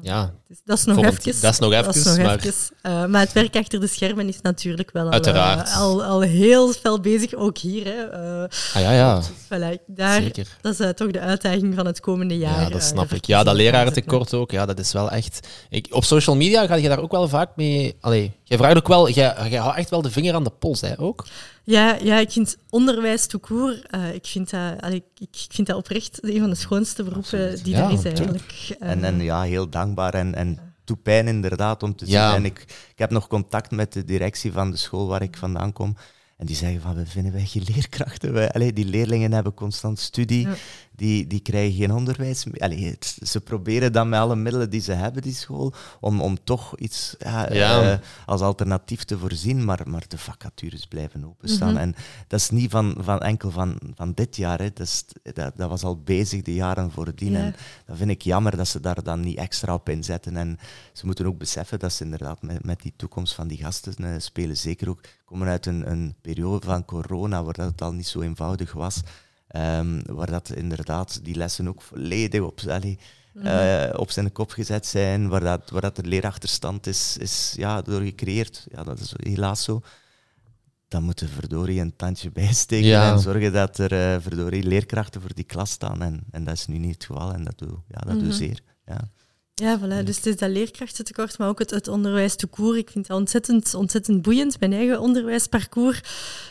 Ja, 0.00 0.32
Dus 0.48 0.60
dat 0.64 0.78
is 0.78 0.84
nog 0.84 0.94
Volgend- 0.94 1.26
even. 1.26 1.40
dat 1.40 1.52
is 1.52 1.58
nog 1.58 1.72
even, 1.72 2.22
maar- 2.22 2.36
even. 2.38 2.54
Eh, 2.82 3.06
maar 3.06 3.20
het 3.20 3.32
werk 3.32 3.56
achter 3.56 3.80
de 3.80 3.86
schermen 3.86 4.28
is 4.28 4.40
natuurlijk 4.40 4.90
wel 4.92 5.10
al, 5.10 5.20
eh, 5.20 5.76
al, 5.76 6.04
al 6.04 6.20
heel 6.20 6.72
fel 6.72 7.00
bezig, 7.00 7.34
ook 7.34 7.58
hier. 7.58 7.84
Hè. 7.84 8.02
Eh, 8.04 8.42
ah, 8.74 8.82
ja, 8.82 8.92
ja. 8.92 9.22
voilà, 9.22 9.84
daar, 9.86 10.22
Zeker. 10.22 10.56
dat 10.60 10.72
is 10.72 10.80
eh, 10.80 10.88
toch 10.88 11.10
de 11.10 11.20
uitdaging 11.20 11.74
van 11.74 11.86
het 11.86 12.00
komende 12.00 12.38
jaar. 12.38 12.60
Ja, 12.60 12.68
dat 12.68 12.82
snap 12.82 13.12
ik. 13.12 13.24
Ja, 13.24 13.42
dat 13.42 13.54
lerarentekort 13.54 14.34
ook. 14.34 14.50
Ja, 14.50 14.66
dat 14.66 14.78
is 14.78 14.92
wel 14.92 15.10
echt... 15.10 15.48
Ik, 15.70 15.86
op 15.90 16.04
social 16.04 16.36
media 16.36 16.66
ga 16.66 16.74
je 16.74 16.88
daar 16.88 17.00
ook 17.00 17.12
wel 17.12 17.28
vaak 17.28 17.56
mee... 17.56 17.96
Allee, 18.00 18.32
jij 18.44 18.58
vraagt 18.58 18.76
ook 18.76 18.88
wel... 18.88 19.08
Jij, 19.10 19.34
jij 19.48 19.58
houdt 19.60 19.78
echt 19.78 19.90
wel 19.90 20.02
de 20.02 20.10
vinger 20.10 20.34
aan 20.34 20.44
de 20.44 20.52
pols, 20.58 20.80
hè, 20.80 21.00
ook? 21.00 21.26
Ja, 21.64 21.96
ja, 22.02 22.18
ik 22.18 22.30
vind 22.30 22.56
onderwijs 22.70 23.26
tout 23.26 23.42
court, 23.42 23.86
eh, 23.90 24.14
ik, 24.14 24.26
vind 24.26 24.50
dat, 24.50 24.60
allee, 24.80 25.04
ik, 25.18 25.28
ik 25.44 25.54
vind 25.54 25.66
dat 25.66 25.76
oprecht 25.76 26.18
een 26.20 26.40
van 26.40 26.50
de 26.50 26.56
schoonste 26.56 27.02
beroepen 27.02 27.62
die 27.62 27.76
Ja, 27.76 27.84
er 27.86 27.92
is 27.92 28.04
eigenlijk. 28.04 28.76
En, 28.80 29.04
en 29.04 29.20
ja, 29.20 29.42
heel 29.42 29.68
dankbaar 29.78 30.14
en, 30.14 30.34
en 30.34 30.58
doet 30.84 31.02
pijn 31.02 31.26
inderdaad 31.28 31.82
om 31.82 31.96
te 31.96 32.04
zien. 32.04 32.14
Ja. 32.14 32.34
En 32.34 32.44
ik, 32.44 32.58
ik 32.90 32.98
heb 32.98 33.10
nog 33.10 33.26
contact 33.26 33.70
met 33.70 33.92
de 33.92 34.04
directie 34.04 34.52
van 34.52 34.70
de 34.70 34.76
school 34.76 35.06
waar 35.06 35.22
ik 35.22 35.36
vandaan 35.36 35.72
kom. 35.72 35.96
En 36.36 36.46
die 36.46 36.56
zeggen 36.56 36.80
van, 36.80 36.94
we 36.94 37.06
vinden 37.06 37.32
wij 37.32 37.44
geen 37.44 37.64
leerkrachten. 37.72 38.32
Wij, 38.32 38.50
allee, 38.50 38.72
die 38.72 38.84
leerlingen 38.84 39.32
hebben 39.32 39.54
constant 39.54 39.98
studie. 39.98 40.48
Ja. 40.48 40.54
Die, 40.96 41.26
die 41.26 41.40
krijgen 41.40 41.76
geen 41.78 41.92
onderwijs 41.92 42.44
meer. 42.44 42.60
Allee, 42.60 42.84
het- 42.90 43.18
ze 43.24 43.40
proberen 43.40 43.92
dan 43.92 44.08
met 44.08 44.20
alle 44.20 44.36
middelen 44.36 44.70
die 44.70 44.80
ze 44.80 44.92
hebben, 44.92 45.22
die 45.22 45.34
school, 45.34 45.72
om, 46.00 46.20
om 46.20 46.44
toch 46.44 46.76
iets 46.78 47.14
ja, 47.18 47.52
Ja. 47.52 47.92
eh, 47.92 47.98
als 48.26 48.40
alternatief 48.40 49.04
te 49.04 49.18
voorzien. 49.18 49.64
Maar, 49.64 49.80
maar 49.88 50.04
de 50.08 50.18
vacatures 50.18 50.86
blijven 50.86 51.24
openstaan. 51.24 51.72
Mhm. 51.72 51.80
En 51.80 51.94
dat 52.26 52.40
is 52.40 52.50
niet 52.50 52.70
van, 52.70 52.94
van 52.98 53.20
enkel 53.20 53.50
van, 53.50 53.78
van 53.94 54.12
dit 54.14 54.36
jaar. 54.36 54.58
Hè. 54.58 54.68
Dat, 54.72 54.86
is, 54.86 55.04
dat, 55.22 55.52
dat 55.56 55.68
was 55.68 55.82
al 55.82 56.00
bezig 56.02 56.42
de 56.42 56.54
jaren 56.54 56.90
voordien. 56.90 57.32
Ja. 57.32 57.38
En 57.38 57.54
dat 57.86 57.96
vind 57.96 58.10
ik 58.10 58.22
jammer 58.22 58.56
dat 58.56 58.68
ze 58.68 58.80
daar 58.80 59.02
dan 59.02 59.20
niet 59.20 59.38
extra 59.38 59.74
op 59.74 59.88
inzetten. 59.88 60.36
En 60.36 60.58
ze 60.92 61.06
moeten 61.06 61.26
ook 61.26 61.38
beseffen 61.38 61.78
dat 61.78 61.92
ze 61.92 62.04
inderdaad 62.04 62.42
met, 62.42 62.64
met 62.64 62.82
die 62.82 62.92
toekomst 62.96 63.34
van 63.34 63.48
die 63.48 63.58
gasten 63.58 63.94
eh, 63.98 64.10
spelen. 64.18 64.56
Zeker 64.56 64.88
ook 64.88 65.00
komen 65.24 65.48
uit 65.48 65.66
een, 65.66 65.90
een 65.90 66.14
periode 66.20 66.66
van 66.66 66.84
corona, 66.84 67.44
waar 67.44 67.54
dat 67.54 67.70
het 67.70 67.82
al 67.82 67.92
niet 67.92 68.06
zo 68.06 68.20
eenvoudig 68.20 68.72
was. 68.72 69.00
Ehm, 69.48 70.00
waar 70.06 70.30
dat 70.30 70.50
inderdaad 70.54 71.20
die 71.24 71.34
lessen 71.34 71.68
ook 71.68 71.82
volledig 71.82 72.40
op, 72.40 72.60
allee, 72.68 72.98
eh, 73.42 73.88
op 73.98 74.10
zijn 74.10 74.32
kop 74.32 74.50
gezet 74.50 74.86
zijn, 74.86 75.28
waar, 75.28 75.40
dat, 75.40 75.70
waar 75.70 75.80
dat 75.80 75.96
de 75.96 76.02
leerachterstand 76.04 76.86
is, 76.86 77.16
is 77.16 77.52
ja, 77.56 77.82
door 77.82 78.00
gecreëerd. 78.00 78.66
Ja, 78.70 78.82
dat 78.84 78.98
is 79.00 79.12
helaas 79.16 79.62
zo. 79.64 79.80
Dan 80.88 81.02
moeten 81.02 81.28
verdorie 81.28 81.80
een 81.80 81.96
tandje 81.96 82.30
bijsteken 82.40 82.88
Ja. 82.88 83.12
en 83.12 83.18
zorgen 83.20 83.52
dat 83.52 83.78
er 83.78 83.92
eh, 84.14 84.20
verdorie 84.20 84.62
leerkrachten 84.62 85.20
voor 85.20 85.34
die 85.34 85.44
klas 85.44 85.70
staan. 85.70 86.02
En, 86.02 86.24
en 86.30 86.44
dat 86.44 86.54
is 86.54 86.66
nu 86.66 86.78
niet 86.78 86.94
het 86.94 87.04
geval 87.04 87.32
en 87.32 87.44
dat 87.44 87.58
doet 87.58 87.78
ja, 87.88 87.98
dat 88.00 88.12
doet 88.14 88.22
Mhm. 88.22 88.32
zeer. 88.32 88.60
Ja. 88.86 89.08
Ja, 89.62 89.78
voilà. 89.78 90.04
dus 90.04 90.16
het 90.16 90.26
is 90.26 90.36
dat 90.36 90.50
leerkrachtentekort, 90.50 91.38
maar 91.38 91.48
ook 91.48 91.58
het, 91.58 91.70
het 91.70 91.88
onderwijs 91.88 92.34
tout 92.36 92.52
court. 92.54 92.76
Ik 92.78 92.90
vind 92.90 93.06
dat 93.06 93.18
ontzettend, 93.18 93.74
ontzettend 93.74 94.22
boeiend. 94.22 94.60
Mijn 94.60 94.72
eigen 94.72 95.00
onderwijsparcours 95.00 96.00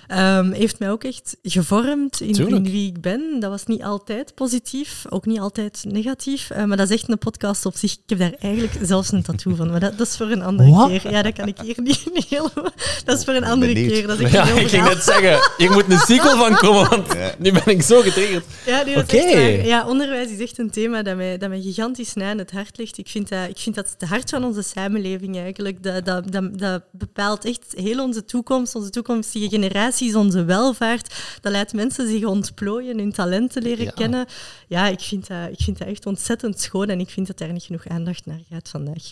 ehm, 0.08 0.52
heeft 0.52 0.80
mij 0.80 0.92
ook 0.92 1.04
echt 1.04 1.38
gevormd 1.44 2.22
in, 2.22 2.64
wie 2.64 2.88
ik 2.88 3.02
ben. 3.02 3.38
Dat 3.40 3.50
was 3.50 3.66
niet 3.66 3.84
altijd 3.84 4.36
positief, 4.36 5.06
ook 5.10 5.26
niet 5.26 5.40
altijd 5.40 5.84
negatief. 5.88 6.50
eh, 6.50 6.64
maar 6.64 6.78
dat 6.78 6.90
is 6.90 6.96
echt 6.96 7.10
een 7.10 7.18
podcast 7.18 7.66
op 7.66 7.76
zich. 7.78 7.92
Ik 7.92 8.00
heb 8.06 8.20
daar 8.20 8.34
eigenlijk 8.40 8.74
zelfs 8.82 9.12
een 9.12 9.24
tattoo 9.24 9.56
van, 9.56 9.70
maar 9.70 9.80
dat, 9.80 9.98
dat 9.98 10.08
is 10.08 10.18
voor 10.18 10.30
een 10.32 10.44
andere 10.44 10.88
keer. 11.00 11.12
Ja, 11.12 11.22
dat 11.22 11.34
kan 11.34 11.48
ik 11.48 11.58
hier 11.64 11.76
niet, 11.82 12.06
niet 12.14 12.26
helemaal... 12.30 12.72
Dat 13.06 13.18
is 13.18 13.24
voor 13.24 13.34
een 13.34 13.44
andere 13.46 13.74
benieuwd. 13.74 13.92
keer. 13.94 14.08
Dat 14.08 14.20
is 14.20 14.32
Ja, 14.32 14.44
ik 14.48 14.68
ging 14.68 14.84
net 14.84 15.04
zeggen, 15.04 15.52
hier 15.58 15.72
moet 15.72 15.92
een 15.92 16.00
sequel 16.00 16.38
van 16.38 16.56
komen, 16.56 16.90
want 16.90 17.08
nu 17.40 17.52
ben 17.52 17.66
ik 17.68 17.82
zo 17.82 18.02
getriggerd. 18.02 18.46
Ja, 18.66 18.82
nee, 18.84 18.96
dat 18.96 19.14
is 19.14 19.20
Oké. 19.20 19.26
echt 19.28 19.34
waar. 19.34 19.66
Ja, 19.66 19.88
onderwijs 19.88 20.30
is 20.32 20.40
echt 20.40 20.58
een 20.60 20.70
thema 20.72 21.02
dat 21.04 21.16
mij, 21.16 21.38
dat 21.38 21.50
mij 21.50 21.62
gigantisch 21.62 22.14
na 22.14 22.30
aan 22.30 22.38
het 22.38 22.52
hart 22.52 22.78
ligt. 22.78 22.94
Ik 22.98 23.08
vind 23.10 23.30
dat, 23.30 23.50
ik 23.50 23.58
vind 23.58 23.76
dat 23.76 23.96
het 23.98 24.10
hart 24.10 24.30
van 24.30 24.44
onze 24.44 24.62
samenleving 24.62 25.38
eigenlijk. 25.38 25.84
Dat, 25.84 26.06
dat, 26.06 26.32
dat, 26.32 26.60
dat 26.60 26.84
bepaalt 26.92 27.46
echt 27.46 27.74
heel 27.76 28.04
onze 28.04 28.26
toekomst, 28.26 28.76
onze 28.76 28.90
toekomstige 28.90 29.50
generaties, 29.50 30.16
onze 30.16 30.44
welvaart. 30.44 31.16
Dat 31.42 31.52
laat 31.52 31.74
mensen 31.74 32.08
zich 32.10 32.24
ontplooien, 32.24 32.98
hun 32.98 33.12
talenten 33.12 33.62
leren 33.64 33.86
Ja. 33.86 33.92
kennen. 33.92 34.26
Ja, 34.68 34.88
ik 34.88 35.00
vind, 35.00 35.28
dat, 35.28 35.50
ik 35.52 35.60
vind 35.60 35.78
dat 35.78 35.88
echt 35.88 36.06
ontzettend 36.06 36.60
schoon 36.62 36.90
en 36.90 37.00
ik 37.00 37.10
vind 37.10 37.28
dat 37.28 37.38
daar 37.38 37.52
niet 37.52 37.64
genoeg 37.64 37.88
aandacht 37.88 38.26
naar 38.26 38.42
gaat 38.50 38.70
vandaag. 38.70 39.04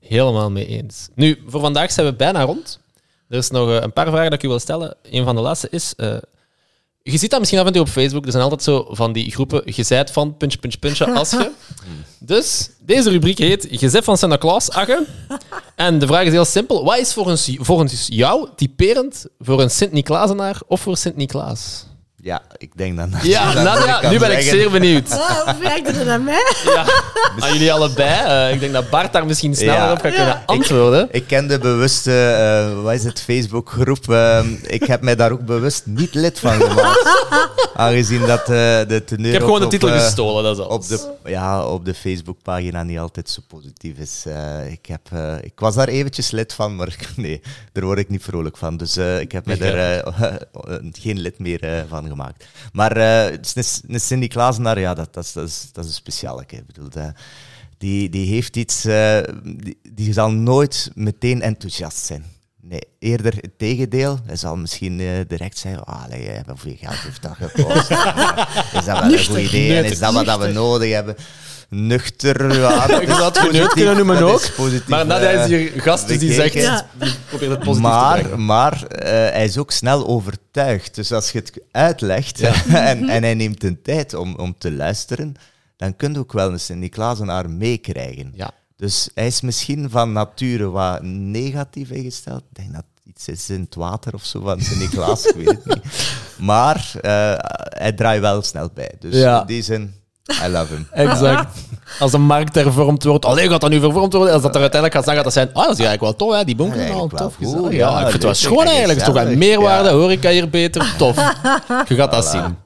Helemaal 0.00 0.50
mee 0.50 0.66
eens. 0.66 1.08
Nu, 1.14 1.42
voor 1.46 1.60
vandaag 1.60 1.92
zijn 1.92 2.06
we 2.06 2.14
bijna 2.14 2.42
rond. 2.42 2.80
Er 3.28 3.38
is 3.38 3.50
nog 3.50 3.68
eh, 3.70 3.80
een 3.80 3.92
paar 3.92 4.06
vragen 4.06 4.30
dat 4.30 4.38
ik 4.38 4.44
u 4.44 4.48
wil 4.48 4.58
stellen. 4.58 4.96
Een 5.02 5.24
van 5.24 5.34
de 5.34 5.40
laatste 5.40 5.68
is... 5.70 5.94
eh, 5.96 6.16
je 7.02 7.18
ziet 7.18 7.30
dat 7.30 7.38
misschien 7.38 7.60
af 7.60 7.66
en 7.66 7.72
toe 7.72 7.82
op 7.82 7.88
Facebook. 7.88 8.24
Er 8.24 8.30
zijn 8.30 8.42
altijd 8.42 8.62
zo 8.62 8.86
van 8.90 9.12
die 9.12 9.30
groepen 9.30 9.62
gezegd 9.64 10.10
van 10.10 10.36
puntje, 10.36 10.58
puntje, 10.58 10.78
puntje, 10.78 11.12
als 11.12 11.30
je. 11.30 11.50
Dus 12.20 12.70
deze 12.80 13.10
rubriek 13.10 13.38
heet 13.38 13.66
Gezet 13.70 14.04
van 14.04 14.16
Santa 14.18 14.38
Claus. 14.38 14.68
En 15.76 15.98
de 15.98 16.06
vraag 16.06 16.24
is 16.24 16.32
heel 16.32 16.44
simpel. 16.44 16.84
Wat 16.84 16.98
is 16.98 17.12
volgens, 17.12 17.50
volgens 17.58 18.06
jou 18.10 18.48
typerend 18.56 19.26
voor 19.38 19.60
een 19.60 19.70
Sint-Niklaasenaar 19.70 20.60
of 20.66 20.80
voor 20.80 20.96
Sint-Niklaas? 20.96 21.86
Ja, 22.22 22.42
ik 22.56 22.70
denk 22.76 22.96
dan... 22.96 23.12
Ja, 23.22 23.52
dat 23.54 23.64
Nadia, 23.64 24.00
kan 24.00 24.10
nu 24.10 24.18
ben 24.18 24.30
ik 24.30 24.40
zeggen. 24.40 24.58
zeer 24.60 24.70
benieuwd. 24.70 25.12
Oh, 25.12 25.40
hoe 25.48 25.82
je 25.84 25.92
dat 25.92 26.06
aan 26.08 26.24
mij? 26.24 26.52
Ja, 26.64 26.84
aan 27.38 27.52
jullie 27.52 27.72
allebei. 27.72 28.46
Eh, 28.48 28.54
ik 28.54 28.60
denk 28.60 28.72
dat 28.72 28.90
Bart 28.90 29.12
daar 29.12 29.26
misschien 29.26 29.54
sneller 29.54 29.74
Ja. 29.74 29.92
op 29.92 30.00
gaat 30.00 30.14
kunnen 30.14 30.42
antwoorden. 30.46 31.08
Ik 31.10 31.26
ken 31.26 31.48
de 31.48 31.58
bewuste, 31.58 32.12
eh, 32.12 32.82
wat 32.82 32.92
is 32.92 33.04
het, 33.04 33.20
Facebookgroep. 33.20 34.10
eh, 34.10 34.44
ik 34.62 34.82
heb 34.84 35.00
mij 35.02 35.16
daar 35.16 35.30
ook 35.32 35.44
bewust 35.44 35.86
niet 35.86 36.14
lid 36.14 36.38
van 36.38 36.60
gemaakt. 36.60 37.26
Aangezien 37.74 38.26
dat 38.26 38.40
eh, 38.40 38.46
de 38.46 39.02
teneur 39.06 39.26
Ik 39.26 39.32
heb 39.32 39.42
gewoon 39.42 39.58
de 39.58 39.64
op, 39.64 39.70
titel 39.70 39.88
gestolen, 39.88 40.42
dat 40.44 40.58
is 40.58 40.64
op 40.64 40.70
alles. 40.70 40.86
de, 40.88 41.10
ja, 41.24 41.64
op 41.66 41.84
de 41.84 41.94
Facebookpagina 41.94 42.82
niet 42.82 42.98
altijd 42.98 43.30
zo 43.30 43.40
positief 43.48 43.96
is. 43.98 44.22
Eh, 44.26 44.70
ik, 44.70 44.86
heb, 44.86 45.00
eh, 45.12 45.34
ik 45.42 45.52
was 45.56 45.74
daar 45.74 45.88
eventjes 45.88 46.30
lid 46.30 46.52
van, 46.54 46.76
maar 46.76 46.96
nee, 47.16 47.40
daar 47.72 47.84
word 47.84 47.98
ik 47.98 48.08
niet 48.08 48.22
vrolijk 48.22 48.56
van. 48.56 48.76
Dus 48.76 48.96
eh, 48.96 49.20
ik 49.20 49.32
heb 49.32 49.46
me 49.46 49.54
Ik 49.54 49.60
er 49.60 50.00
eh, 50.00 50.74
geen 50.92 51.18
lid 51.20 51.38
meer 51.38 51.84
van 51.88 52.06
gemaakt. 52.08 52.44
Maar 52.72 52.96
eh, 52.96 53.24
een, 53.32 53.64
een 53.88 54.00
Sint-Niklaasenaar, 54.00 54.78
ja, 54.80 54.94
dat, 54.94 55.14
dat, 55.14 55.24
is, 55.24 55.32
dat, 55.32 55.48
is, 55.48 55.68
dat 55.72 55.84
is 55.84 55.90
een 55.90 55.96
specialeke. 55.96 56.56
Ik 56.56 56.66
bedoel, 56.66 56.88
dat- 56.88 57.12
die, 57.78 58.08
die 58.08 58.26
heeft 58.32 58.56
iets... 58.56 58.84
eh, 58.84 59.18
die, 59.44 59.78
die 59.92 60.12
zal 60.12 60.30
nooit 60.30 60.90
meteen 60.94 61.42
enthousiast 61.42 61.98
zijn. 62.04 62.24
Nee, 62.60 62.80
eerder 62.98 63.34
het 63.34 63.58
tegendeel. 63.58 64.18
Hij 64.26 64.36
zal 64.36 64.56
misschien 64.56 65.00
eh, 65.00 65.06
direct 65.28 65.58
zeggen, 65.58 65.84
ah, 65.84 66.04
allee, 66.04 66.28
eh, 66.30 66.40
hoeveel 66.48 66.76
geld 66.78 66.94
heeft 66.98 67.22
dat 67.22 67.36
gekost? 67.36 67.90
is 68.78 68.84
dat 68.84 68.98
wel 69.00 69.12
een 69.12 69.24
goed 69.24 69.38
idee? 69.38 69.76
En 69.76 69.84
is 69.84 69.98
dat 69.98 70.12
wat 70.24 70.38
we 70.38 70.46
nodig 70.52 70.92
hebben? 70.92 71.16
Nuchter, 71.70 72.50
is 72.50 72.56
het 72.56 72.66
geneut 73.08 73.32
positief, 73.32 73.66
kunnen 73.68 73.96
noemen 73.96 74.22
ook. 74.22 74.40
is 74.40 74.50
positief, 74.54 74.88
Maar 74.88 75.06
Nadia 75.06 75.30
eh, 75.30 75.40
is 75.42 75.46
hier 75.46 75.80
gast, 75.82 76.08
dus 76.08 76.18
die 76.18 76.32
zegt... 76.32 76.52
Ja. 76.54 76.86
Probeert 77.28 77.50
het 77.50 77.58
positief 77.60 77.74
te 77.74 77.80
maar 77.80 78.18
brengen. 78.20 78.44
maar 78.44 78.82
eh, 78.86 79.10
hij 79.10 79.44
is 79.44 79.58
ook 79.58 79.70
snel 79.70 80.06
overtuigd. 80.06 80.94
Dus 80.94 81.12
als 81.12 81.30
je 81.30 81.38
het 81.38 81.52
uitlegt 81.70 82.40
en, 82.90 83.08
en 83.08 83.22
hij 83.22 83.34
neemt 83.34 83.60
de 83.60 83.82
tijd 83.82 84.14
om, 84.14 84.34
om 84.36 84.54
te 84.58 84.72
luisteren, 84.72 85.34
dan 85.76 85.96
kun 85.96 86.12
je 86.12 86.18
ook 86.18 86.32
wel 86.32 86.52
een 86.52 86.60
Sint-Niklaasenaar 86.60 87.50
meekrijgen. 87.50 88.32
Ja. 88.34 88.50
Dus 88.76 89.08
hij 89.14 89.26
is 89.26 89.40
misschien 89.40 89.90
van 89.90 90.12
nature 90.12 90.70
wat 90.70 91.02
negatief 91.02 91.90
ingesteld. 91.90 92.42
Ik 92.50 92.56
denk 92.56 92.72
dat 92.74 92.84
het 93.04 93.14
iets 93.14 93.28
is 93.28 93.50
in 93.50 93.60
het 93.60 93.74
water 93.74 94.14
of 94.14 94.24
zo 94.24 94.40
van 94.40 94.60
Sint-Niklaas, 94.60 95.26
ik 95.26 95.34
weet 95.34 95.46
het 95.48 95.64
niet. 95.66 95.82
Maar 96.38 96.90
eh, 97.00 97.32
hij 97.82 97.92
draait 97.92 98.20
wel 98.20 98.42
snel 98.42 98.70
bij. 98.74 98.92
Dus 98.98 99.14
Ja. 99.14 99.40
in 99.40 99.46
die 99.46 99.62
zin, 99.62 99.94
I 100.44 100.48
love 100.48 100.74
him. 100.74 100.86
Exact. 100.92 101.58
Als 101.98 102.12
een 102.12 102.22
markt 102.22 102.54
hervormd 102.54 103.04
wordt, 103.04 103.24
alleen 103.24 103.50
gaat 103.50 103.60
dat 103.60 103.70
nu 103.70 103.80
vervormd 103.80 104.12
worden, 104.12 104.32
als 104.32 104.42
dat 104.42 104.54
er 104.54 104.60
uiteindelijk 104.60 104.94
gaat 104.94 105.04
zijn, 105.04 105.16
gaat 105.16 105.24
dat 105.24 105.32
zijn, 105.32 105.48
ah, 105.48 105.54
dat 105.66 105.78
is 105.78 105.84
eigenlijk 105.84 106.00
wel 106.00 106.16
tof, 106.16 106.38
hè, 106.38 106.44
die 106.44 106.56
boom 106.56 106.72
is 106.72 106.76
Eigenlijk 106.78 107.18
wel 107.18 107.28
tof. 107.38 107.48
goed, 107.48 107.72
ja, 107.72 107.78
ja, 107.78 107.94
ik 107.94 108.00
vind 108.00 108.12
het 108.12 108.22
wel 108.22 108.34
schoon 108.34 108.60
en 108.62 108.66
eigenlijk, 108.66 108.98
het 108.98 109.08
is 109.08 109.14
toch 109.14 109.22
een 109.24 109.38
meerwaarde, 109.38 109.88
ja. 109.88 109.94
horeca 109.94 110.30
hier 110.30 110.48
beter, 110.50 110.94
tof. 110.98 111.16
Je 111.88 111.94
gaat 111.94 112.12
dat 112.12 112.24
zien. 112.26 112.56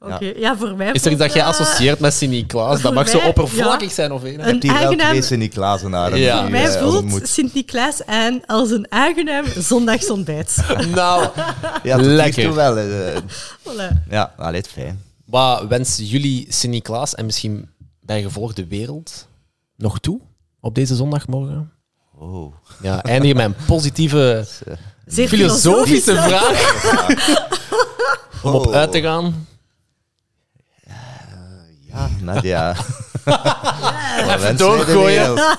Oké, 0.00 0.32
ja. 0.36 0.56
voor 0.56 0.74
mij... 0.76 0.90
Is 0.92 1.04
er 1.04 1.10
iets 1.10 1.20
dat 1.20 1.32
jij 1.32 1.42
eh, 1.42 1.48
associeert 1.48 2.00
met 2.00 2.14
Sint-Niklaas? 2.14 2.80
Dat 2.80 2.94
mag 2.94 3.08
zo 3.08 3.18
oppervlakkig 3.18 3.88
ja. 3.88 3.94
zijn 3.94 4.12
of 4.12 4.22
een. 4.22 4.40
Heb 4.40 4.62
hier 4.62 4.72
wel 4.72 4.82
aangenaam- 4.82 5.08
twee 5.08 5.22
Sint-Niklaasenaren 5.22 6.18
Ja. 6.18 6.40
Voor 6.40 6.50
mij 6.50 6.64
eh, 6.76 6.82
voelt. 6.82 7.28
Sint-Niklaas 7.28 8.06
aan 8.06 8.40
als 8.46 8.70
een 8.70 8.86
aangenaam 8.88 9.44
zondagsontbijt. 9.58 10.56
Nou, 10.94 11.26
Ja, 11.82 11.96
Lekker. 11.96 12.54
Wel. 12.54 12.76
eh, 12.78 12.84
Voilà. 13.68 14.08
ja, 14.10 14.32
allee, 14.36 14.62
fijn. 14.72 15.02
Wat 15.30 15.66
wensen 15.66 16.04
jullie 16.04 16.46
Sint-Niklaas 16.48 17.14
en 17.14 17.26
misschien 17.26 17.68
bij 18.00 18.22
gevolg 18.22 18.52
de 18.52 18.66
wereld 18.66 19.28
nog 19.76 19.98
toe 19.98 20.20
op 20.60 20.74
deze 20.74 20.94
zondagmorgen? 20.94 21.72
Oh. 22.14 22.54
Ja, 22.82 23.02
eindigen 23.02 23.36
met 23.36 23.44
een 23.46 23.64
positieve, 23.66 24.46
Zeer 25.06 25.28
filosofische 25.28 26.12
filosofisch. 26.12 26.38
vraag 26.38 28.32
om 28.42 28.54
op 28.54 28.66
Oh. 28.66 28.74
uit 28.74 28.92
te 28.92 29.00
gaan. 29.00 29.46
Ja, 31.80 32.08
Nadia. 32.22 32.74
Wat 33.24 34.36
Even 34.36 34.56
doorgooien. 34.56 35.56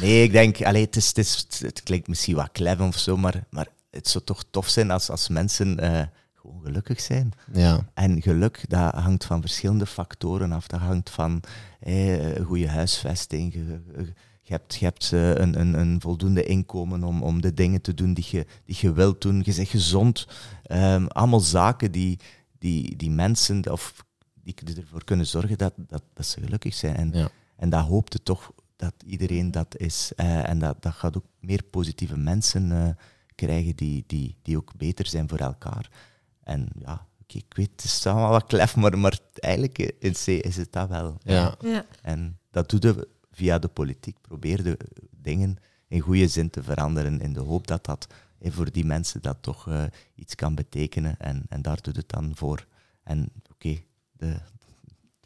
Nee, 0.00 0.22
ik 0.22 0.32
denk, 0.32 0.62
allee, 0.64 0.84
het, 0.84 0.96
is, 0.96 1.06
het, 1.08 1.18
is, 1.18 1.46
het 1.58 1.82
klinkt 1.82 2.08
misschien 2.08 2.36
wat 2.36 2.48
klem 2.52 2.80
of 2.80 2.98
zo, 2.98 3.16
maar, 3.16 3.44
maar 3.50 3.66
het 3.90 4.08
zou 4.08 4.24
toch 4.24 4.42
tof 4.50 4.68
zijn 4.68 4.90
als, 4.90 5.10
als 5.10 5.28
mensen 5.28 5.78
eh, 5.80 6.02
gewoon 6.40 6.60
gelukkig 6.64 7.00
zijn. 7.00 7.32
Ja. 7.52 7.90
En 7.94 8.22
geluk, 8.22 8.64
dat 8.68 8.94
hangt 8.94 9.24
van 9.24 9.40
verschillende 9.40 9.86
factoren 9.86 10.52
af. 10.52 10.66
Dat 10.66 10.80
hangt 10.80 11.10
van 11.10 11.42
eh, 11.80 12.44
goede 12.44 12.68
huisvesting. 12.68 13.52
Je, 13.52 13.80
je- 13.96 14.56
hebt, 14.56 14.74
je 14.74 14.84
hebt 14.84 15.12
eh, 15.12 15.34
een, 15.34 15.60
een, 15.60 15.74
een 15.78 16.00
voldoende 16.00 16.44
inkomen 16.44 17.04
om, 17.04 17.22
om 17.22 17.40
de 17.40 17.54
dingen 17.54 17.80
te 17.80 17.94
doen 17.94 18.14
die 18.14 18.26
je, 18.30 18.46
die 18.64 18.76
je 18.80 18.92
wilt 18.92 19.20
doen. 19.22 19.42
Je 19.44 19.54
bent 19.54 19.68
gezond. 19.68 20.26
Ehm, 20.62 21.06
allemaal 21.06 21.40
zaken 21.40 21.92
die, 21.92 22.18
die, 22.58 22.96
die 22.96 23.10
mensen 23.10 23.72
of 23.72 24.04
die 24.42 24.54
ervoor 24.76 25.04
kunnen 25.04 25.26
zorgen 25.26 25.58
dat, 25.58 25.72
dat, 25.76 26.02
dat 26.14 26.26
ze 26.26 26.40
gelukkig 26.40 26.74
zijn. 26.74 26.96
En, 26.96 27.10
Ja. 27.12 27.28
en 27.56 27.70
dat 27.70 27.86
hoopte 27.86 28.22
toch 28.22 28.52
dat 28.76 28.94
iedereen 29.06 29.50
dat 29.50 29.76
is. 29.76 30.12
Eh, 30.16 30.48
en 30.48 30.58
dat, 30.58 30.82
dat 30.82 30.92
gaat 30.92 31.16
ook 31.16 31.26
meer 31.40 31.62
positieve 31.70 32.16
mensen 32.16 32.72
eh, 32.72 32.88
krijgen 33.34 33.76
die, 33.76 34.04
die, 34.06 34.36
die 34.42 34.56
ook 34.56 34.72
beter 34.76 35.06
zijn 35.06 35.28
voor 35.28 35.38
elkaar. 35.38 35.90
En 36.50 36.68
ja, 36.78 37.06
oké, 37.22 37.36
ik 37.36 37.54
weet, 37.54 37.70
het 37.70 37.84
is 37.84 38.06
allemaal 38.06 38.30
wat 38.30 38.46
klef, 38.46 38.76
maar, 38.76 38.98
maar 38.98 39.18
eigenlijk 39.34 39.78
in 39.78 40.12
C 40.12 40.26
is 40.26 40.56
het 40.56 40.72
dat 40.72 40.88
wel. 40.88 41.18
Ja. 41.22 41.54
Ja. 41.60 41.84
En 42.02 42.38
dat 42.50 42.70
doe 42.70 42.80
je 42.80 43.08
via 43.32 43.58
de 43.58 43.68
politiek. 43.68 44.16
Probeer 44.20 44.62
de 44.62 44.78
dingen 45.10 45.56
in 45.88 46.00
goede 46.00 46.28
zin 46.28 46.50
te 46.50 46.62
veranderen 46.62 47.20
in 47.20 47.32
de 47.32 47.40
hoop 47.40 47.66
dat 47.66 47.84
dat 47.84 48.06
eh, 48.38 48.52
voor 48.52 48.72
die 48.72 48.84
mensen 48.84 49.22
dat 49.22 49.36
toch 49.40 49.68
eh, 49.68 49.82
iets 50.14 50.34
kan 50.34 50.54
betekenen. 50.54 51.14
En, 51.18 51.42
en 51.48 51.62
daar 51.62 51.78
doet 51.82 51.96
het 51.96 52.08
dan 52.08 52.32
voor. 52.34 52.66
En 53.04 53.32
oké, 53.50 53.78
de 54.12 54.36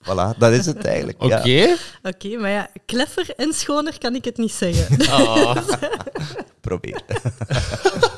voilà, 0.03 0.39
dat 0.39 0.53
is 0.53 0.67
het 0.67 0.85
eigenlijk. 0.85 1.23
Oké. 1.23 1.49
Ja, 1.49 1.77
Oké, 2.03 2.37
maar 2.37 2.51
ja, 2.51 2.69
kleffer 2.87 3.31
en 3.37 3.53
schoner 3.53 3.99
kan 3.99 4.15
ik 4.15 4.25
het 4.25 4.37
niet 4.37 4.53
zeggen. 4.53 5.09
Ah. 5.09 5.69
probeer. 6.61 7.03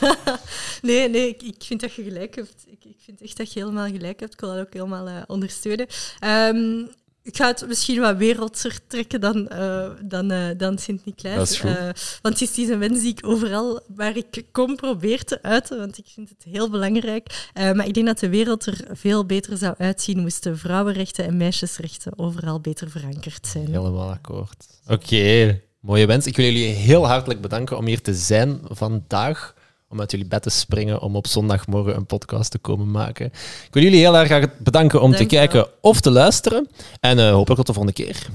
Nee, 0.82 1.08
nee, 1.08 1.28
ik, 1.28 1.42
ik 1.42 1.62
vind 1.64 1.80
dat 1.80 1.94
je 1.94 2.02
gelijk 2.02 2.34
hebt. 2.34 2.64
Ik, 2.66 2.84
ik 2.84 2.96
vind 3.04 3.22
echt 3.22 3.36
dat 3.36 3.52
je 3.52 3.60
helemaal 3.60 3.86
gelijk 3.86 4.20
hebt. 4.20 4.32
Ik 4.32 4.40
wil 4.40 4.54
dat 4.54 4.66
ook 4.66 4.72
helemaal 4.72 5.08
eh, 5.08 5.22
ondersteunen. 5.26 5.86
Ehm, 6.18 6.84
ik 7.24 7.36
ga 7.36 7.46
het 7.46 7.66
misschien 7.66 8.00
wat 8.00 8.16
wereldser 8.16 8.78
trekken 8.86 9.20
dan, 9.20 9.48
eh, 9.48 9.90
dan, 10.02 10.30
eh, 10.30 10.48
dan 10.56 10.78
Sint-Niklaas. 10.78 11.60
Eh, 11.60 11.88
want 12.22 12.40
het 12.40 12.58
is 12.58 12.68
een 12.68 12.78
wens 12.78 13.00
die 13.00 13.10
ik 13.10 13.26
overal 13.26 13.80
waar 13.88 14.16
ik 14.16 14.44
kom 14.52 14.76
probeer 14.76 15.24
te 15.24 15.42
uiten, 15.42 15.78
want 15.78 15.98
ik 15.98 16.04
vind 16.14 16.28
het 16.28 16.44
heel 16.44 16.70
belangrijk. 16.70 17.48
Maar 17.54 17.86
ik 17.86 17.94
denk 17.94 18.06
dat 18.06 18.18
de 18.18 18.28
wereld 18.28 18.66
er 18.66 18.84
veel 18.92 19.26
beter 19.26 19.56
zou 19.56 19.74
uitzien 19.78 20.18
moesten 20.18 20.58
vrouwenrechten 20.58 21.24
en 21.24 21.36
meisjesrechten 21.36 22.18
overal 22.18 22.60
beter 22.60 22.90
verankerd 22.90 23.46
zijn. 23.46 23.66
Helemaal 23.66 24.10
akkoord. 24.10 24.66
Oké, 24.86 25.60
mooie 25.80 26.06
wens. 26.06 26.26
Ik 26.26 26.36
wil 26.36 26.44
jullie 26.44 26.74
heel 26.74 27.06
hartelijk 27.06 27.40
bedanken 27.40 27.76
om 27.76 27.86
hier 27.86 28.02
te 28.02 28.14
zijn 28.14 28.60
vandaag. 28.62 29.54
Om 29.94 30.00
uit 30.00 30.10
jullie 30.10 30.26
bed 30.26 30.42
te 30.42 30.50
springen 30.50 31.00
om 31.00 31.16
op 31.16 31.26
zondagmorgen 31.26 31.96
een 31.96 32.06
podcast 32.06 32.50
te 32.50 32.58
komen 32.58 32.90
maken. 32.90 33.26
Ik 33.66 33.68
wil 33.70 33.82
jullie 33.82 33.98
heel 33.98 34.16
erg 34.16 34.26
graag 34.26 34.58
bedanken 34.58 35.00
om 35.02 35.10
te 35.10 35.18
wel. 35.18 35.26
kijken 35.26 35.68
of 35.80 36.00
te 36.00 36.10
luisteren. 36.10 36.68
En 37.00 37.18
eh, 37.18 37.30
hopelijk 37.30 37.56
tot 37.56 37.66
de 37.66 37.72
volgende 37.72 38.02
keer. 38.04 38.26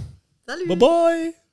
Salut! 0.45 0.67
Bye 0.67 0.77
bye! 0.77 1.48